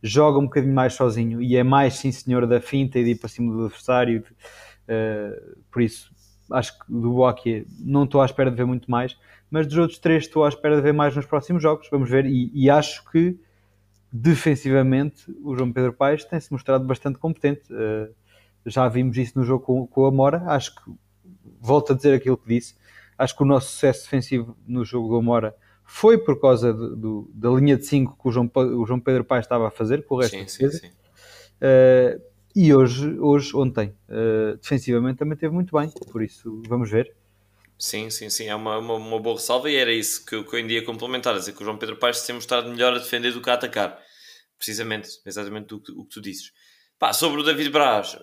joga 0.00 0.38
um 0.38 0.44
bocadinho 0.44 0.72
mais 0.72 0.94
sozinho 0.94 1.42
e 1.42 1.56
é 1.56 1.64
mais 1.64 1.94
sim 1.94 2.12
senhor 2.12 2.46
da 2.46 2.60
finta 2.60 2.98
e 2.98 3.04
de 3.04 3.10
ir 3.10 3.14
para 3.16 3.28
cima 3.28 3.52
do 3.52 3.64
adversário, 3.64 4.22
uh, 4.22 5.56
por 5.70 5.82
isso 5.82 6.10
acho 6.52 6.78
que 6.78 6.92
do 6.92 7.12
Boaké 7.12 7.64
não 7.80 8.04
estou 8.04 8.22
à 8.22 8.24
espera 8.24 8.50
de 8.50 8.56
ver 8.56 8.66
muito 8.66 8.88
mais, 8.88 9.18
mas 9.50 9.66
dos 9.66 9.76
outros 9.76 9.98
três 9.98 10.24
estou 10.24 10.44
à 10.44 10.48
espera 10.48 10.76
de 10.76 10.82
ver 10.82 10.94
mais 10.94 11.14
nos 11.14 11.26
próximos 11.26 11.60
jogos, 11.60 11.88
vamos 11.90 12.08
ver, 12.08 12.26
e, 12.26 12.52
e 12.54 12.70
acho 12.70 13.04
que 13.10 13.36
defensivamente 14.12 15.24
o 15.42 15.56
João 15.56 15.72
Pedro 15.72 15.92
Paes 15.92 16.24
tem-se 16.24 16.52
mostrado 16.52 16.84
bastante 16.84 17.18
competente, 17.18 17.62
uh, 17.72 18.14
já 18.64 18.88
vimos 18.88 19.16
isso 19.16 19.36
no 19.36 19.44
jogo 19.44 19.64
com, 19.64 19.86
com 19.88 20.06
a 20.06 20.10
Mora, 20.12 20.44
acho 20.46 20.74
que 20.76 20.82
volto 21.60 21.92
a 21.92 21.96
dizer 21.96 22.14
aquilo 22.14 22.36
que 22.36 22.48
disse, 22.48 22.74
Acho 23.20 23.36
que 23.36 23.42
o 23.42 23.46
nosso 23.46 23.70
sucesso 23.70 24.04
defensivo 24.04 24.56
no 24.66 24.84
jogo 24.84 25.08
do 25.08 25.16
Amora 25.16 25.54
foi 25.84 26.16
por 26.16 26.40
causa 26.40 26.72
de, 26.72 26.96
do, 26.96 27.30
da 27.34 27.50
linha 27.50 27.76
de 27.76 27.84
5 27.84 28.16
que 28.20 28.28
o 28.28 28.30
João, 28.30 28.50
o 28.54 28.86
João 28.86 29.00
Pedro 29.00 29.24
Paes 29.24 29.44
estava 29.44 29.68
a 29.68 29.70
fazer 29.70 30.04
com 30.04 30.14
o 30.14 30.20
resto 30.20 30.32
sim, 30.32 30.38
da 30.38 30.44
defesa. 30.44 30.78
Sim, 30.78 30.88
sim. 30.88 30.94
Uh, 31.60 32.30
e 32.54 32.74
hoje, 32.74 33.18
hoje 33.18 33.54
ontem, 33.54 33.94
uh, 34.08 34.56
defensivamente 34.56 35.18
também 35.18 35.36
teve 35.36 35.52
muito 35.52 35.76
bem, 35.76 35.90
por 36.10 36.22
isso 36.22 36.62
vamos 36.66 36.90
ver. 36.90 37.14
Sim, 37.78 38.08
sim, 38.10 38.30
sim, 38.30 38.46
é 38.46 38.54
uma, 38.54 38.78
uma, 38.78 38.94
uma 38.94 39.20
boa 39.20 39.36
ressalva 39.36 39.70
e 39.70 39.76
era 39.76 39.92
isso 39.92 40.24
que, 40.24 40.42
que 40.42 40.54
eu 40.54 40.58
ainda 40.58 40.72
ia 40.72 40.84
complementar, 40.84 41.34
dizer 41.34 41.52
que 41.52 41.62
o 41.62 41.64
João 41.64 41.78
Pedro 41.78 41.96
Paes 41.96 42.22
tem 42.22 42.34
mostrado 42.34 42.70
melhor 42.70 42.94
a 42.94 42.98
defender 42.98 43.32
do 43.32 43.40
que 43.40 43.50
a 43.50 43.54
atacar. 43.54 43.98
Precisamente, 44.56 45.08
exatamente 45.26 45.74
o 45.74 45.80
que, 45.80 45.92
o 45.92 46.04
que 46.04 46.10
tu 46.10 46.20
dizes. 46.20 46.52
Pá, 46.98 47.12
sobre 47.12 47.40
o 47.40 47.44
David 47.44 47.70
Braz, 47.70 48.18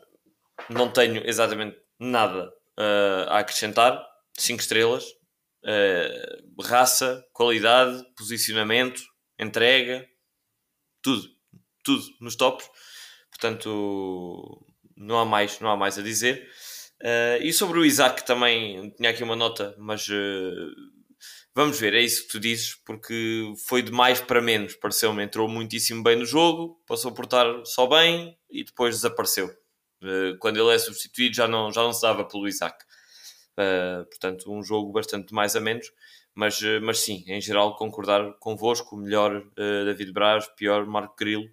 não 0.70 0.90
tenho 0.90 1.28
exatamente 1.28 1.78
nada 2.00 2.54
uh, 2.78 3.30
a 3.30 3.40
acrescentar. 3.40 4.07
5 4.38 4.62
estrelas, 4.62 5.04
uh, 5.64 6.62
raça, 6.62 7.26
qualidade, 7.34 8.04
posicionamento, 8.16 9.02
entrega, 9.40 10.08
tudo, 11.02 11.28
tudo 11.84 12.06
nos 12.22 12.36
tops. 12.36 12.70
Portanto, 13.30 14.66
não 14.96 15.20
há 15.20 15.26
mais, 15.26 15.60
não 15.60 15.70
há 15.70 15.78
mais 15.78 15.98
a 15.98 16.02
dizer. 16.02 16.50
Uh, 17.02 17.44
e 17.44 17.54
sobre 17.54 17.80
o 17.80 17.86
Isaac 17.86 18.26
também 18.26 18.90
tinha 18.98 19.12
aqui 19.12 19.24
uma 19.24 19.36
nota, 19.36 19.76
mas 19.78 20.08
uh, 20.08 20.76
vamos 21.56 21.80
ver, 21.80 21.94
é 21.94 22.02
isso 22.02 22.24
que 22.24 22.32
tu 22.32 22.40
dizes, 22.40 22.74
porque 22.84 23.54
foi 23.68 23.84
de 23.84 23.92
mais 23.92 24.20
para 24.20 24.42
menos, 24.42 24.76
pareceu-me, 24.76 25.24
entrou 25.24 25.48
muitíssimo 25.48 26.02
bem 26.02 26.16
no 26.16 26.26
jogo, 26.26 26.82
passou 26.88 27.12
a 27.12 27.14
portar 27.14 27.46
só 27.66 27.86
bem 27.86 28.36
e 28.50 28.64
depois 28.64 28.96
desapareceu. 28.96 29.48
Uh, 30.04 30.38
quando 30.40 30.58
ele 30.58 30.74
é 30.74 30.80
substituído 30.80 31.36
já 31.36 31.48
não, 31.48 31.72
já 31.72 31.84
não 31.84 31.94
se 31.94 32.02
dava 32.02 32.26
pelo 32.28 32.48
Isaac. 32.48 32.84
Uh, 33.58 34.06
portanto, 34.06 34.52
um 34.52 34.62
jogo 34.62 34.92
bastante 34.92 35.34
mais 35.34 35.56
a 35.56 35.60
menos. 35.60 35.92
Mas, 36.36 36.62
uh, 36.62 36.80
mas 36.82 37.00
sim, 37.00 37.24
em 37.28 37.42
geral, 37.42 37.76
concordar 37.76 38.34
convosco. 38.40 38.96
Melhor 38.96 39.38
uh, 39.38 39.86
David 39.86 40.14
Braz, 40.14 40.48
pior 40.56 40.86
Marco 40.86 41.16
Grilo. 41.18 41.46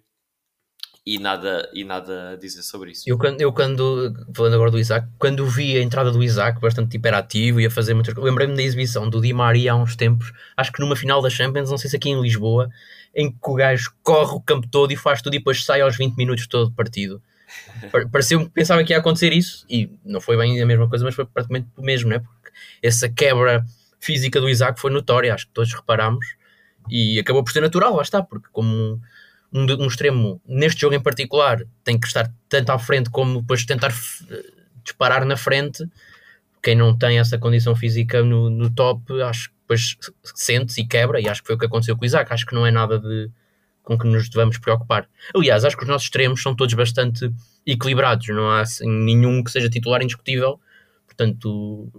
E 1.07 1.19
nada, 1.19 1.69
e 1.71 1.83
nada 1.83 2.31
a 2.31 2.35
dizer 2.35 2.63
sobre 2.63 2.89
isso. 2.89 3.03
Eu 3.05 3.15
quando, 3.15 3.39
eu 3.39 3.53
quando, 3.53 4.11
falando 4.35 4.55
agora 4.55 4.71
do 4.71 4.79
Isaac, 4.79 5.07
quando 5.19 5.45
vi 5.45 5.77
a 5.77 5.81
entrada 5.83 6.11
do 6.11 6.23
Isaac 6.23 6.59
bastante 6.59 6.97
hiperativo 6.97 7.61
e 7.61 7.67
a 7.67 7.69
fazer 7.69 7.93
muitas 7.93 8.11
coisas, 8.11 8.27
lembrei-me 8.27 8.55
da 8.55 8.63
exibição 8.63 9.07
do 9.07 9.21
Di 9.21 9.31
Maria 9.31 9.73
há 9.73 9.75
uns 9.75 9.95
tempos, 9.95 10.33
acho 10.57 10.71
que 10.71 10.79
numa 10.79 10.95
final 10.95 11.21
da 11.21 11.29
Champions, 11.29 11.69
não 11.69 11.77
sei 11.77 11.91
se 11.91 11.95
aqui 11.95 12.09
em 12.09 12.19
Lisboa, 12.19 12.71
em 13.13 13.31
que 13.31 13.37
o 13.43 13.53
gajo 13.53 13.93
corre 14.01 14.33
o 14.35 14.41
campo 14.41 14.67
todo 14.67 14.91
e 14.91 14.95
faz 14.95 15.21
tudo 15.21 15.35
e 15.35 15.37
depois 15.37 15.63
sai 15.63 15.81
aos 15.81 15.95
20 15.95 16.15
minutos 16.15 16.47
todo 16.47 16.73
partido. 16.73 17.21
Pareceu 18.11 18.49
pensava 18.49 18.83
que 18.83 18.93
ia 18.93 18.99
acontecer 18.99 19.33
isso 19.33 19.65
e 19.69 19.89
não 20.03 20.21
foi 20.21 20.37
bem 20.37 20.61
a 20.61 20.65
mesma 20.65 20.87
coisa, 20.89 21.03
mas 21.03 21.15
foi 21.15 21.25
praticamente 21.25 21.67
o 21.75 21.81
mesmo, 21.81 22.09
né? 22.09 22.19
Porque 22.19 22.51
essa 22.81 23.09
quebra 23.09 23.65
física 23.99 24.39
do 24.39 24.49
Isaac 24.49 24.79
foi 24.79 24.91
notória, 24.91 25.33
acho 25.33 25.47
que 25.47 25.53
todos 25.53 25.73
reparámos 25.73 26.25
e 26.89 27.19
acabou 27.19 27.43
por 27.43 27.51
ser 27.51 27.61
natural, 27.61 27.95
lá 27.95 28.01
está, 28.01 28.21
porque 28.21 28.47
como 28.51 28.99
um, 29.51 29.65
um 29.79 29.87
extremo 29.87 30.41
neste 30.47 30.81
jogo 30.81 30.95
em 30.95 31.01
particular 31.01 31.61
tem 31.83 31.99
que 31.99 32.07
estar 32.07 32.31
tanto 32.49 32.69
à 32.71 32.79
frente 32.79 33.09
como 33.09 33.41
depois 33.41 33.65
tentar 33.65 33.93
disparar 34.83 35.25
na 35.25 35.37
frente. 35.37 35.83
Quem 36.61 36.75
não 36.75 36.97
tem 36.97 37.19
essa 37.19 37.37
condição 37.37 37.75
física 37.75 38.23
no, 38.23 38.49
no 38.49 38.69
top, 38.69 39.21
acho 39.21 39.49
que 39.49 39.55
depois 39.61 39.97
sente 40.35 40.79
e 40.79 40.85
quebra, 40.85 41.19
e 41.19 41.27
acho 41.27 41.41
que 41.41 41.47
foi 41.47 41.55
o 41.55 41.59
que 41.59 41.65
aconteceu 41.65 41.95
com 41.95 42.03
o 42.03 42.05
Isaac. 42.05 42.31
Acho 42.31 42.45
que 42.45 42.55
não 42.55 42.65
é 42.65 42.71
nada 42.71 42.99
de 42.99 43.29
com 43.85 43.97
que 43.97 44.07
nos 44.07 44.27
devamos 44.27 44.57
preocupar. 44.57 45.07
Aliás, 45.33 45.63
acho 45.63 45.77
que 45.77 45.83
os 45.83 45.89
nossos 45.89 46.07
extremos 46.07 46.41
são 46.41 46.55
todos 46.55 46.73
bastante 46.73 47.31
equilibrados, 47.65 48.27
não 48.29 48.49
há 48.49 48.61
assim, 48.61 48.89
nenhum 48.89 49.43
que 49.43 49.51
seja 49.51 49.69
titular 49.69 50.01
indiscutível, 50.01 50.59
portanto, 51.05 51.89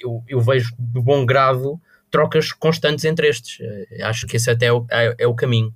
eu, 0.00 0.24
eu 0.26 0.40
vejo 0.40 0.74
de 0.78 1.00
bom 1.00 1.24
grado 1.24 1.80
trocas 2.10 2.52
constantes 2.52 3.04
entre 3.04 3.28
estes. 3.28 3.58
Eh, 3.60 4.02
acho 4.02 4.26
que 4.26 4.36
esse 4.36 4.50
até 4.50 4.66
é 4.66 4.72
o, 4.72 4.86
é, 4.90 5.14
é 5.18 5.26
o 5.26 5.34
caminho. 5.34 5.74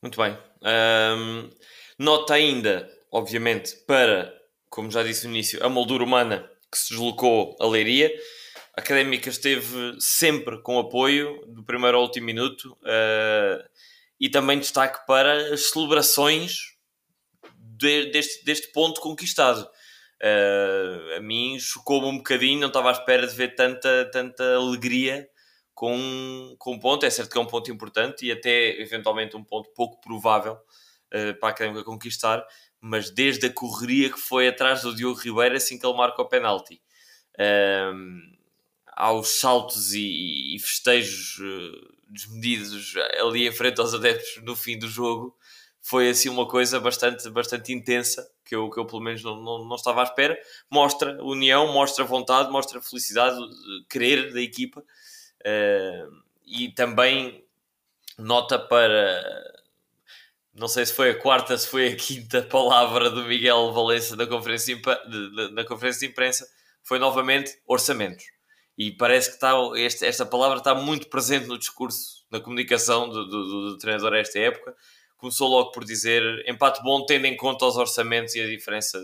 Muito 0.00 0.20
bem. 0.20 0.36
Um, 0.62 1.50
nota 1.98 2.34
ainda, 2.34 2.88
obviamente, 3.10 3.74
para, 3.86 4.32
como 4.68 4.90
já 4.90 5.02
disse 5.02 5.26
no 5.26 5.32
início, 5.32 5.64
a 5.64 5.68
moldura 5.68 6.04
humana 6.04 6.48
que 6.70 6.78
se 6.78 6.90
deslocou 6.90 7.56
a 7.60 7.66
Leiria. 7.66 8.10
A 8.76 8.80
Académica 8.80 9.28
esteve 9.28 9.96
sempre 10.00 10.60
com 10.62 10.78
apoio, 10.78 11.44
do 11.46 11.62
primeiro 11.62 11.98
ao 11.98 12.04
último 12.04 12.26
minuto. 12.26 12.76
Uh, 12.82 13.62
e 14.22 14.30
também 14.30 14.60
destaque 14.60 15.04
para 15.04 15.52
as 15.52 15.70
celebrações 15.70 16.76
de, 17.58 18.12
deste, 18.12 18.44
deste 18.44 18.70
ponto 18.70 19.00
conquistado. 19.00 19.68
Uh, 20.22 21.16
a 21.16 21.20
mim 21.20 21.58
chocou-me 21.58 22.06
um 22.06 22.18
bocadinho, 22.18 22.60
não 22.60 22.68
estava 22.68 22.90
à 22.90 22.92
espera 22.92 23.26
de 23.26 23.34
ver 23.34 23.56
tanta, 23.56 24.08
tanta 24.12 24.54
alegria 24.54 25.28
com, 25.74 26.54
com 26.56 26.74
um 26.74 26.78
ponto. 26.78 27.04
É 27.04 27.10
certo 27.10 27.32
que 27.32 27.36
é 27.36 27.40
um 27.40 27.46
ponto 27.46 27.68
importante 27.72 28.24
e 28.24 28.30
até 28.30 28.80
eventualmente 28.80 29.36
um 29.36 29.42
ponto 29.42 29.68
pouco 29.74 30.00
provável 30.00 30.52
uh, 30.52 31.34
para 31.40 31.48
a 31.48 31.50
Académica 31.50 31.82
conquistar, 31.82 32.46
mas 32.80 33.10
desde 33.10 33.46
a 33.46 33.52
correria 33.52 34.08
que 34.08 34.20
foi 34.20 34.46
atrás 34.46 34.82
do 34.82 34.94
Diogo 34.94 35.18
Ribeiro 35.18 35.56
assim 35.56 35.76
que 35.76 35.84
ele 35.84 35.96
marca 35.96 36.22
o 36.22 36.28
penalti. 36.28 36.80
Uh, 37.34 38.40
aos 38.86 39.40
saltos 39.40 39.94
e, 39.94 40.54
e 40.54 40.58
festejos 40.60 41.40
desmedidos 42.12 42.94
ali 43.20 43.46
em 43.46 43.52
frente 43.52 43.80
aos 43.80 43.94
adeptos 43.94 44.42
no 44.42 44.54
fim 44.54 44.78
do 44.78 44.88
jogo 44.88 45.36
foi 45.82 46.08
assim 46.08 46.28
uma 46.28 46.46
coisa 46.46 46.78
bastante, 46.78 47.28
bastante 47.30 47.72
intensa 47.72 48.30
que 48.44 48.54
eu, 48.54 48.70
que 48.70 48.78
eu 48.78 48.86
pelo 48.86 49.02
menos 49.02 49.22
não, 49.24 49.36
não, 49.42 49.64
não 49.64 49.76
estava 49.76 50.00
à 50.00 50.04
espera. 50.04 50.38
Mostra 50.70 51.20
união, 51.24 51.72
mostra 51.72 52.04
vontade, 52.04 52.50
mostra 52.52 52.80
felicidade, 52.80 53.36
querer 53.90 54.32
da 54.32 54.40
equipa. 54.40 54.84
e 56.46 56.68
também 56.72 57.44
nota 58.16 58.58
para 58.58 59.52
não 60.54 60.68
sei 60.68 60.84
se 60.84 60.92
foi 60.92 61.10
a 61.10 61.18
quarta, 61.18 61.56
se 61.56 61.66
foi 61.66 61.88
a 61.88 61.96
quinta 61.96 62.42
palavra 62.42 63.10
do 63.10 63.24
Miguel 63.24 63.72
Valença 63.72 64.14
na 64.14 64.26
conferência, 64.26 64.78
na 65.52 65.64
conferência 65.64 66.00
de 66.06 66.12
imprensa, 66.12 66.46
foi 66.82 66.98
novamente 66.98 67.58
orçamentos. 67.66 68.24
E 68.76 68.90
parece 68.90 69.28
que 69.28 69.34
está, 69.34 69.52
este, 69.76 70.04
esta 70.04 70.24
palavra 70.24 70.58
está 70.58 70.74
muito 70.74 71.08
presente 71.08 71.46
no 71.46 71.58
discurso, 71.58 72.24
na 72.30 72.40
comunicação 72.40 73.08
do, 73.08 73.26
do, 73.26 73.70
do 73.70 73.78
treinador 73.78 74.14
esta 74.14 74.38
época. 74.38 74.74
Começou 75.16 75.48
logo 75.48 75.70
por 75.70 75.84
dizer 75.84 76.22
empate 76.48 76.82
bom, 76.82 77.04
tendo 77.04 77.26
em 77.26 77.36
conta 77.36 77.66
os 77.66 77.76
orçamentos 77.76 78.34
e 78.34 78.40
a 78.40 78.46
diferença 78.46 78.98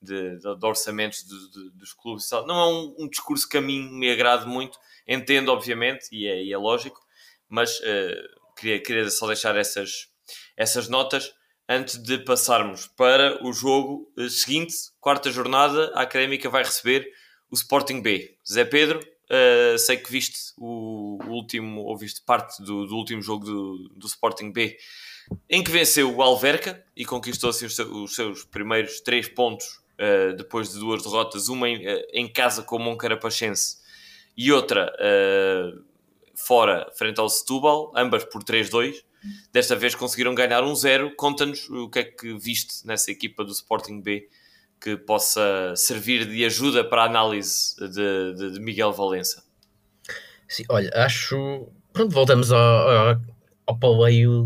de, 0.00 0.38
de, 0.38 0.58
de 0.58 0.66
orçamentos 0.66 1.24
de, 1.24 1.70
dos 1.70 1.92
clubes. 1.92 2.28
Não 2.46 2.58
é 2.58 2.66
um, 2.66 2.94
um, 3.04 3.08
discurso 3.08 3.48
que 3.48 3.56
a 3.56 3.60
mim 3.60 3.88
me 3.92 4.10
agrade 4.10 4.46
muito, 4.46 4.78
entendo, 5.06 5.52
obviamente, 5.52 6.08
e 6.10 6.26
é, 6.26 6.42
e 6.42 6.52
é 6.52 6.58
lógico, 6.58 7.00
mas 7.48 7.78
uh, 7.78 8.54
queria, 8.56 8.82
queria 8.82 9.10
só 9.10 9.26
deixar 9.26 9.56
essas, 9.56 10.08
essas 10.56 10.88
notas 10.88 11.32
antes 11.68 12.02
de 12.02 12.18
passarmos 12.18 12.88
para 12.88 13.44
o 13.44 13.52
jogo 13.52 14.10
uh, 14.18 14.28
seguinte, 14.28 14.74
quarta 15.00 15.30
jornada, 15.30 15.92
a 15.94 16.02
Académica 16.02 16.48
vai 16.48 16.64
receber 16.64 17.08
o 17.52 17.54
Sporting 17.54 18.00
B. 18.00 18.34
Zé 18.50 18.64
Pedro, 18.64 18.98
uh, 18.98 19.78
sei 19.78 19.98
que 19.98 20.10
viste 20.10 20.54
o, 20.56 21.18
último, 21.26 21.82
ou 21.82 21.96
viste 21.96 22.22
parte 22.22 22.62
do, 22.62 22.86
do 22.86 22.96
último 22.96 23.20
jogo 23.20 23.44
do, 23.44 23.88
do, 23.90 24.06
Sporting 24.06 24.50
B, 24.50 24.78
em 25.50 25.62
que 25.62 25.70
venceu 25.70 26.16
o 26.16 26.22
Alverca 26.22 26.82
e 26.96 27.04
conquistou 27.04 27.50
assim 27.50 27.66
os, 27.66 27.78
os 27.78 28.14
seus 28.14 28.44
primeiros 28.44 29.00
três 29.02 29.28
pontos 29.28 29.66
uh, 30.00 30.34
depois 30.34 30.72
de 30.72 30.78
duas 30.78 31.02
derrotas, 31.02 31.48
uma 31.48 31.68
em, 31.68 31.84
em 32.14 32.26
casa 32.26 32.62
com 32.62 32.76
o 32.76 32.80
Moncarapachense 32.80 33.76
e 34.34 34.50
outra 34.50 34.90
fora, 36.34 36.90
frente 36.96 37.20
ao 37.20 37.28
Setúbal, 37.28 37.92
ambas 37.94 38.24
por 38.24 38.42
3-2 38.42 39.04
Desta 39.52 39.76
vez 39.76 39.94
conseguiram 39.94 40.34
ganhar 40.34 40.64
um 40.64 40.74
zero. 40.74 41.14
Conta-nos 41.14 41.68
o 41.70 41.88
que 41.88 41.98
é 42.00 42.04
que 42.04 42.36
viste 42.36 42.86
nessa 42.86 43.10
equipa 43.10 43.44
do 43.44 43.52
Sporting 43.52 44.00
B 44.00 44.28
que 44.82 44.96
possa 44.96 45.74
servir 45.76 46.26
de 46.26 46.44
ajuda 46.44 46.82
para 46.82 47.02
a 47.02 47.06
análise 47.06 47.76
de, 47.78 48.34
de, 48.34 48.52
de 48.54 48.60
Miguel 48.60 48.92
Valença. 48.92 49.44
Sim, 50.48 50.64
olha, 50.68 50.90
acho. 50.94 51.68
Pronto, 51.92 52.12
voltamos 52.12 52.50
ao, 52.50 52.60
ao, 52.60 53.20
ao 53.66 53.78
paleio 53.78 54.44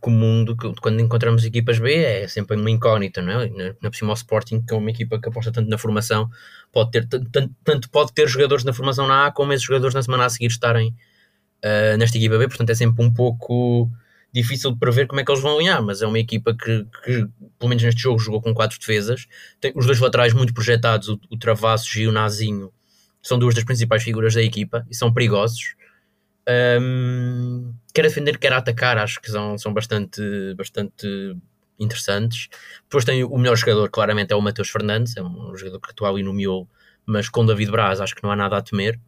comum 0.00 0.44
do 0.44 0.56
que 0.56 0.72
quando 0.80 1.00
encontramos 1.00 1.44
equipas 1.44 1.78
B 1.78 1.94
é 1.94 2.28
sempre 2.28 2.56
uma 2.56 2.70
incógnita, 2.70 3.22
não 3.22 3.40
é? 3.40 3.48
Na, 3.48 3.74
na 3.80 3.92
cima 3.92 4.10
o 4.10 4.14
Sporting, 4.14 4.60
que 4.60 4.74
é 4.74 4.76
uma 4.76 4.90
equipa 4.90 5.18
que 5.20 5.28
aposta 5.28 5.52
tanto 5.52 5.70
na 5.70 5.78
formação, 5.78 6.28
pode 6.70 6.90
ter 6.90 7.08
tanto, 7.08 7.50
tanto 7.64 7.90
pode 7.90 8.12
ter 8.12 8.28
jogadores 8.28 8.64
na 8.64 8.72
formação 8.72 9.06
na 9.06 9.26
A 9.26 9.32
como 9.32 9.52
esses 9.52 9.64
jogadores 9.64 9.94
na 9.94 10.02
semana 10.02 10.26
a 10.26 10.28
seguir 10.28 10.48
estarem 10.48 10.94
uh, 11.64 11.96
nesta 11.96 12.18
equipa 12.18 12.36
B, 12.36 12.48
portanto 12.48 12.70
é 12.70 12.74
sempre 12.74 13.02
um 13.04 13.12
pouco 13.12 13.90
difícil 14.32 14.72
de 14.72 14.78
prever 14.78 15.06
como 15.06 15.20
é 15.20 15.24
que 15.24 15.30
eles 15.30 15.42
vão 15.42 15.54
alinhar, 15.54 15.82
mas 15.82 16.00
é 16.00 16.06
uma 16.06 16.18
equipa 16.18 16.54
que, 16.54 16.86
que 17.04 17.28
pelo 17.58 17.68
menos 17.68 17.82
neste 17.82 18.00
jogo, 18.00 18.18
jogou 18.18 18.40
com 18.40 18.54
quatro 18.54 18.78
defesas, 18.78 19.26
tem 19.60 19.72
os 19.74 19.86
dois 19.86 20.00
laterais 20.00 20.32
muito 20.32 20.54
projetados, 20.54 21.08
o, 21.08 21.20
o 21.30 21.36
Travassos 21.36 21.94
e 21.96 22.06
o 22.06 22.12
Nazinho, 22.12 22.72
são 23.22 23.38
duas 23.38 23.54
das 23.54 23.64
principais 23.64 24.02
figuras 24.02 24.34
da 24.34 24.42
equipa 24.42 24.84
e 24.90 24.94
são 24.94 25.12
perigosos. 25.12 25.76
Um, 26.80 27.72
quer 27.94 28.02
defender, 28.02 28.36
quer 28.36 28.52
atacar, 28.52 28.98
acho 28.98 29.20
que 29.20 29.30
são, 29.30 29.56
são 29.56 29.72
bastante, 29.72 30.20
bastante 30.56 31.36
interessantes. 31.78 32.48
Depois 32.82 33.04
tem 33.04 33.22
o 33.22 33.38
melhor 33.38 33.56
jogador, 33.56 33.88
claramente, 33.90 34.32
é 34.32 34.36
o 34.36 34.40
Mateus 34.40 34.70
Fernandes, 34.70 35.16
é 35.16 35.22
um 35.22 35.56
jogador 35.56 35.80
que 35.80 35.90
atua 35.90 36.08
ali 36.08 36.22
no 36.22 36.32
miolo, 36.32 36.68
mas 37.06 37.28
com 37.28 37.46
David 37.46 37.70
Braz 37.70 38.00
acho 38.00 38.14
que 38.14 38.22
não 38.22 38.30
há 38.32 38.36
nada 38.36 38.56
a 38.56 38.62
temer. 38.62 38.98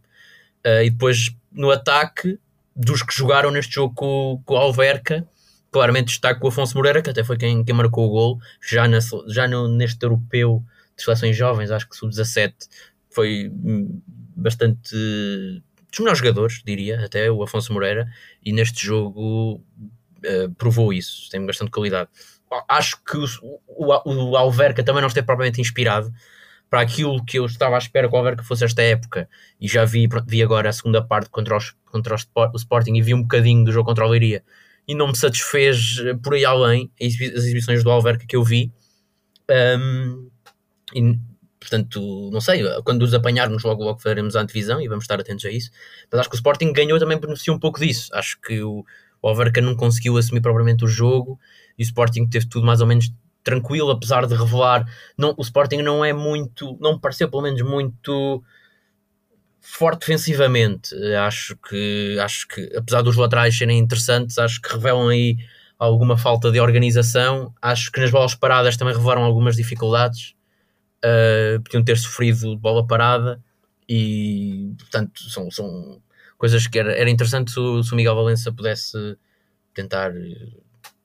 Uh, 0.64 0.84
e 0.84 0.90
depois 0.90 1.34
no 1.52 1.70
ataque, 1.70 2.38
dos 2.74 3.02
que 3.02 3.14
jogaram 3.14 3.50
neste 3.50 3.74
jogo 3.74 3.94
com, 3.94 4.42
com 4.44 4.54
o 4.54 4.56
Alverca, 4.56 5.26
claramente 5.70 6.06
destaco 6.06 6.44
o 6.44 6.48
Afonso 6.48 6.76
Moreira, 6.76 7.02
que 7.02 7.10
até 7.10 7.24
foi 7.24 7.36
quem, 7.36 7.64
quem 7.64 7.74
marcou 7.74 8.06
o 8.06 8.10
gol, 8.10 8.38
já, 8.60 8.86
na, 8.86 8.98
já 9.28 9.48
no, 9.48 9.68
neste 9.68 10.02
europeu 10.04 10.64
de 10.96 11.02
seleções 11.02 11.36
jovens, 11.36 11.70
acho 11.70 11.88
que 11.88 11.96
sub-17, 11.96 12.54
foi 13.10 13.50
hum, 13.52 14.00
bastante 14.36 14.94
dos 15.90 16.00
melhores 16.00 16.18
jogadores, 16.18 16.62
diria, 16.64 17.04
até 17.04 17.30
o 17.30 17.42
Afonso 17.42 17.72
Moreira, 17.72 18.08
e 18.44 18.52
neste 18.52 18.84
jogo 18.84 19.54
uh, 19.54 20.54
provou 20.56 20.92
isso, 20.92 21.28
tem 21.30 21.44
bastante 21.44 21.70
qualidade. 21.70 22.10
Acho 22.68 23.02
que 23.02 23.16
o, 23.16 23.26
o, 23.66 24.30
o 24.30 24.36
Alverca 24.36 24.82
também 24.82 25.00
não 25.00 25.08
esteve 25.08 25.26
propriamente 25.26 25.60
inspirado, 25.60 26.12
para 26.68 26.80
aquilo 26.80 27.24
que 27.24 27.38
eu 27.38 27.46
estava 27.46 27.76
à 27.76 27.78
espera 27.78 28.08
que 28.08 28.14
o 28.14 28.18
Alverca 28.18 28.42
fosse 28.42 28.64
esta 28.64 28.82
época. 28.82 29.28
E 29.60 29.68
já 29.68 29.84
vi, 29.84 30.08
vi 30.26 30.42
agora 30.42 30.68
a 30.68 30.72
segunda 30.72 31.02
parte 31.02 31.30
contra, 31.30 31.56
os, 31.56 31.74
contra 31.84 32.14
o 32.14 32.56
Sporting 32.56 32.94
e 32.94 33.02
vi 33.02 33.14
um 33.14 33.22
bocadinho 33.22 33.64
do 33.64 33.72
jogo 33.72 33.88
contra 33.88 34.04
o 34.04 34.08
Leiria. 34.08 34.42
E 34.86 34.94
não 34.94 35.08
me 35.08 35.16
satisfez 35.16 35.98
eh, 36.04 36.14
por 36.14 36.34
aí 36.34 36.44
além 36.44 36.90
as 37.00 37.14
exibições 37.20 37.82
do 37.84 37.90
Alverca 37.90 38.26
que 38.26 38.36
eu 38.36 38.42
vi. 38.42 38.72
Um, 39.78 40.28
e, 40.94 41.18
portanto, 41.60 42.30
não 42.32 42.40
sei, 42.40 42.62
quando 42.84 43.02
os 43.02 43.14
apanharmos 43.14 43.62
logo 43.62 43.82
logo 43.82 44.00
faremos 44.00 44.36
a 44.36 44.40
antevisão 44.40 44.80
e 44.80 44.88
vamos 44.88 45.04
estar 45.04 45.18
atentos 45.20 45.44
a 45.44 45.50
isso, 45.50 45.70
mas 46.10 46.20
acho 46.20 46.28
que 46.28 46.36
o 46.36 46.38
Sporting 46.38 46.72
ganhou 46.72 46.98
também 46.98 47.18
beneficiou 47.18 47.56
um 47.56 47.60
pouco 47.60 47.80
disso, 47.80 48.10
acho 48.12 48.38
que 48.40 48.62
o, 48.62 48.84
o 49.22 49.28
Alverca 49.28 49.60
não 49.60 49.74
conseguiu 49.74 50.16
assumir 50.16 50.40
propriamente 50.40 50.84
o 50.84 50.88
jogo 50.88 51.38
e 51.78 51.82
o 51.82 51.84
Sporting 51.84 52.28
teve 52.28 52.46
tudo 52.46 52.66
mais 52.66 52.80
ou 52.80 52.86
menos 52.86 53.10
tranquilo, 53.44 53.90
apesar 53.90 54.26
de 54.26 54.34
revelar. 54.34 54.84
Não, 55.16 55.34
o 55.36 55.42
Sporting 55.42 55.82
não 55.82 56.04
é 56.04 56.12
muito, 56.12 56.76
não 56.80 56.94
me 56.94 57.00
pareceu 57.00 57.30
pelo 57.30 57.42
menos 57.42 57.60
muito 57.62 58.42
forte 59.60 60.00
defensivamente. 60.00 60.94
Acho 61.14 61.56
que, 61.56 62.18
acho 62.20 62.48
que, 62.48 62.72
apesar 62.76 63.02
dos 63.02 63.16
laterais 63.16 63.56
serem 63.56 63.78
interessantes, 63.78 64.38
acho 64.38 64.60
que 64.60 64.72
revelam 64.72 65.08
aí 65.08 65.36
alguma 65.78 66.16
falta 66.16 66.50
de 66.50 66.58
organização. 66.58 67.54
Acho 67.60 67.92
que 67.92 68.00
nas 68.00 68.10
bolas 68.10 68.34
paradas 68.34 68.76
também 68.76 68.94
revelaram 68.94 69.22
algumas 69.22 69.56
dificuldades. 69.56 70.34
Uh, 71.04 71.60
podiam 71.62 71.84
ter 71.84 71.98
sofrido 71.98 72.56
bola 72.56 72.86
parada 72.86 73.38
e, 73.86 74.72
portanto, 74.78 75.22
são, 75.28 75.50
são 75.50 76.00
coisas 76.38 76.66
que 76.66 76.78
era, 76.78 76.92
era 76.94 77.10
interessante 77.10 77.50
se 77.50 77.56
se 77.56 77.92
o 77.92 77.96
Miguel 77.96 78.14
Valença 78.14 78.50
pudesse 78.50 78.96
tentar 79.74 80.12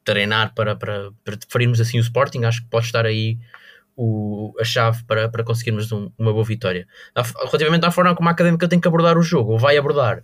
treinar 0.03 0.53
para, 0.53 0.75
para, 0.75 1.11
para 1.23 1.35
deferirmos 1.35 1.79
assim 1.79 1.97
o 1.97 2.01
Sporting, 2.01 2.43
acho 2.43 2.61
que 2.61 2.69
pode 2.69 2.85
estar 2.85 3.05
aí 3.05 3.37
o, 3.95 4.53
a 4.59 4.63
chave 4.63 5.03
para, 5.03 5.27
para 5.27 5.43
conseguirmos 5.43 5.91
um, 5.91 6.09
uma 6.17 6.31
boa 6.31 6.45
vitória. 6.45 6.87
Relativamente 7.45 7.85
à 7.85 7.91
forma 7.91 8.15
como 8.15 8.29
a 8.29 8.31
Académica 8.31 8.67
tem 8.67 8.79
que 8.79 8.87
abordar 8.87 9.17
o 9.17 9.21
jogo, 9.21 9.51
ou 9.51 9.59
vai 9.59 9.77
abordar, 9.77 10.23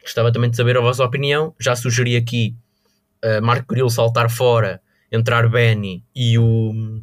gostava 0.00 0.32
também 0.32 0.50
de 0.50 0.56
saber 0.56 0.76
a 0.76 0.80
vossa 0.80 1.04
opinião. 1.04 1.54
Já 1.58 1.74
sugeri 1.74 2.16
aqui 2.16 2.56
uh, 3.24 3.42
Marco 3.42 3.66
Grilo 3.74 3.90
saltar 3.90 4.30
fora, 4.30 4.80
entrar 5.10 5.48
Benny 5.48 6.04
e 6.14 6.38
o, 6.38 7.02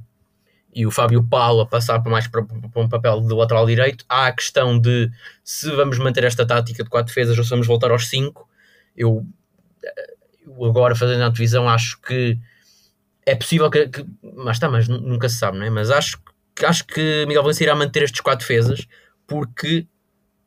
e 0.73 0.85
o 0.85 0.91
Fábio 0.91 1.21
Paulo 1.21 1.61
a 1.61 1.65
passar 1.65 1.99
para 1.99 2.11
mais 2.11 2.27
para, 2.27 2.43
para, 2.43 2.81
um 2.81 2.87
papel 2.87 3.21
de 3.21 3.33
lateral 3.33 3.65
direito. 3.65 4.05
Há 4.07 4.27
a 4.27 4.31
questão 4.31 4.79
de 4.79 5.11
se 5.43 5.69
vamos 5.71 5.99
manter 5.99 6.23
esta 6.23 6.45
tática 6.45 6.83
de 6.83 6.89
quatro 6.89 7.13
defesas 7.13 7.37
ou 7.37 7.43
se 7.43 7.49
vamos 7.49 7.67
voltar 7.67 7.91
aos 7.91 8.07
cinco. 8.07 8.47
Eu 8.95 9.25
agora 10.61 10.95
fazendo 10.95 11.23
a 11.23 11.29
divisão, 11.29 11.69
acho 11.69 11.99
que 12.01 12.37
é 13.25 13.35
possível 13.35 13.69
que, 13.69 13.87
que 13.87 14.05
mas 14.21 14.57
está, 14.57 14.69
mas 14.69 14.87
nunca 14.87 15.29
se 15.29 15.37
sabe, 15.37 15.57
não 15.57 15.65
é? 15.65 15.69
Mas 15.69 15.91
acho, 15.91 16.19
acho 16.63 16.85
que 16.85 17.25
Miguel 17.27 17.43
Valencia 17.43 17.65
irá 17.65 17.75
manter 17.75 18.03
estes 18.03 18.21
quatro 18.21 18.47
defesas, 18.47 18.87
porque 19.27 19.87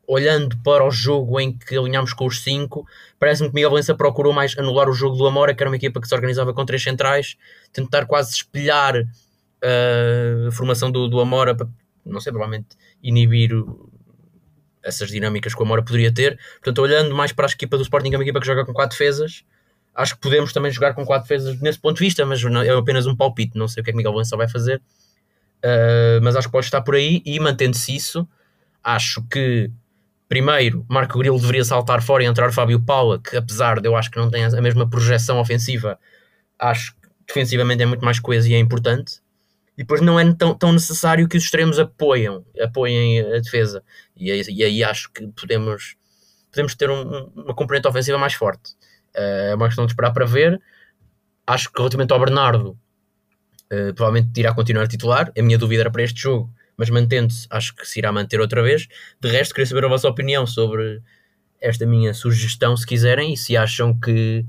olhando 0.06 0.58
para 0.58 0.84
o 0.84 0.90
jogo 0.90 1.38
em 1.40 1.56
que 1.56 1.76
alinhámos 1.76 2.12
com 2.12 2.26
os 2.26 2.42
cinco, 2.42 2.86
parece-me 3.18 3.48
que 3.48 3.54
Miguel 3.54 3.70
Valença 3.70 3.94
procurou 3.94 4.32
mais 4.32 4.58
anular 4.58 4.88
o 4.88 4.92
jogo 4.92 5.16
do 5.16 5.26
Amora, 5.26 5.54
que 5.54 5.62
era 5.62 5.70
uma 5.70 5.76
equipa 5.76 6.00
que 6.00 6.08
se 6.08 6.14
organizava 6.14 6.52
com 6.52 6.64
três 6.66 6.82
centrais, 6.82 7.36
tentar 7.72 8.04
quase 8.06 8.32
espelhar 8.34 8.96
uh, 8.96 10.48
a 10.48 10.52
formação 10.52 10.90
do, 10.90 11.08
do 11.08 11.20
Amora 11.20 11.54
para, 11.54 11.68
não 12.04 12.20
sei, 12.20 12.32
provavelmente 12.32 12.76
inibir 13.02 13.52
essas 14.82 15.08
dinâmicas 15.08 15.54
que 15.54 15.60
o 15.60 15.64
Amora 15.64 15.82
poderia 15.82 16.12
ter. 16.12 16.38
Portanto, 16.54 16.82
olhando 16.82 17.14
mais 17.14 17.32
para 17.32 17.46
a 17.46 17.50
equipa 17.50 17.76
do 17.76 17.82
Sporting, 17.82 18.10
que 18.10 18.16
é 18.16 18.18
uma 18.18 18.24
equipa 18.24 18.40
que 18.40 18.46
joga 18.46 18.66
com 18.66 18.72
quatro 18.72 18.98
defesas, 18.98 19.44
acho 19.94 20.14
que 20.14 20.20
podemos 20.20 20.52
também 20.52 20.70
jogar 20.70 20.94
com 20.94 21.04
quatro 21.04 21.28
defesas 21.28 21.60
nesse 21.60 21.78
ponto 21.78 21.98
de 21.98 22.04
vista, 22.04 22.24
mas 22.24 22.42
é 22.42 22.70
apenas 22.70 23.06
um 23.06 23.16
palpite, 23.16 23.56
não 23.56 23.68
sei 23.68 23.80
o 23.80 23.84
que 23.84 23.90
é 23.90 23.92
que 23.92 23.96
Miguel 23.96 24.12
Valença 24.12 24.36
vai 24.36 24.48
fazer, 24.48 24.78
uh, 24.78 26.22
mas 26.22 26.36
acho 26.36 26.48
que 26.48 26.52
pode 26.52 26.66
estar 26.66 26.80
por 26.80 26.94
aí 26.94 27.22
e 27.24 27.38
mantendo-se 27.38 27.94
isso, 27.94 28.26
acho 28.82 29.22
que 29.28 29.70
primeiro 30.28 30.84
Marco 30.88 31.18
Grilo 31.18 31.38
deveria 31.38 31.64
saltar 31.64 32.02
fora 32.02 32.22
e 32.22 32.26
entrar 32.26 32.48
o 32.48 32.52
Fábio 32.52 32.80
Paula, 32.80 33.20
que 33.20 33.36
apesar 33.36 33.80
de 33.80 33.88
eu 33.88 33.94
acho 33.94 34.10
que 34.10 34.18
não 34.18 34.30
tem 34.30 34.44
a 34.44 34.60
mesma 34.62 34.88
projeção 34.88 35.38
ofensiva, 35.38 35.98
acho 36.58 36.94
que 36.94 37.08
defensivamente 37.26 37.82
é 37.82 37.86
muito 37.86 38.04
mais 38.04 38.18
coeso 38.18 38.48
e 38.48 38.54
é 38.54 38.58
importante. 38.58 39.20
E 39.76 39.82
depois 39.82 40.00
não 40.00 40.18
é 40.18 40.34
tão, 40.34 40.54
tão 40.54 40.72
necessário 40.72 41.28
que 41.28 41.36
os 41.36 41.44
extremos 41.44 41.78
apoiam, 41.78 42.44
apoiem 42.60 43.20
a 43.20 43.38
defesa. 43.40 43.82
E, 44.16 44.30
e 44.30 44.64
aí 44.64 44.84
acho 44.84 45.10
que 45.12 45.26
podemos, 45.28 45.96
podemos 46.50 46.74
ter 46.74 46.90
um, 46.90 47.30
uma 47.34 47.54
componente 47.54 47.88
ofensiva 47.88 48.18
mais 48.18 48.34
forte. 48.34 48.74
Eh, 49.14 49.50
é 49.50 49.54
uma 49.54 49.66
questão 49.66 49.86
de 49.86 49.92
esperar 49.92 50.12
para 50.12 50.24
ver. 50.24 50.60
Acho 51.46 51.70
que 51.70 51.78
relativamente 51.78 52.12
ao 52.12 52.20
Bernardo, 52.20 52.78
uh, 53.72 53.94
provavelmente 53.94 54.38
irá 54.38 54.54
continuar 54.54 54.86
titular. 54.86 55.32
A 55.36 55.42
minha 55.42 55.58
dúvida 55.58 55.82
era 55.82 55.90
para 55.90 56.02
este 56.02 56.20
jogo, 56.20 56.52
mas 56.76 56.88
mantendo-se, 56.88 57.46
acho 57.50 57.74
que 57.74 57.86
se 57.86 57.98
irá 57.98 58.12
manter 58.12 58.40
outra 58.40 58.62
vez. 58.62 58.86
De 59.20 59.28
resto, 59.28 59.52
queria 59.52 59.66
saber 59.66 59.84
a 59.84 59.88
vossa 59.88 60.08
opinião 60.08 60.46
sobre 60.46 61.02
esta 61.60 61.84
minha 61.86 62.14
sugestão, 62.14 62.76
se 62.76 62.86
quiserem, 62.86 63.32
e 63.32 63.36
se 63.36 63.56
acham 63.56 63.98
que 63.98 64.46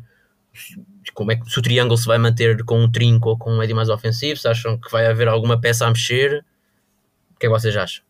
como 1.14 1.32
é 1.32 1.36
que 1.36 1.50
se 1.50 1.60
o 1.60 1.62
triângulo 1.62 1.98
se 1.98 2.08
vai 2.08 2.18
manter 2.18 2.64
com 2.64 2.80
um 2.80 2.92
trinco 2.92 3.30
ou 3.30 3.38
com 3.38 3.52
um 3.52 3.58
médio 3.58 3.76
mais 3.76 3.90
ofensivo, 3.90 4.40
se 4.40 4.48
acham 4.48 4.78
que 4.78 4.92
vai 4.92 5.06
haver 5.06 5.28
alguma 5.28 5.60
peça 5.60 5.86
a 5.86 5.90
mexer, 5.90 6.46
o 7.32 7.40
que 7.40 7.46
é 7.46 7.50
que 7.50 7.54
vocês 7.54 7.76
acham? 7.76 8.04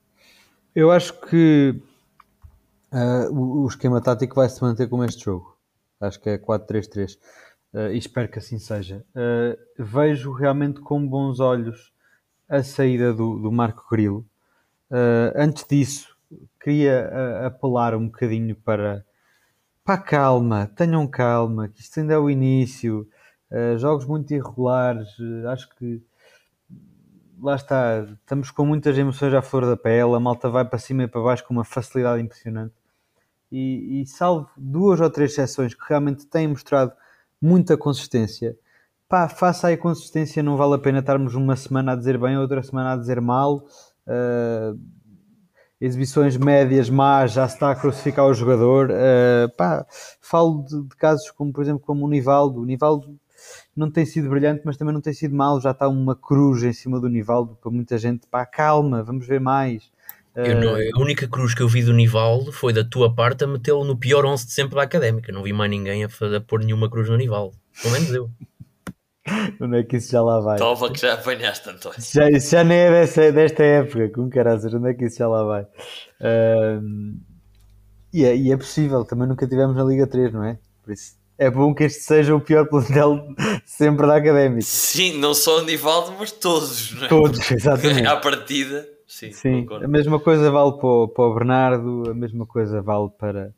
Eu 0.76 0.92
acho 0.92 1.14
que 1.22 1.76
uh, 2.92 3.64
o, 3.64 3.68
esquema 3.68 4.02
tático 4.02 4.36
vai 4.36 4.50
se 4.50 4.62
manter 4.62 4.88
como 4.88 5.04
este 5.04 5.26
jogo. 5.26 5.53
Acho 6.06 6.20
que 6.20 6.30
é 6.30 6.38
4-3-3. 6.38 7.18
Uh, 7.74 7.92
e 7.92 7.98
espero 7.98 8.30
que 8.30 8.40
assim 8.40 8.60
seja. 8.60 9.06
Uh, 9.16 9.58
vejo 9.78 10.32
realmente 10.32 10.80
com 10.82 11.08
bons 11.08 11.40
olhos 11.40 11.94
a 12.48 12.62
saída 12.62 13.14
do, 13.14 13.40
do 13.40 13.52
Marco 13.52 13.88
Grilo. 13.90 14.26
antes 15.36 15.66
disso, 15.68 16.16
queria 16.62 17.48
apelar 17.48 17.96
um 17.96 18.06
bocadinho 18.06 18.56
para 18.56 19.04
pá, 19.84 19.98
calma, 19.98 20.68
tenham 20.76 21.06
calma, 21.08 21.68
que 21.68 21.82
isto 21.82 22.00
ainda 22.00 22.14
é 22.14 22.18
o 22.18 22.30
início. 22.30 23.08
Uh, 23.52 23.78
jogos 23.78 24.06
muito 24.06 24.34
irregulares, 24.34 25.08
uh, 25.20 25.48
acho 25.50 25.70
que 25.76 26.02
lá 27.40 27.56
está, 27.56 28.06
estamos 28.22 28.50
com 28.50 28.66
muitas 28.66 28.98
emoções 28.98 29.34
à 29.34 29.42
flor 29.42 29.66
da 29.66 29.78
pele, 29.78 30.16
a 30.16 30.20
malta 30.20 30.50
vai 30.50 30.66
para 30.66 30.80
cima 30.80 31.04
e 31.04 31.08
para 31.08 31.22
baixo 31.22 31.46
com 31.46 31.54
uma 31.54 31.66
facilidade 31.66 32.22
impressionante. 32.22 32.74
E, 33.56 34.02
e 34.02 34.08
salvo 34.08 34.50
duas 34.58 35.00
ou 35.00 35.12
três 35.12 35.36
sessões 35.36 35.76
que 35.76 35.84
realmente 35.88 36.26
têm 36.26 36.48
mostrado 36.48 36.92
muita 37.40 37.78
consistência, 37.78 38.58
pá, 39.08 39.30
faça 39.30 39.68
aí 39.68 39.78
consistência, 39.78 40.42
não 40.42 40.58
vale 40.58 40.74
a 40.74 40.80
pena 40.80 41.00
estarmos 41.00 41.36
uma 41.36 41.56
semana 41.56 41.92
a 41.92 41.96
dizer 41.96 42.18
bem, 42.18 42.36
outra 42.36 42.64
semana 42.64 42.94
a 42.94 42.98
dizer 42.98 43.22
mal. 43.22 43.64
Uh, 44.08 44.80
exibições 45.80 46.36
médias 46.36 46.90
más, 46.90 47.34
já 47.34 47.48
se 47.48 47.54
está 47.56 47.70
a 47.70 47.76
crucificar 47.76 48.26
o 48.26 48.34
jogador. 48.34 48.90
Uh, 48.90 49.56
pá, 49.56 49.86
falo 50.20 50.64
de, 50.64 50.82
de, 50.82 50.96
casos 50.96 51.30
como, 51.30 51.54
por 51.54 51.62
exemplo, 51.62 51.82
como 51.82 52.06
o 52.08 52.10
Nivaldo. 52.10 52.62
O 52.62 52.66
Nivaldo 52.66 53.20
não 53.76 53.92
tem 53.92 54.04
sido 54.04 54.30
brilhante, 54.30 54.64
mas 54.66 54.78
também 54.78 54.94
não 54.94 55.02
tem 55.02 55.14
sido 55.14 55.36
mal. 55.36 55.62
Já 55.62 55.72
está 55.72 55.88
uma 55.88 56.16
cruz 56.16 56.64
em 56.64 56.74
cima 56.74 57.00
do 57.00 57.08
Nivaldo 57.08 57.56
para 57.62 57.70
muita 57.70 58.00
gente. 58.00 58.26
Pá, 58.28 58.48
calma, 58.48 59.04
vamos 59.04 59.28
ver 59.28 59.40
mais. 59.40 59.92
Uh... 60.36 60.60
Não, 60.60 60.76
a 60.76 61.02
única 61.02 61.28
cruz 61.28 61.54
que 61.54 61.62
eu 61.62 61.68
vi 61.68 61.84
do 61.84 61.94
Nivaldo 61.94 62.52
foi 62.52 62.74
da 62.74 62.84
tua 62.84 63.14
parte 63.14 63.44
a 63.44 63.48
metê-lo 63.48 63.84
no 63.84 63.98
pior 63.98 64.26
11 64.26 64.48
de 64.48 64.52
sempre 64.52 64.76
da 64.76 64.84
Académica. 64.84 65.32
Não 65.32 65.44
vi 65.44 65.54
mais 65.54 65.70
ninguém 65.70 66.04
a, 66.04 66.08
a 66.08 66.42
pôr 66.42 66.64
nenhuma 66.64 66.90
cruz 66.90 67.10
no 67.10 67.18
Nivaldo. 67.18 67.56
Pelo 67.82 67.94
menos 67.94 68.14
eu. 68.14 68.30
Onde 69.62 69.80
é 69.80 69.84
que 69.84 69.98
isso 69.98 70.12
já 70.12 70.22
lá 70.22 70.40
vai? 70.40 70.58
Toma 70.58 70.92
que 70.92 71.00
já 71.00 71.14
apanhaste, 71.14 71.70
António. 71.70 71.98
Isso 71.98 72.14
já, 72.14 72.30
isso 72.30 72.52
já 72.52 72.64
nem 72.64 72.78
é 72.78 72.92
dessa, 72.92 73.32
desta 73.32 73.64
época, 73.64 74.10
com 74.10 74.30
caraças, 74.30 74.74
onde 74.74 74.90
é 74.90 74.94
que 74.94 75.06
isso 75.06 75.18
já 75.18 75.28
lá 75.30 75.44
vai? 75.46 75.64
Uh, 75.64 77.18
e, 78.12 78.26
é, 78.26 78.36
e 78.36 78.52
é 78.52 78.58
possível, 78.58 79.06
também 79.06 79.28
nunca 79.28 79.48
tivemos 79.48 79.78
na 79.78 79.84
Liga 79.86 80.06
3, 80.06 80.34
não 80.34 80.44
é? 80.44 80.60
Por 80.84 80.92
isso 80.92 81.24
é 81.38 81.50
bom 81.50 81.74
que 81.74 81.84
este 81.84 82.04
seja 82.04 82.36
o 82.36 82.40
pior 82.40 82.68
plantel 82.68 83.28
sempre 83.66 84.08
da 84.08 84.18
Académica. 84.18 84.62
Sim, 84.62 85.18
não 85.20 85.34
só 85.34 85.60
o 85.60 85.64
Nivaldo, 85.64 86.16
mas 86.20 86.32
todos, 86.32 86.94
não 86.94 87.06
é? 87.06 87.08
Todos, 87.08 87.40
exatamente. 87.52 88.08
À 88.08 88.18
partida, 88.18 88.88
sim. 89.14 89.32
sim. 89.32 89.68
A 89.84 89.88
mesma 89.88 90.20
coisa 90.20 90.50
vale 90.52 90.78
para 90.78 90.88
o, 90.88 91.08
para 91.08 91.24
o 91.24 91.34
Bernardo, 91.34 92.04
a 92.10 92.14
mesma 92.14 92.46
coisa 92.46 92.82
vale 92.82 93.10
para, 93.18 93.54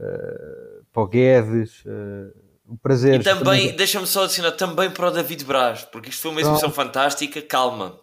uh, 0.00 0.84
para 0.92 1.02
o 1.02 1.06
Guedes. 1.06 1.84
Uh, 1.84 2.44
o 2.66 2.78
prazer. 2.78 3.20
E 3.20 3.22
também, 3.22 3.76
deixa-me 3.76 4.06
só 4.06 4.24
adicionar, 4.24 4.52
também 4.52 4.90
para 4.90 5.08
o 5.08 5.10
David 5.10 5.44
Braz, 5.44 5.82
porque 5.84 6.08
isto 6.08 6.22
foi 6.22 6.30
uma 6.30 6.40
exibição 6.40 6.70
fantástica, 6.70 7.42
calma. 7.42 8.00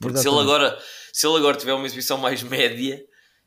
Porque 0.00 0.18
se 0.18 0.28
ele, 0.28 0.38
agora, 0.38 0.78
se 1.12 1.26
ele 1.26 1.38
agora 1.38 1.56
tiver 1.56 1.72
uma 1.72 1.86
exibição 1.86 2.18
mais 2.18 2.42
média, 2.42 3.02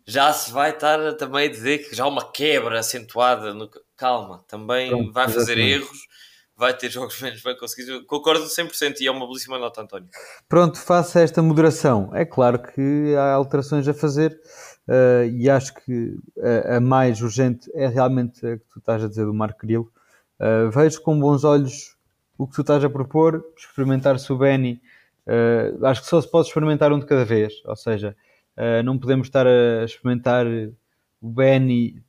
já 0.06 0.34
se 0.34 0.52
vai 0.52 0.72
estar 0.72 1.14
também 1.14 1.48
a 1.48 1.52
dizer 1.52 1.88
que 1.88 1.96
já 1.96 2.04
há 2.04 2.08
uma 2.08 2.32
quebra 2.32 2.80
acentuada. 2.80 3.54
No... 3.54 3.70
Calma, 3.96 4.44
também 4.48 4.90
Pronto, 4.90 5.12
vai 5.12 5.28
fazer 5.28 5.60
exatamente. 5.60 5.84
erros, 5.84 6.00
vai 6.60 6.76
ter 6.76 6.92
jogos 6.92 7.20
menos 7.22 7.42
bem 7.42 7.58
conseguidos. 7.58 8.06
Concordo 8.06 8.44
100% 8.44 9.00
e 9.00 9.08
é 9.08 9.12
uma 9.12 9.26
belíssima 9.26 9.58
nota, 9.58 9.82
António. 9.82 10.10
Pronto, 10.48 10.78
faça 10.78 11.22
esta 11.22 11.42
moderação. 11.42 12.12
É 12.14 12.26
claro 12.26 12.60
que 12.62 13.16
há 13.16 13.34
alterações 13.34 13.88
a 13.88 13.94
fazer. 13.94 14.40
Uh, 14.88 15.30
e 15.32 15.50
acho 15.50 15.74
que 15.76 16.18
a, 16.40 16.78
a, 16.78 16.80
mais 16.80 17.22
urgente 17.22 17.70
é 17.76 17.88
realmente 17.88 18.46
a 18.46 18.58
que 18.58 18.66
tu 18.74 18.80
estás 18.80 19.04
a 19.04 19.08
dizer 19.08 19.24
do 19.26 19.34
Marco 19.34 19.60
Grilo, 19.60 19.92
Uh, 20.40 20.72
vejo 20.72 21.02
com 21.02 21.20
bons 21.20 21.44
olhos 21.44 21.98
o 22.38 22.48
que 22.48 22.56
tu 22.56 22.62
estás 22.62 22.82
a 22.82 22.90
propor, 22.90 23.44
experimentar-se 23.58 24.32
o 24.32 24.38
Benny. 24.38 24.82
Uh, 25.28 25.86
acho 25.86 26.02
que 26.02 26.08
só 26.08 26.22
se 26.22 26.32
pode 26.32 26.48
experimentar 26.48 26.94
um 26.94 27.00
de 27.00 27.06
cada 27.06 27.26
vez, 27.26 27.54
ou 27.66 27.76
seja, 27.76 28.16
não 28.84 28.98
podemos 28.98 29.28
estar 29.28 29.48
a 29.48 29.86
experimentar 29.86 30.46
o 31.22 31.30
Benny 31.30 32.04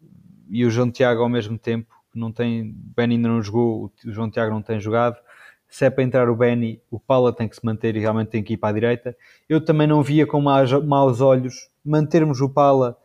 e 0.48 0.64
o 0.64 0.70
João 0.70 0.90
Tiago 0.90 1.22
ao 1.22 1.28
mesmo 1.28 1.56
tempo. 1.56 1.94
Não 2.14 2.32
tem, 2.32 2.70
o 2.70 2.74
Benny 2.96 3.14
ainda 3.16 3.28
não 3.28 3.42
jogou, 3.42 3.92
o 4.04 4.12
João 4.12 4.30
Tiago 4.30 4.52
não 4.52 4.62
tem 4.62 4.80
jogado. 4.80 5.16
Se 5.68 5.84
é 5.84 5.90
para 5.90 6.02
entrar 6.02 6.28
o 6.28 6.34
Benny, 6.34 6.82
o 6.90 6.98
Paula 6.98 7.32
tem 7.32 7.48
que 7.48 7.54
se 7.56 7.64
manter 7.64 7.96
e 7.96 8.00
realmente 8.00 8.28
tem 8.28 8.42
que 8.42 8.54
ir 8.54 8.56
para 8.56 8.70
a 8.70 8.72
direita. 8.72 9.16
Eu 9.48 9.64
também 9.64 9.86
não 9.86 10.02
via 10.02 10.26
com 10.26 10.40
maus, 10.40 11.20
olhos 11.20 11.70
mantermos 11.84 12.40
o 12.40 12.48
Paula 12.48 12.96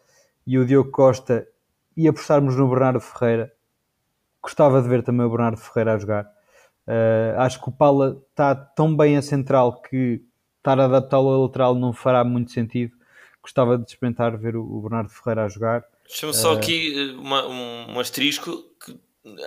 e 0.45 0.57
o 0.57 0.65
Diogo 0.65 0.91
Costa 0.91 1.47
e 1.95 2.07
apostarmos 2.07 2.55
no 2.55 2.67
Bernardo 2.67 2.99
Ferreira 2.99 3.55
Gostava 4.45 4.79
de 4.79 4.87
ver 4.87 5.01
também 5.01 5.25
o 5.25 5.29
Bernardo 5.31 5.57
Ferreira 5.57 5.95
a 5.95 5.97
jogar. 5.97 6.25
Uh, 6.87 7.39
acho 7.39 7.59
que 7.59 7.67
o 7.67 7.71
Paula 7.71 8.21
está 8.29 8.53
tão 8.53 8.95
bem 8.95 9.17
a 9.17 9.21
central 9.23 9.81
que 9.81 10.21
estar 10.59 10.79
a 10.79 10.85
adaptá-lo 10.85 11.33
a 11.33 11.37
lateral 11.39 11.73
não 11.73 11.91
fará 11.91 12.23
muito 12.23 12.51
sentido. 12.51 12.93
Gostava 13.41 13.75
de 13.75 13.85
experimentar 13.85 14.37
ver 14.37 14.55
o, 14.55 14.81
Bernardo 14.83 15.09
Ferreira 15.09 15.45
a 15.45 15.47
jogar. 15.47 15.83
Deixa-me 16.07 16.33
só 16.33 16.53
uh, 16.53 16.57
aqui 16.57 16.93
eh, 16.95 17.11
uma, 17.13 17.47
um, 17.47 17.95
um 17.95 17.99
asterisco 17.99 18.63
que 18.83 18.97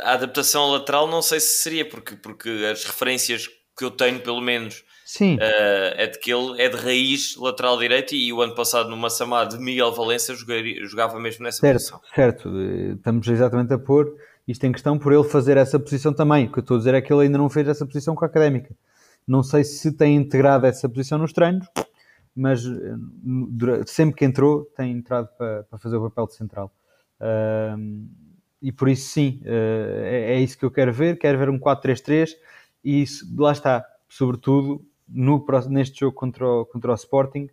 a 0.02 0.14
adaptação 0.14 0.70
lateral 0.70 1.06
não 1.06 1.22
sei 1.22 1.40
se 1.40 1.62
seria, 1.62 1.88
porque, 1.88 2.16
porque 2.16 2.48
as 2.70 2.84
referências 2.84 3.48
que 3.76 3.84
eu 3.84 3.90
tenho, 3.90 4.20
pelo 4.20 4.40
menos, 4.40 4.84
Sim. 5.08 5.36
Uh, 5.36 5.94
é 5.96 6.06
de 6.06 6.18
que 6.18 6.30
ele 6.30 6.60
é 6.60 6.68
de 6.68 6.76
raiz 6.76 7.34
lateral 7.36 7.78
direito 7.78 8.14
e 8.14 8.30
o 8.30 8.42
ano 8.42 8.54
passado 8.54 8.90
numa 8.90 9.08
samada 9.08 9.56
de 9.56 9.64
Miguel 9.64 9.90
Valença 9.92 10.34
jogaria, 10.34 10.84
jogava 10.84 11.18
mesmo 11.18 11.44
nessa 11.44 11.60
certo, 11.60 11.78
posição. 11.78 12.00
Certo, 12.14 12.50
estamos 12.94 13.26
exatamente 13.26 13.72
a 13.72 13.78
pôr 13.78 14.14
isto 14.46 14.64
em 14.64 14.72
questão 14.72 14.98
por 14.98 15.12
ele 15.12 15.24
fazer 15.24 15.56
essa 15.56 15.78
posição 15.78 16.12
também. 16.12 16.46
O 16.46 16.52
que 16.52 16.58
eu 16.58 16.62
estou 16.62 16.74
a 16.74 16.78
dizer 16.78 16.92
é 16.92 17.00
que 17.00 17.10
ele 17.10 17.22
ainda 17.22 17.38
não 17.38 17.48
fez 17.48 17.68
essa 17.68 17.86
posição 17.86 18.14
com 18.14 18.24
a 18.24 18.28
académica. 18.28 18.74
Não 19.26 19.42
sei 19.42 19.64
se 19.64 19.92
tem 19.92 20.16
integrado 20.16 20.66
essa 20.66 20.86
posição 20.88 21.18
nos 21.18 21.32
treinos, 21.32 21.66
mas 22.38 22.64
eh, 22.64 23.82
sempre 23.86 24.16
que 24.16 24.24
entrou, 24.24 24.64
tem 24.76 24.92
entrado 24.92 25.28
para, 25.36 25.64
para 25.64 25.78
fazer 25.78 25.96
o 25.96 26.08
papel 26.08 26.26
de 26.26 26.34
central. 26.34 26.72
E 28.60 28.72
por 28.72 28.88
isso, 28.88 29.10
sim, 29.10 29.40
uh, 29.44 30.04
é, 30.04 30.34
é, 30.34 30.40
isso 30.40 30.58
que 30.58 30.64
eu 30.64 30.70
quero 30.70 30.92
ver. 30.92 31.18
Quero 31.18 31.38
ver 31.38 31.48
um 31.48 31.58
4-3-3 31.58 32.30
e 32.84 33.04
lá 33.36 33.52
está, 33.52 33.84
sobretudo 34.08 34.84
no, 35.08 35.44
neste 35.68 36.00
jogo 36.00 36.14
contra 36.14 36.46
o, 36.46 36.66
contra 36.66 36.90
o 36.90 36.94
Sporting. 36.94 37.48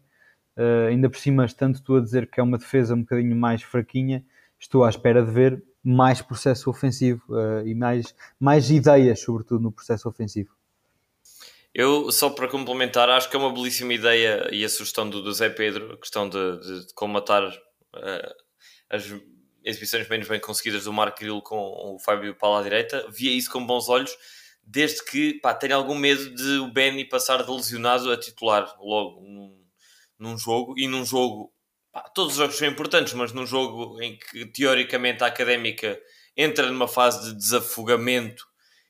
Uh, 0.58 0.88
ainda 0.90 1.10
por 1.10 1.20
cima, 1.20 1.46
estando 1.46 1.82
tu 1.82 1.96
a 1.96 2.02
dizer 2.02 2.30
que 2.30 2.40
é 2.40 2.44
uma 2.44 2.58
defesa 2.58 2.96
um 2.96 3.02
bocadinho 3.02 3.36
mais 3.36 3.62
fraquinha, 3.62 4.26
estou 4.60 4.84
à 4.84 4.90
espera 4.90 5.24
de 5.24 5.32
ver 5.32 5.64
mais 5.84 6.22
processo 6.22 6.70
ofensivo 6.70 7.22
e 7.64 7.76
mais, 7.76 8.16
mais 8.40 8.72
ideias, 8.72 9.20
sobretudo 9.20 9.62
no 9.62 9.72
processo 9.72 10.10
ofensivo. 10.10 10.50
Eu, 11.78 12.10
só 12.10 12.30
para 12.30 12.48
complementar, 12.48 13.10
acho 13.10 13.30
que 13.30 13.36
é 13.36 13.40
uma 13.40 13.54
belíssima 13.54 13.94
ideia 13.94 14.48
e 14.50 14.64
a 14.64 14.70
sugestão 14.70 15.10
do, 15.10 15.22
do 15.22 15.34
Zé 15.34 15.50
Pedro, 15.50 15.92
a 15.92 15.98
questão 15.98 16.30
de, 16.30 16.60
de, 16.62 16.88
de 16.88 16.94
comatar 16.94 17.46
uh, 17.50 18.36
as 18.90 19.04
exibições 19.62 20.08
menos 20.08 20.26
bem 20.26 20.40
conseguidas 20.40 20.86
do 20.86 20.94
Marco 20.94 21.20
Grilo 21.20 21.42
com 21.42 21.58
o 21.58 22.00
Fábio 22.00 22.34
Paulo 22.34 22.60
à 22.60 22.64
direita. 22.64 23.06
Via 23.12 23.30
isso 23.30 23.52
com 23.52 23.66
bons 23.66 23.90
olhos, 23.90 24.16
desde 24.64 25.04
que 25.04 25.34
pá, 25.42 25.54
tenha 25.54 25.76
algum 25.76 25.96
medo 25.96 26.34
de 26.34 26.60
o 26.60 26.72
Benny 26.72 27.04
passar 27.04 27.44
de 27.44 27.52
lesionado 27.52 28.10
a 28.10 28.18
titular 28.18 28.74
logo 28.80 29.20
num, 29.20 29.62
num 30.18 30.38
jogo 30.38 30.76
e 30.78 30.88
num 30.88 31.04
jogo 31.04 31.54
todos 32.14 32.34
os 32.34 32.38
jogos 32.38 32.56
são 32.56 32.70
importantes, 32.70 33.14
mas 33.14 33.34
num 33.34 33.46
jogo 33.46 34.02
em 34.02 34.18
que 34.18 34.46
teoricamente 34.46 35.26
a 35.26 35.28
académica 35.28 36.00
entra 36.38 36.68
numa 36.68 36.88
fase 36.88 37.26
de 37.26 37.38
desafogamento 37.38 38.46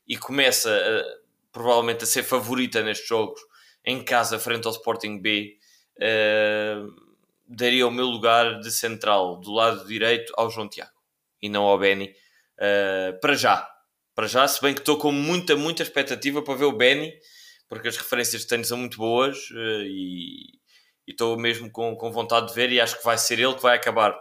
e 0.08 0.16
começa 0.18 0.70
a, 0.70 1.25
provavelmente 1.56 2.04
a 2.04 2.06
ser 2.06 2.24
favorita 2.24 2.84
nestes 2.84 3.08
jogos 3.08 3.40
em 3.86 4.04
casa 4.04 4.38
frente 4.38 4.68
ao 4.68 4.74
Sporting 4.74 5.22
B, 5.22 5.58
uh, 6.02 6.94
daria 7.48 7.88
o 7.88 7.92
meu 7.92 8.08
lugar 8.08 8.60
de 8.60 8.70
central 8.70 9.40
do 9.40 9.54
lado 9.54 9.88
direito 9.88 10.34
ao 10.36 10.50
João 10.50 10.68
Tiago 10.68 10.92
e 11.42 11.48
não 11.48 11.64
ao 11.64 11.80
Benny 11.80 12.14
uh, 12.60 13.18
para 13.22 13.36
já. 13.36 13.66
Para 14.14 14.28
já, 14.28 14.46
se 14.50 14.62
bem 14.62 14.74
que 14.74 14.82
estou 14.82 14.98
com 14.98 15.14
muita, 15.14 15.56
muita 15.56 15.82
expectativa 15.82 16.42
para 16.42 16.56
ver 16.56 16.66
o 16.66 16.76
Benny, 16.76 17.14
porque 17.70 17.88
as 17.88 17.96
referências 17.96 18.44
que 18.44 18.50
tenho 18.50 18.66
são 18.66 18.78
muito 18.78 18.98
boas 18.98 19.50
uh, 19.52 19.84
e, 19.86 20.60
estou 21.08 21.40
mesmo 21.40 21.72
com, 21.72 21.96
com 21.96 22.12
vontade 22.12 22.50
de 22.50 22.54
ver 22.54 22.70
e 22.70 22.82
acho 22.82 22.98
que 22.98 23.06
vai 23.06 23.18
ser 23.18 23.40
ele 23.40 23.54
que 23.56 23.62
vai 23.62 23.78
acabar 23.78 24.14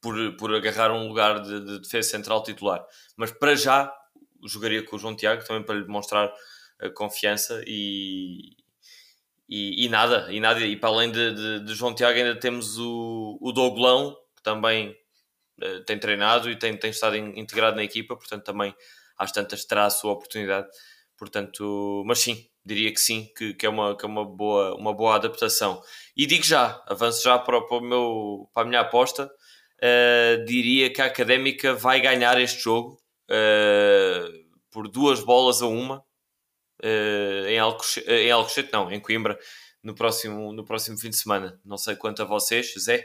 por, 0.00 0.36
por 0.36 0.52
agarrar 0.52 0.90
um 0.90 1.06
lugar 1.06 1.40
de, 1.40 1.64
de 1.64 1.78
defesa 1.82 2.08
central 2.10 2.42
titular. 2.42 2.84
Mas 3.16 3.30
para 3.30 3.54
já 3.54 3.94
jogaria 4.48 4.82
com 4.82 4.96
o 4.96 4.98
João 4.98 5.16
Tiago 5.16 5.44
também 5.44 5.62
para 5.62 5.76
lhe 5.76 5.84
demonstrar 5.84 6.32
a 6.80 6.90
confiança 6.90 7.62
e, 7.66 8.56
e, 9.48 9.84
e, 9.84 9.88
nada, 9.88 10.26
e 10.30 10.40
nada, 10.40 10.60
e 10.60 10.76
para 10.76 10.88
além 10.88 11.10
de, 11.12 11.34
de, 11.34 11.64
de, 11.64 11.74
João 11.74 11.94
Tiago 11.94 12.18
ainda 12.18 12.38
temos 12.38 12.78
o, 12.78 13.38
o 13.40 13.52
Douglão, 13.52 14.16
que 14.36 14.42
também 14.42 14.96
uh, 15.62 15.84
tem 15.84 15.98
treinado 15.98 16.50
e 16.50 16.56
tem, 16.56 16.76
tem 16.76 16.90
estado 16.90 17.16
in, 17.16 17.38
integrado 17.38 17.76
na 17.76 17.84
equipa, 17.84 18.16
portanto 18.16 18.44
também 18.44 18.74
às 19.18 19.30
tantas 19.30 19.64
terá 19.64 19.86
a 19.86 19.90
sua 19.90 20.12
oportunidade. 20.12 20.68
Portanto, 21.16 22.02
mas 22.06 22.18
sim, 22.18 22.48
diria 22.64 22.92
que 22.92 23.00
sim, 23.00 23.28
que, 23.36 23.54
que, 23.54 23.66
é, 23.66 23.68
uma, 23.68 23.96
que 23.96 24.04
é 24.04 24.08
uma, 24.08 24.24
boa, 24.24 24.74
uma 24.74 24.92
boa 24.92 25.14
adaptação. 25.16 25.80
E 26.16 26.26
digo 26.26 26.44
já, 26.44 26.82
avanço 26.88 27.22
já 27.22 27.38
para, 27.38 27.60
para, 27.60 27.76
o 27.76 27.80
meu, 27.80 28.50
para 28.52 28.64
a 28.64 28.66
minha 28.66 28.80
aposta, 28.80 29.26
uh, 29.26 30.44
diria 30.44 30.92
que 30.92 31.00
a 31.00 31.06
Académica 31.06 31.74
vai 31.74 32.00
ganhar 32.00 32.40
este 32.40 32.60
jogo 32.62 33.01
uh, 33.32 34.44
por 34.70 34.88
duas 34.88 35.20
bolas 35.20 35.62
a 35.62 35.66
uma 35.66 35.98
uh, 36.82 37.46
em, 37.46 37.58
Alcochete, 37.58 38.10
em 38.10 38.30
Alcochete, 38.30 38.70
não, 38.72 38.90
em 38.90 39.00
Coimbra, 39.00 39.38
no 39.82 39.94
próximo, 39.94 40.52
no 40.52 40.64
próximo 40.64 40.98
fim 40.98 41.10
de 41.10 41.16
semana. 41.16 41.58
Não 41.64 41.76
sei 41.76 41.96
quanto 41.96 42.22
a 42.22 42.24
vocês, 42.24 42.74
Zé. 42.78 43.04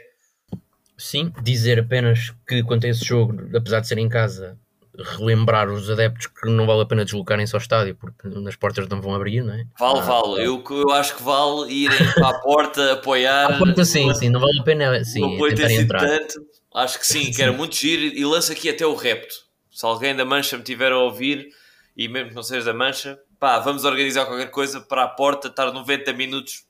Sim, 0.96 1.32
dizer 1.42 1.78
apenas 1.78 2.34
que 2.46 2.62
quanto 2.62 2.86
a 2.86 2.90
esse 2.90 3.04
jogo, 3.04 3.34
apesar 3.56 3.80
de 3.80 3.88
ser 3.88 3.98
em 3.98 4.08
casa, 4.08 4.58
relembrar 4.98 5.70
os 5.70 5.88
adeptos 5.88 6.26
que 6.26 6.50
não 6.50 6.66
vale 6.66 6.82
a 6.82 6.86
pena 6.86 7.04
deslocarem-se 7.04 7.54
ao 7.54 7.60
estádio 7.60 7.94
porque 7.94 8.28
nas 8.28 8.56
portas 8.56 8.88
não 8.88 9.00
vão 9.00 9.14
abrir, 9.14 9.42
não 9.42 9.54
é? 9.54 9.64
Vale, 9.78 10.00
ah, 10.00 10.02
vale. 10.02 10.44
Eu, 10.44 10.64
eu 10.70 10.90
acho 10.90 11.16
que 11.16 11.22
vale 11.22 11.72
irem 11.72 12.12
para 12.14 12.28
a 12.28 12.40
porta 12.40 12.92
apoiar. 12.94 13.52
A 13.52 13.58
porta 13.58 13.84
sim, 13.84 14.12
sim, 14.14 14.28
não 14.28 14.40
vale 14.40 14.58
a 14.58 14.62
pena 14.64 15.04
sim, 15.04 15.20
não 15.20 15.38
pode 15.38 15.54
ter 15.54 15.70
entrar. 15.70 16.00
Tanto. 16.00 16.40
Acho 16.74 16.98
que 16.98 17.06
sim, 17.06 17.30
que 17.30 17.40
era 17.40 17.52
muito 17.52 17.76
giro 17.76 18.02
e 18.02 18.24
lança 18.24 18.52
aqui 18.52 18.68
até 18.68 18.84
o 18.84 18.94
repto. 18.94 19.34
Se 19.78 19.86
alguém 19.86 20.12
da 20.12 20.24
Mancha 20.24 20.58
me 20.58 20.64
tiver 20.64 20.90
a 20.90 20.98
ouvir 20.98 21.54
e 21.96 22.08
mesmo 22.08 22.30
que 22.30 22.34
não 22.34 22.42
seja 22.42 22.64
da 22.66 22.74
Mancha, 22.74 23.16
pá, 23.38 23.60
vamos 23.60 23.84
organizar 23.84 24.26
qualquer 24.26 24.50
coisa 24.50 24.80
para 24.80 25.04
a 25.04 25.08
porta 25.08 25.46
estar 25.46 25.70
90 25.70 26.12
minutos 26.14 26.64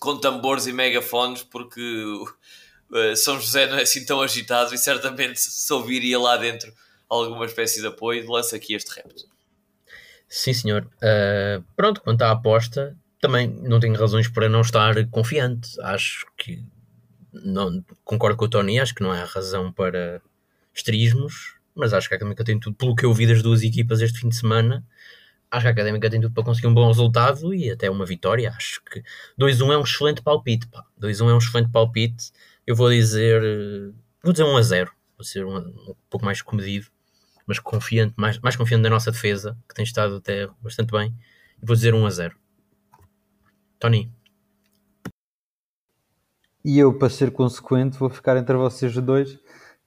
com 0.00 0.18
tambores 0.18 0.66
e 0.66 0.72
megafones 0.72 1.44
porque 1.44 1.80
uh, 2.90 3.14
São 3.14 3.38
José 3.38 3.68
não 3.68 3.78
é 3.78 3.82
assim 3.82 4.04
tão 4.04 4.20
agitado 4.20 4.74
e 4.74 4.78
certamente 4.78 5.38
se 5.40 5.72
ouviria 5.72 6.18
lá 6.18 6.36
dentro 6.36 6.74
alguma 7.08 7.44
espécie 7.44 7.80
de 7.80 7.86
apoio, 7.86 8.28
lança 8.28 8.56
aqui 8.56 8.74
este 8.74 8.92
repto. 8.92 9.22
Sim, 10.28 10.52
senhor. 10.52 10.90
Uh, 10.96 11.62
pronto, 11.76 12.00
quanto 12.00 12.22
à 12.22 12.32
aposta, 12.32 12.96
também 13.20 13.46
não 13.46 13.78
tenho 13.78 13.94
razões 13.94 14.26
para 14.26 14.48
não 14.48 14.62
estar 14.62 14.96
confiante. 15.10 15.80
Acho 15.80 16.26
que 16.36 16.60
não 17.32 17.84
concordo 18.02 18.36
com 18.36 18.46
o 18.46 18.50
Tony, 18.50 18.80
acho 18.80 18.96
que 18.96 19.02
não 19.04 19.12
há 19.12 19.22
razão 19.26 19.70
para 19.70 20.20
esterismos, 20.74 21.61
mas 21.74 21.92
acho 21.92 22.08
que 22.08 22.14
a 22.14 22.16
Académica 22.16 22.44
tem 22.44 22.58
tudo, 22.58 22.76
pelo 22.76 22.94
que 22.94 23.04
eu 23.04 23.12
vi 23.14 23.26
das 23.26 23.42
duas 23.42 23.62
equipas 23.62 24.00
este 24.00 24.20
fim 24.20 24.28
de 24.28 24.36
semana, 24.36 24.84
acho 25.50 25.62
que 25.62 25.68
a 25.68 25.72
Académica 25.72 26.10
tem 26.10 26.20
tudo 26.20 26.34
para 26.34 26.44
conseguir 26.44 26.68
um 26.68 26.74
bom 26.74 26.86
resultado 26.86 27.54
e 27.54 27.70
até 27.70 27.90
uma 27.90 28.06
vitória. 28.06 28.50
Acho 28.50 28.82
que 28.84 29.02
2-1 29.38 29.72
é 29.72 29.78
um 29.78 29.82
excelente 29.82 30.22
palpite. 30.22 30.66
2-1 31.00 31.30
é 31.30 31.34
um 31.34 31.38
excelente 31.38 31.70
palpite. 31.70 32.32
Eu 32.66 32.76
vou 32.76 32.90
dizer, 32.90 33.42
vou 34.22 34.32
dizer 34.32 34.44
1 34.44 34.56
a 34.56 34.62
0. 34.62 34.92
Vou 35.16 35.24
ser 35.24 35.44
um, 35.44 35.56
um 35.58 35.94
pouco 36.08 36.24
mais 36.24 36.42
comedido 36.42 36.86
mas 37.46 37.58
confiante, 37.58 38.14
mais, 38.16 38.38
mais 38.38 38.56
confiante 38.56 38.82
na 38.82 38.90
nossa 38.90 39.10
defesa, 39.10 39.56
que 39.68 39.74
tem 39.74 39.84
estado 39.84 40.16
até 40.16 40.48
bastante 40.60 40.90
bem. 40.90 41.14
E 41.62 41.66
vou 41.66 41.76
dizer 41.76 41.94
1 41.94 42.06
a 42.06 42.10
0. 42.10 42.36
Tony. 43.78 44.12
E 46.64 46.78
eu, 46.78 46.96
para 46.96 47.10
ser 47.10 47.32
consequente, 47.32 47.98
vou 47.98 48.08
ficar 48.08 48.36
entre 48.36 48.56
vocês 48.56 48.94
dois. 48.94 49.38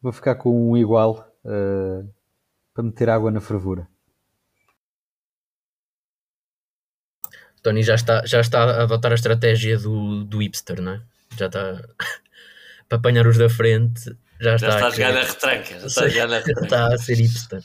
Vou 0.02 0.12
ficar 0.12 0.36
com 0.36 0.72
um 0.72 0.78
igual 0.78 1.26
uh, 1.46 2.14
para 2.74 2.84
meter 2.84 3.10
água 3.10 3.32
na 3.32 3.40
fervura. 3.40 3.88
Tony 7.62 7.82
já 7.82 7.96
está, 7.96 8.26
já 8.26 8.42
está 8.42 8.64
a 8.64 8.84
adotar 8.84 9.12
a 9.12 9.16
estratégia 9.16 9.78
do, 9.78 10.24
do 10.24 10.40
hipster, 10.40 10.82
não 10.82 10.94
é? 10.94 11.02
Já 11.38 11.48
está 11.48 11.82
para 12.88 12.98
apanhar 12.98 13.26
os 13.26 13.38
da 13.38 13.50
frente 13.50 14.16
já, 14.40 14.58
já 14.58 14.68
está, 14.68 14.88
a 14.88 14.90
jogar 14.90 15.14
na 15.14 15.24
retranca. 15.24 15.80
Já 15.80 15.88
está 15.88 16.04
a 16.04 16.08
jogar 16.08 16.28
na 16.28 16.38
retranca. 16.46 16.64
Está 16.64 16.94
a 16.94 16.98
ser 16.98 17.16
hipster. 17.16 17.64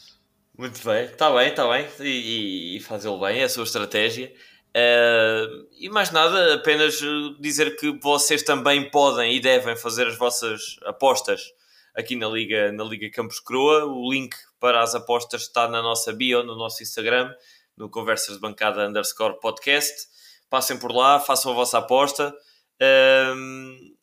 Muito 0.56 0.84
bem, 0.84 1.04
está 1.04 1.34
bem, 1.34 1.48
está 1.48 1.68
bem. 1.68 1.86
E, 2.00 2.76
e 2.76 2.80
fazê-lo 2.80 3.18
bem, 3.20 3.40
é 3.40 3.44
a 3.44 3.48
sua 3.48 3.64
estratégia. 3.64 4.32
Uh, 4.70 5.66
e 5.78 5.88
mais 5.88 6.10
nada, 6.12 6.54
apenas 6.54 7.00
dizer 7.40 7.76
que 7.76 7.98
vocês 8.00 8.42
também 8.42 8.88
podem 8.88 9.34
e 9.34 9.40
devem 9.40 9.74
fazer 9.74 10.06
as 10.06 10.16
vossas 10.16 10.76
apostas 10.84 11.52
aqui 11.94 12.16
na 12.16 12.28
Liga, 12.28 12.72
na 12.72 12.84
Liga 12.84 13.10
Campos 13.10 13.40
Croa. 13.40 13.84
O 13.84 14.10
link 14.10 14.36
para 14.58 14.82
as 14.82 14.94
apostas 14.94 15.42
está 15.42 15.68
na 15.68 15.82
nossa 15.82 16.12
bio, 16.12 16.42
no 16.42 16.56
nosso 16.56 16.82
Instagram, 16.82 17.32
no 17.76 17.90
Conversas 17.90 18.36
de 18.36 18.40
Bancada 18.40 18.88
underscore 18.88 19.40
podcast. 19.40 20.08
Passem 20.48 20.78
por 20.78 20.92
lá, 20.92 21.20
façam 21.20 21.52
a 21.52 21.54
vossa 21.54 21.78
aposta. 21.78 22.34
Uh, 22.80 23.96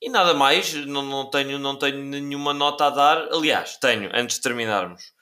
e 0.00 0.08
nada 0.08 0.34
mais, 0.34 0.74
não, 0.86 1.02
não, 1.02 1.30
tenho, 1.30 1.58
não 1.58 1.78
tenho 1.78 1.98
nenhuma 1.98 2.52
nota 2.52 2.86
a 2.86 2.90
dar. 2.90 3.28
Aliás, 3.32 3.76
tenho, 3.76 4.10
antes 4.12 4.36
de 4.36 4.42
terminarmos. 4.42 5.12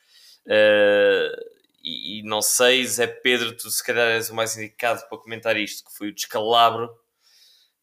Uh, 0.47 1.61
e, 1.83 2.21
e, 2.21 2.23
não 2.23 2.41
sei, 2.41 2.87
Zé 2.87 3.07
Pedro, 3.07 3.57
tu 3.57 3.71
se 3.71 3.85
calhar 3.85 4.09
és 4.09 4.31
o 4.31 4.35
mais 4.35 4.57
indicado 4.57 5.07
para 5.09 5.19
comentar 5.19 5.57
isto, 5.57 5.85
que 5.85 5.97
foi 5.97 6.09
o 6.09 6.15
descalabro 6.15 6.89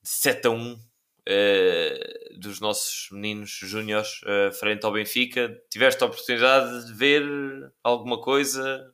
de 0.01 0.09
7 0.09 0.47
a 0.47 0.51
1 0.51 0.79
uh, 1.27 2.39
dos 2.39 2.59
nossos 2.59 3.09
meninos 3.11 3.49
júniores 3.49 4.21
uh, 4.23 4.51
frente 4.53 4.85
ao 4.85 4.91
Benfica. 4.91 5.55
Tiveste 5.69 6.03
a 6.03 6.07
oportunidade 6.07 6.87
de 6.87 6.93
ver 6.93 7.23
alguma 7.83 8.21
coisa? 8.21 8.91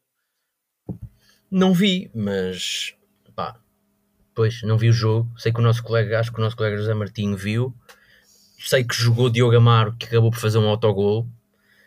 Não 1.50 1.74
vi, 1.74 2.10
mas 2.14 2.96
pá, 3.36 3.60
pois 4.34 4.62
não 4.64 4.78
vi 4.78 4.90
o 4.90 4.94
jogo. 4.94 5.30
Sei 5.38 5.54
que 5.54 5.60
o 5.60 5.64
nosso 5.64 5.84
colega, 5.84 6.20
acho 6.20 6.32
que 6.32 6.40
o 6.40 6.44
nosso 6.44 6.58
colega 6.58 6.78
José 6.78 6.94
Martinho 6.94 7.38
viu 7.38 7.74
sei 8.64 8.84
que 8.84 8.96
jogou 8.96 9.30
Diogo 9.30 9.56
Amaro, 9.56 9.96
que 9.98 10.06
acabou 10.06 10.32
por 10.32 10.40
fazer 10.40 10.58
um 10.58 10.68
autogol. 10.68 11.28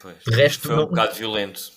Pois, 0.00 0.16
de 0.26 0.34
resto, 0.34 0.66
foi 0.68 0.76
um 0.76 0.80
não... 0.80 0.86
bocado 0.86 1.14
violento. 1.14 1.72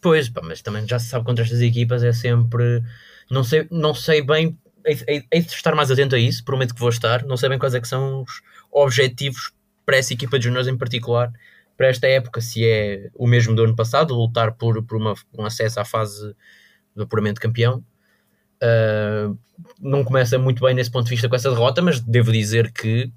Pois, 0.00 0.28
pá, 0.28 0.42
mas 0.42 0.60
também 0.60 0.86
já 0.86 0.98
se 0.98 1.06
sabe 1.06 1.24
contra 1.24 1.44
estas 1.44 1.60
equipas 1.60 2.02
é 2.02 2.12
sempre. 2.12 2.82
Não 3.30 3.42
sei, 3.42 3.66
não 3.70 3.94
sei 3.94 4.22
bem. 4.22 4.58
Hei 4.84 5.40
de 5.40 5.52
estar 5.52 5.74
mais 5.74 5.90
atento 5.90 6.14
a 6.14 6.18
isso, 6.18 6.44
prometo 6.44 6.74
que 6.74 6.80
vou 6.80 6.90
estar. 6.90 7.24
Não 7.24 7.36
sei 7.36 7.48
bem 7.48 7.58
quais 7.58 7.74
é 7.74 7.82
são 7.84 8.22
os 8.22 8.42
objetivos 8.70 9.52
para 9.84 9.96
essa 9.96 10.12
equipa 10.12 10.38
de 10.38 10.44
juniors 10.44 10.66
em 10.66 10.76
particular, 10.76 11.32
para 11.76 11.88
esta 11.88 12.06
época, 12.06 12.40
se 12.40 12.66
é 12.66 13.10
o 13.14 13.26
mesmo 13.26 13.54
do 13.54 13.64
ano 13.64 13.74
passado, 13.74 14.14
lutar 14.14 14.52
por, 14.52 14.82
por 14.84 14.96
uma, 14.96 15.14
um 15.36 15.44
acesso 15.44 15.80
à 15.80 15.84
fase 15.84 16.34
do 16.94 17.02
apuramento 17.02 17.40
campeão. 17.40 17.84
Uh, 18.62 19.36
não 19.80 20.04
começa 20.04 20.38
muito 20.38 20.64
bem 20.64 20.74
nesse 20.74 20.90
ponto 20.90 21.04
de 21.04 21.10
vista 21.10 21.28
com 21.28 21.36
essa 21.36 21.50
derrota, 21.50 21.82
mas 21.82 22.00
devo 22.00 22.32
dizer 22.32 22.72
que 22.72 23.10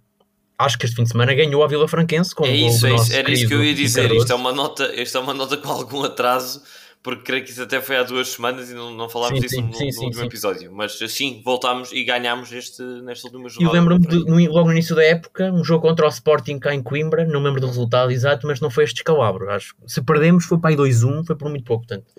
acho 0.57 0.77
que 0.77 0.85
este 0.85 0.95
fim 0.95 1.03
de 1.03 1.09
semana 1.09 1.33
ganhou 1.33 1.63
a 1.63 1.67
Vila 1.67 1.87
Franquense 1.87 2.33
com 2.33 2.45
é 2.45 2.51
isso, 2.51 2.87
é 2.87 2.95
isso, 2.95 3.13
era 3.13 3.31
isso 3.31 3.47
que 3.47 3.53
eu 3.53 3.63
ia 3.63 3.75
dizer. 3.75 4.11
Isto 4.11 4.31
é, 4.31 4.35
uma 4.35 4.51
nota, 4.51 4.91
isto 4.99 5.17
é 5.17 5.21
uma 5.21 5.33
nota 5.33 5.57
com 5.57 5.69
algum 5.69 6.03
atraso, 6.03 6.63
porque 7.07 7.23
creio 7.23 7.45
que 7.45 7.51
isso 7.51 7.63
até 7.63 7.79
foi 7.79 7.95
há 7.95 8.03
duas 8.03 8.27
semanas 8.27 8.69
e 8.69 8.73
não, 8.73 8.93
não 8.93 9.07
falámos 9.07 9.39
sim, 9.39 9.45
disso 9.45 9.55
sim, 9.55 9.61
no, 9.61 9.73
sim, 9.73 9.95
no 9.95 10.07
último 10.07 10.25
episódio. 10.25 10.73
Mas 10.73 10.99
sim, 11.07 11.41
voltámos 11.41 11.93
e 11.93 12.03
ganhámos 12.03 12.51
este, 12.51 12.83
nesta 12.83 13.29
última 13.29 13.47
jornada. 13.47 13.63
E 13.63 13.65
eu 13.65 13.71
lembro-me 13.71 14.47
logo 14.49 14.65
no 14.65 14.73
início 14.73 14.93
da 14.93 15.05
época, 15.05 15.49
um 15.49 15.63
jogo 15.63 15.87
contra 15.87 16.05
o 16.05 16.09
Sporting 16.09 16.59
cá 16.59 16.75
em 16.75 16.83
Coimbra, 16.83 17.25
não 17.25 17.41
lembro 17.41 17.61
do 17.61 17.67
resultado 17.67 18.11
exato, 18.11 18.45
mas 18.45 18.59
não 18.59 18.69
foi 18.69 18.83
este 18.83 18.95
descalabro. 18.95 19.49
Acho 19.49 19.73
se 19.87 20.01
perdemos 20.01 20.43
foi 20.43 20.59
para 20.59 20.71
aí 20.71 20.75
2-1, 20.75 21.25
foi 21.25 21.37
por 21.37 21.49
muito 21.49 21.63
pouco. 21.63 21.87
Portanto. 21.87 22.11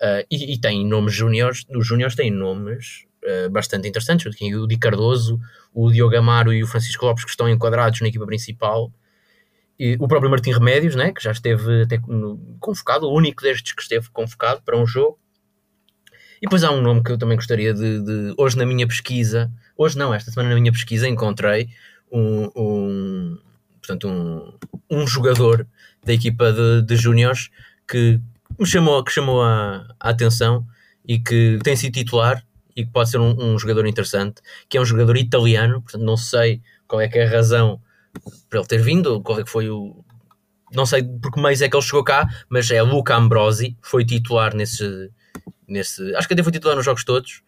Uh, 0.00 0.24
e, 0.30 0.54
e, 0.54 0.58
tem 0.58 0.86
nomes 0.86 1.12
júniores, 1.12 1.66
os 1.76 1.86
júniores 1.86 2.14
têm 2.14 2.30
nomes 2.30 3.04
uh, 3.22 3.50
bastante 3.50 3.86
interessantes. 3.86 4.24
O 4.24 4.66
Di 4.66 4.78
Cardoso, 4.78 5.38
o 5.74 5.90
Diogo 5.90 6.16
Amaro 6.16 6.50
e 6.50 6.62
o 6.62 6.66
Francisco 6.66 7.04
Lopes, 7.04 7.24
que 7.24 7.30
estão 7.30 7.46
enquadrados 7.46 8.00
na 8.00 8.08
equipa 8.08 8.24
principal. 8.24 8.90
E 9.80 9.96
o 9.98 10.06
próprio 10.06 10.30
Martim 10.30 10.52
Remédios, 10.52 10.94
né, 10.94 11.10
que 11.10 11.22
já 11.22 11.32
esteve 11.32 11.84
até 11.84 11.98
convocado, 12.60 13.06
o 13.06 13.16
único 13.16 13.42
destes 13.42 13.72
que 13.72 13.80
esteve 13.80 14.10
convocado 14.10 14.60
para 14.60 14.76
um 14.76 14.86
jogo. 14.86 15.18
E 16.36 16.42
depois 16.42 16.62
há 16.62 16.70
um 16.70 16.82
nome 16.82 17.02
que 17.02 17.10
eu 17.10 17.16
também 17.16 17.34
gostaria 17.34 17.72
de, 17.72 17.98
de 18.04 18.34
Hoje, 18.36 18.58
na 18.58 18.66
minha 18.66 18.86
pesquisa, 18.86 19.50
hoje 19.74 19.96
não, 19.96 20.12
esta 20.12 20.30
semana 20.30 20.50
na 20.50 20.60
minha 20.60 20.70
pesquisa, 20.70 21.08
encontrei 21.08 21.70
um, 22.12 22.50
um 22.54 23.38
portanto, 23.78 24.06
um, 24.06 24.52
um 24.90 25.06
jogador 25.06 25.66
da 26.04 26.12
equipa 26.12 26.52
de, 26.52 26.82
de 26.82 26.96
júniores 26.96 27.48
que 27.88 28.20
me 28.58 28.66
chamou, 28.66 29.02
que 29.02 29.10
chamou 29.10 29.42
a, 29.42 29.88
a 29.98 30.10
atenção 30.10 30.66
e 31.08 31.18
que 31.18 31.58
tem 31.64 31.74
sido 31.74 31.94
titular 31.94 32.44
e 32.76 32.84
que 32.84 32.92
pode 32.92 33.08
ser 33.08 33.18
um, 33.18 33.34
um, 33.54 33.58
jogador 33.58 33.86
interessante, 33.86 34.42
que 34.68 34.76
é 34.76 34.80
um 34.80 34.84
jogador 34.84 35.16
italiano, 35.16 35.80
portanto 35.80 36.04
não 36.04 36.18
sei 36.18 36.60
qual 36.86 37.00
é 37.00 37.08
que 37.08 37.18
é 37.18 37.26
a 37.26 37.30
razão 37.30 37.80
para 38.48 38.58
ele 38.58 38.68
ter 38.68 38.82
vindo, 38.82 39.20
qual 39.22 39.40
é 39.40 39.44
que 39.44 39.50
foi 39.50 39.68
o... 39.68 40.04
Não 40.72 40.86
sei 40.86 41.02
por 41.02 41.32
que 41.32 41.40
meios 41.40 41.60
é 41.62 41.68
que 41.68 41.76
ele 41.76 41.82
chegou 41.82 42.04
cá, 42.04 42.28
mas 42.48 42.70
é 42.70 42.80
Luca 42.82 43.16
Ambrosi, 43.16 43.76
foi 43.82 44.04
titular 44.04 44.54
nesse... 44.54 45.10
nesse 45.66 46.14
acho 46.14 46.28
que 46.28 46.34
até 46.34 46.42
foi 46.42 46.52
titular 46.52 46.76
nos 46.76 46.84
jogos 46.84 47.04
todos. 47.04 47.42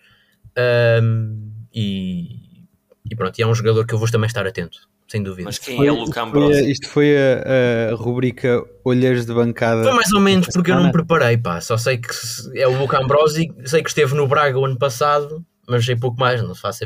Um, 1.03 1.51
e, 1.73 2.67
e 3.11 3.17
pronto, 3.17 3.39
e 3.39 3.43
é 3.43 3.47
um 3.47 3.55
jogador 3.55 3.87
que 3.87 3.95
eu 3.95 3.99
vou 3.99 4.11
também 4.11 4.27
estar 4.27 4.47
atento 4.47 4.93
sem 5.13 5.23
dúvida. 5.23 5.45
Mas 5.45 5.59
quem 5.59 5.77
foi, 5.77 5.87
é 5.87 5.93
o 5.93 5.97
Luca 5.97 6.23
Ambrosio? 6.23 6.71
Isto 6.71 6.89
foi 6.89 7.15
a, 7.15 7.93
a, 7.93 7.95
rubrica 7.95 8.65
Olheiros 8.83 9.27
de 9.27 9.35
Bancada. 9.35 9.83
Foi 9.83 9.93
mais 9.93 10.11
ou 10.11 10.21
menos 10.21 10.49
porque 10.51 10.71
eu 10.71 10.77
não 10.77 10.85
me 10.85 10.93
preparei, 10.93 11.37
pá. 11.37 11.61
Só 11.61 11.77
sei 11.77 11.99
que 11.99 12.09
é 12.55 12.67
o 12.67 12.79
Luca 12.79 12.99
Ambrosio, 12.99 13.55
sei 13.67 13.83
que 13.83 13.91
esteve 13.91 14.15
no 14.15 14.27
Braga 14.27 14.59
o 14.59 14.65
ano 14.65 14.79
passado, 14.79 15.45
mas 15.73 15.85
sei 15.85 15.97
pouco 15.97 16.19
mais, 16.19 16.43
não 16.43 16.55
faço. 16.55 16.85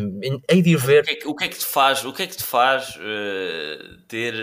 Hei 0.48 0.62
de 0.62 0.70
ir 0.70 0.76
ver. 0.76 1.02
O 1.02 1.04
que, 1.04 1.10
é 1.10 1.14
que, 1.16 1.28
o 1.28 1.34
que 1.34 1.44
é 1.44 1.48
que 1.48 1.58
te 1.58 1.64
faz, 1.66 2.04
o 2.04 2.12
que 2.12 2.22
é 2.22 2.26
que 2.26 2.36
te 2.36 2.42
faz 2.42 2.96
uh, 2.96 3.96
ter 4.08 4.34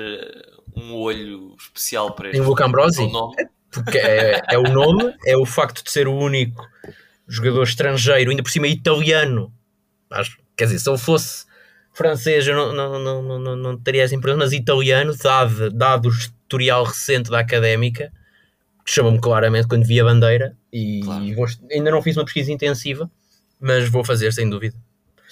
um 0.75 0.93
olho 0.93 1.55
especial 1.59 2.13
para 2.13 2.27
Em 2.27 2.31
este 2.31 2.41
Luca 2.41 2.65
Ambrosi? 2.65 3.07
nome. 3.11 3.35
Porque 3.71 3.97
é, 3.97 4.41
é 4.51 4.57
o 4.57 4.63
nome, 4.63 5.15
é 5.25 5.35
o 5.35 5.45
facto 5.45 5.83
de 5.83 5.89
ser 5.89 6.07
o 6.07 6.13
único 6.15 6.63
jogador 7.27 7.63
estrangeiro, 7.63 8.29
ainda 8.29 8.43
por 8.43 8.51
cima 8.51 8.67
italiano. 8.67 9.51
Acho, 10.11 10.37
quer 10.55 10.65
dizer, 10.65 10.77
se 10.79 10.89
ele 10.89 10.97
fosse 10.99 11.45
francês, 11.91 12.45
eu 12.47 12.55
não, 12.55 12.71
não, 12.73 12.99
não, 12.99 13.21
não, 13.23 13.39
não, 13.39 13.55
não 13.55 13.77
teria 13.77 14.03
essa 14.03 14.13
impressão, 14.13 14.37
mas 14.37 14.53
italiano, 14.53 15.15
dado, 15.17 15.71
dado 15.71 16.07
o 16.07 16.11
historial 16.11 16.83
recente 16.83 17.31
da 17.31 17.39
académica, 17.39 18.11
que 18.85 18.91
chama-me 18.91 19.19
claramente 19.19 19.67
quando 19.67 19.85
vi 19.85 19.99
a 19.99 20.03
bandeira, 20.03 20.55
e 20.71 21.01
Claro. 21.03 21.23
ainda 21.71 21.89
não 21.91 22.01
fiz 22.01 22.15
uma 22.17 22.25
pesquisa 22.25 22.51
intensiva, 22.51 23.09
mas 23.63 23.89
vou 23.89 24.03
fazer 24.03 24.31
sem 24.33 24.49
dúvida. 24.49 24.75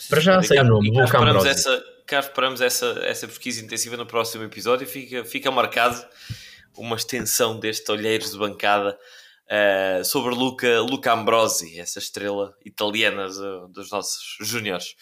Para 0.10 0.20
já 0.22 0.42
sei 0.42 0.60
o 0.60 0.64
nome, 0.64 0.90
e 0.90 0.94
cá 0.96 1.04
esperamos, 1.04 1.46
essa, 1.46 1.84
cá 2.08 2.20
esperamos 2.20 2.62
essa, 2.62 2.86
essa 3.04 3.28
pesquisa 3.28 3.64
intensiva 3.64 3.96
no 3.98 4.06
próximo 4.06 4.44
episódio. 4.44 4.88
Fica, 4.88 5.24
fica 5.24 5.52
marcado 5.52 6.04
uma 6.76 6.96
extensão 6.96 7.60
deste 7.60 7.92
Olheiros 7.92 8.32
de 8.32 8.38
Bancada 8.38 8.98
eh, 9.50 10.02
sobre 10.04 10.34
Luca, 10.34 10.80
Luca 10.82 11.14
Ambrosi, 11.14 11.80
essa 11.80 12.00
estrela 12.00 12.56
italiana 12.66 13.28
do- 13.28 13.68
dos 13.68 13.92
nossos 13.92 14.38
júniores. 14.40 14.96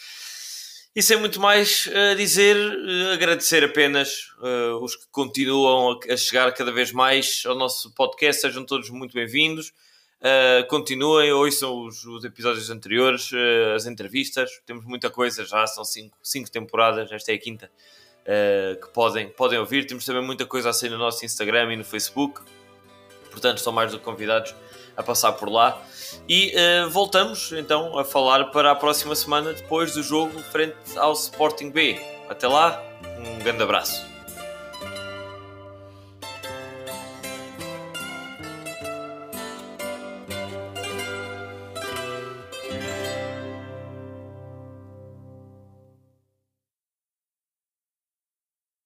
E 0.96 1.04
sem 1.04 1.18
muito 1.18 1.40
mais 1.40 1.88
a 2.12 2.16
dizer, 2.16 2.58
eh, 2.58 3.14
agradecer 3.14 3.64
apenas 3.64 4.10
eh, 4.44 4.72
os 4.82 4.96
que 4.96 5.06
continuam 5.12 5.92
a, 6.10 6.14
a 6.14 6.18
chegar 6.18 6.52
cada 6.54 6.72
vez 6.72 6.92
mais 6.92 7.44
ao 7.46 7.56
nosso 7.56 7.94
podcast, 7.94 8.42
sejam 8.42 8.66
todos 8.66 8.90
muito 8.90 9.14
bem-vindos. 9.14 9.72
Uh, 10.20 10.68
continuem, 10.68 11.32
ouçam 11.32 11.86
os, 11.86 12.04
os 12.04 12.26
episódios 12.26 12.70
anteriores, 12.70 13.32
uh, 13.32 13.76
as 13.76 13.86
entrevistas. 13.86 14.50
Temos 14.66 14.84
muita 14.86 15.10
coisa 15.10 15.46
já, 15.46 15.66
são 15.66 15.86
cinco, 15.86 16.18
cinco 16.22 16.52
temporadas, 16.52 17.10
esta 17.12 17.32
é 17.32 17.36
a 17.36 17.38
quinta, 17.40 17.72
uh, 18.26 18.82
que 18.82 18.90
podem, 18.90 19.30
podem 19.30 19.58
ouvir. 19.58 19.88
Temos 19.88 20.06
também 20.06 20.22
muita 20.22 20.46
coisa 20.46 20.72
a 20.72 20.74
sair 20.74 20.90
no 20.90 20.98
nosso 20.98 21.26
Instagram 21.26 21.74
e 21.74 21.78
no 21.78 21.86
Facebook, 21.86 22.42
portanto, 23.32 23.60
estão 23.60 23.72
mais 23.72 23.92
do 23.92 23.98
que 23.98 24.04
convidados 24.04 24.54
a 24.98 25.02
passar 25.02 25.32
por 25.34 25.50
lá. 25.50 25.82
E 26.28 26.54
voltamos 26.90 27.54
então 27.54 27.98
a 27.98 28.04
falar 28.04 28.52
para 28.52 28.72
a 28.72 28.76
próxima 28.76 29.16
semana, 29.16 29.54
depois 29.54 29.94
do 29.94 30.04
jogo 30.04 30.38
frente 30.52 30.76
ao 30.98 31.14
Sporting 31.14 31.70
B. 31.70 31.98
Até 32.28 32.50
lá, 32.50 32.84
um 33.18 33.40
grande 33.42 33.64
abraço. 33.64 34.09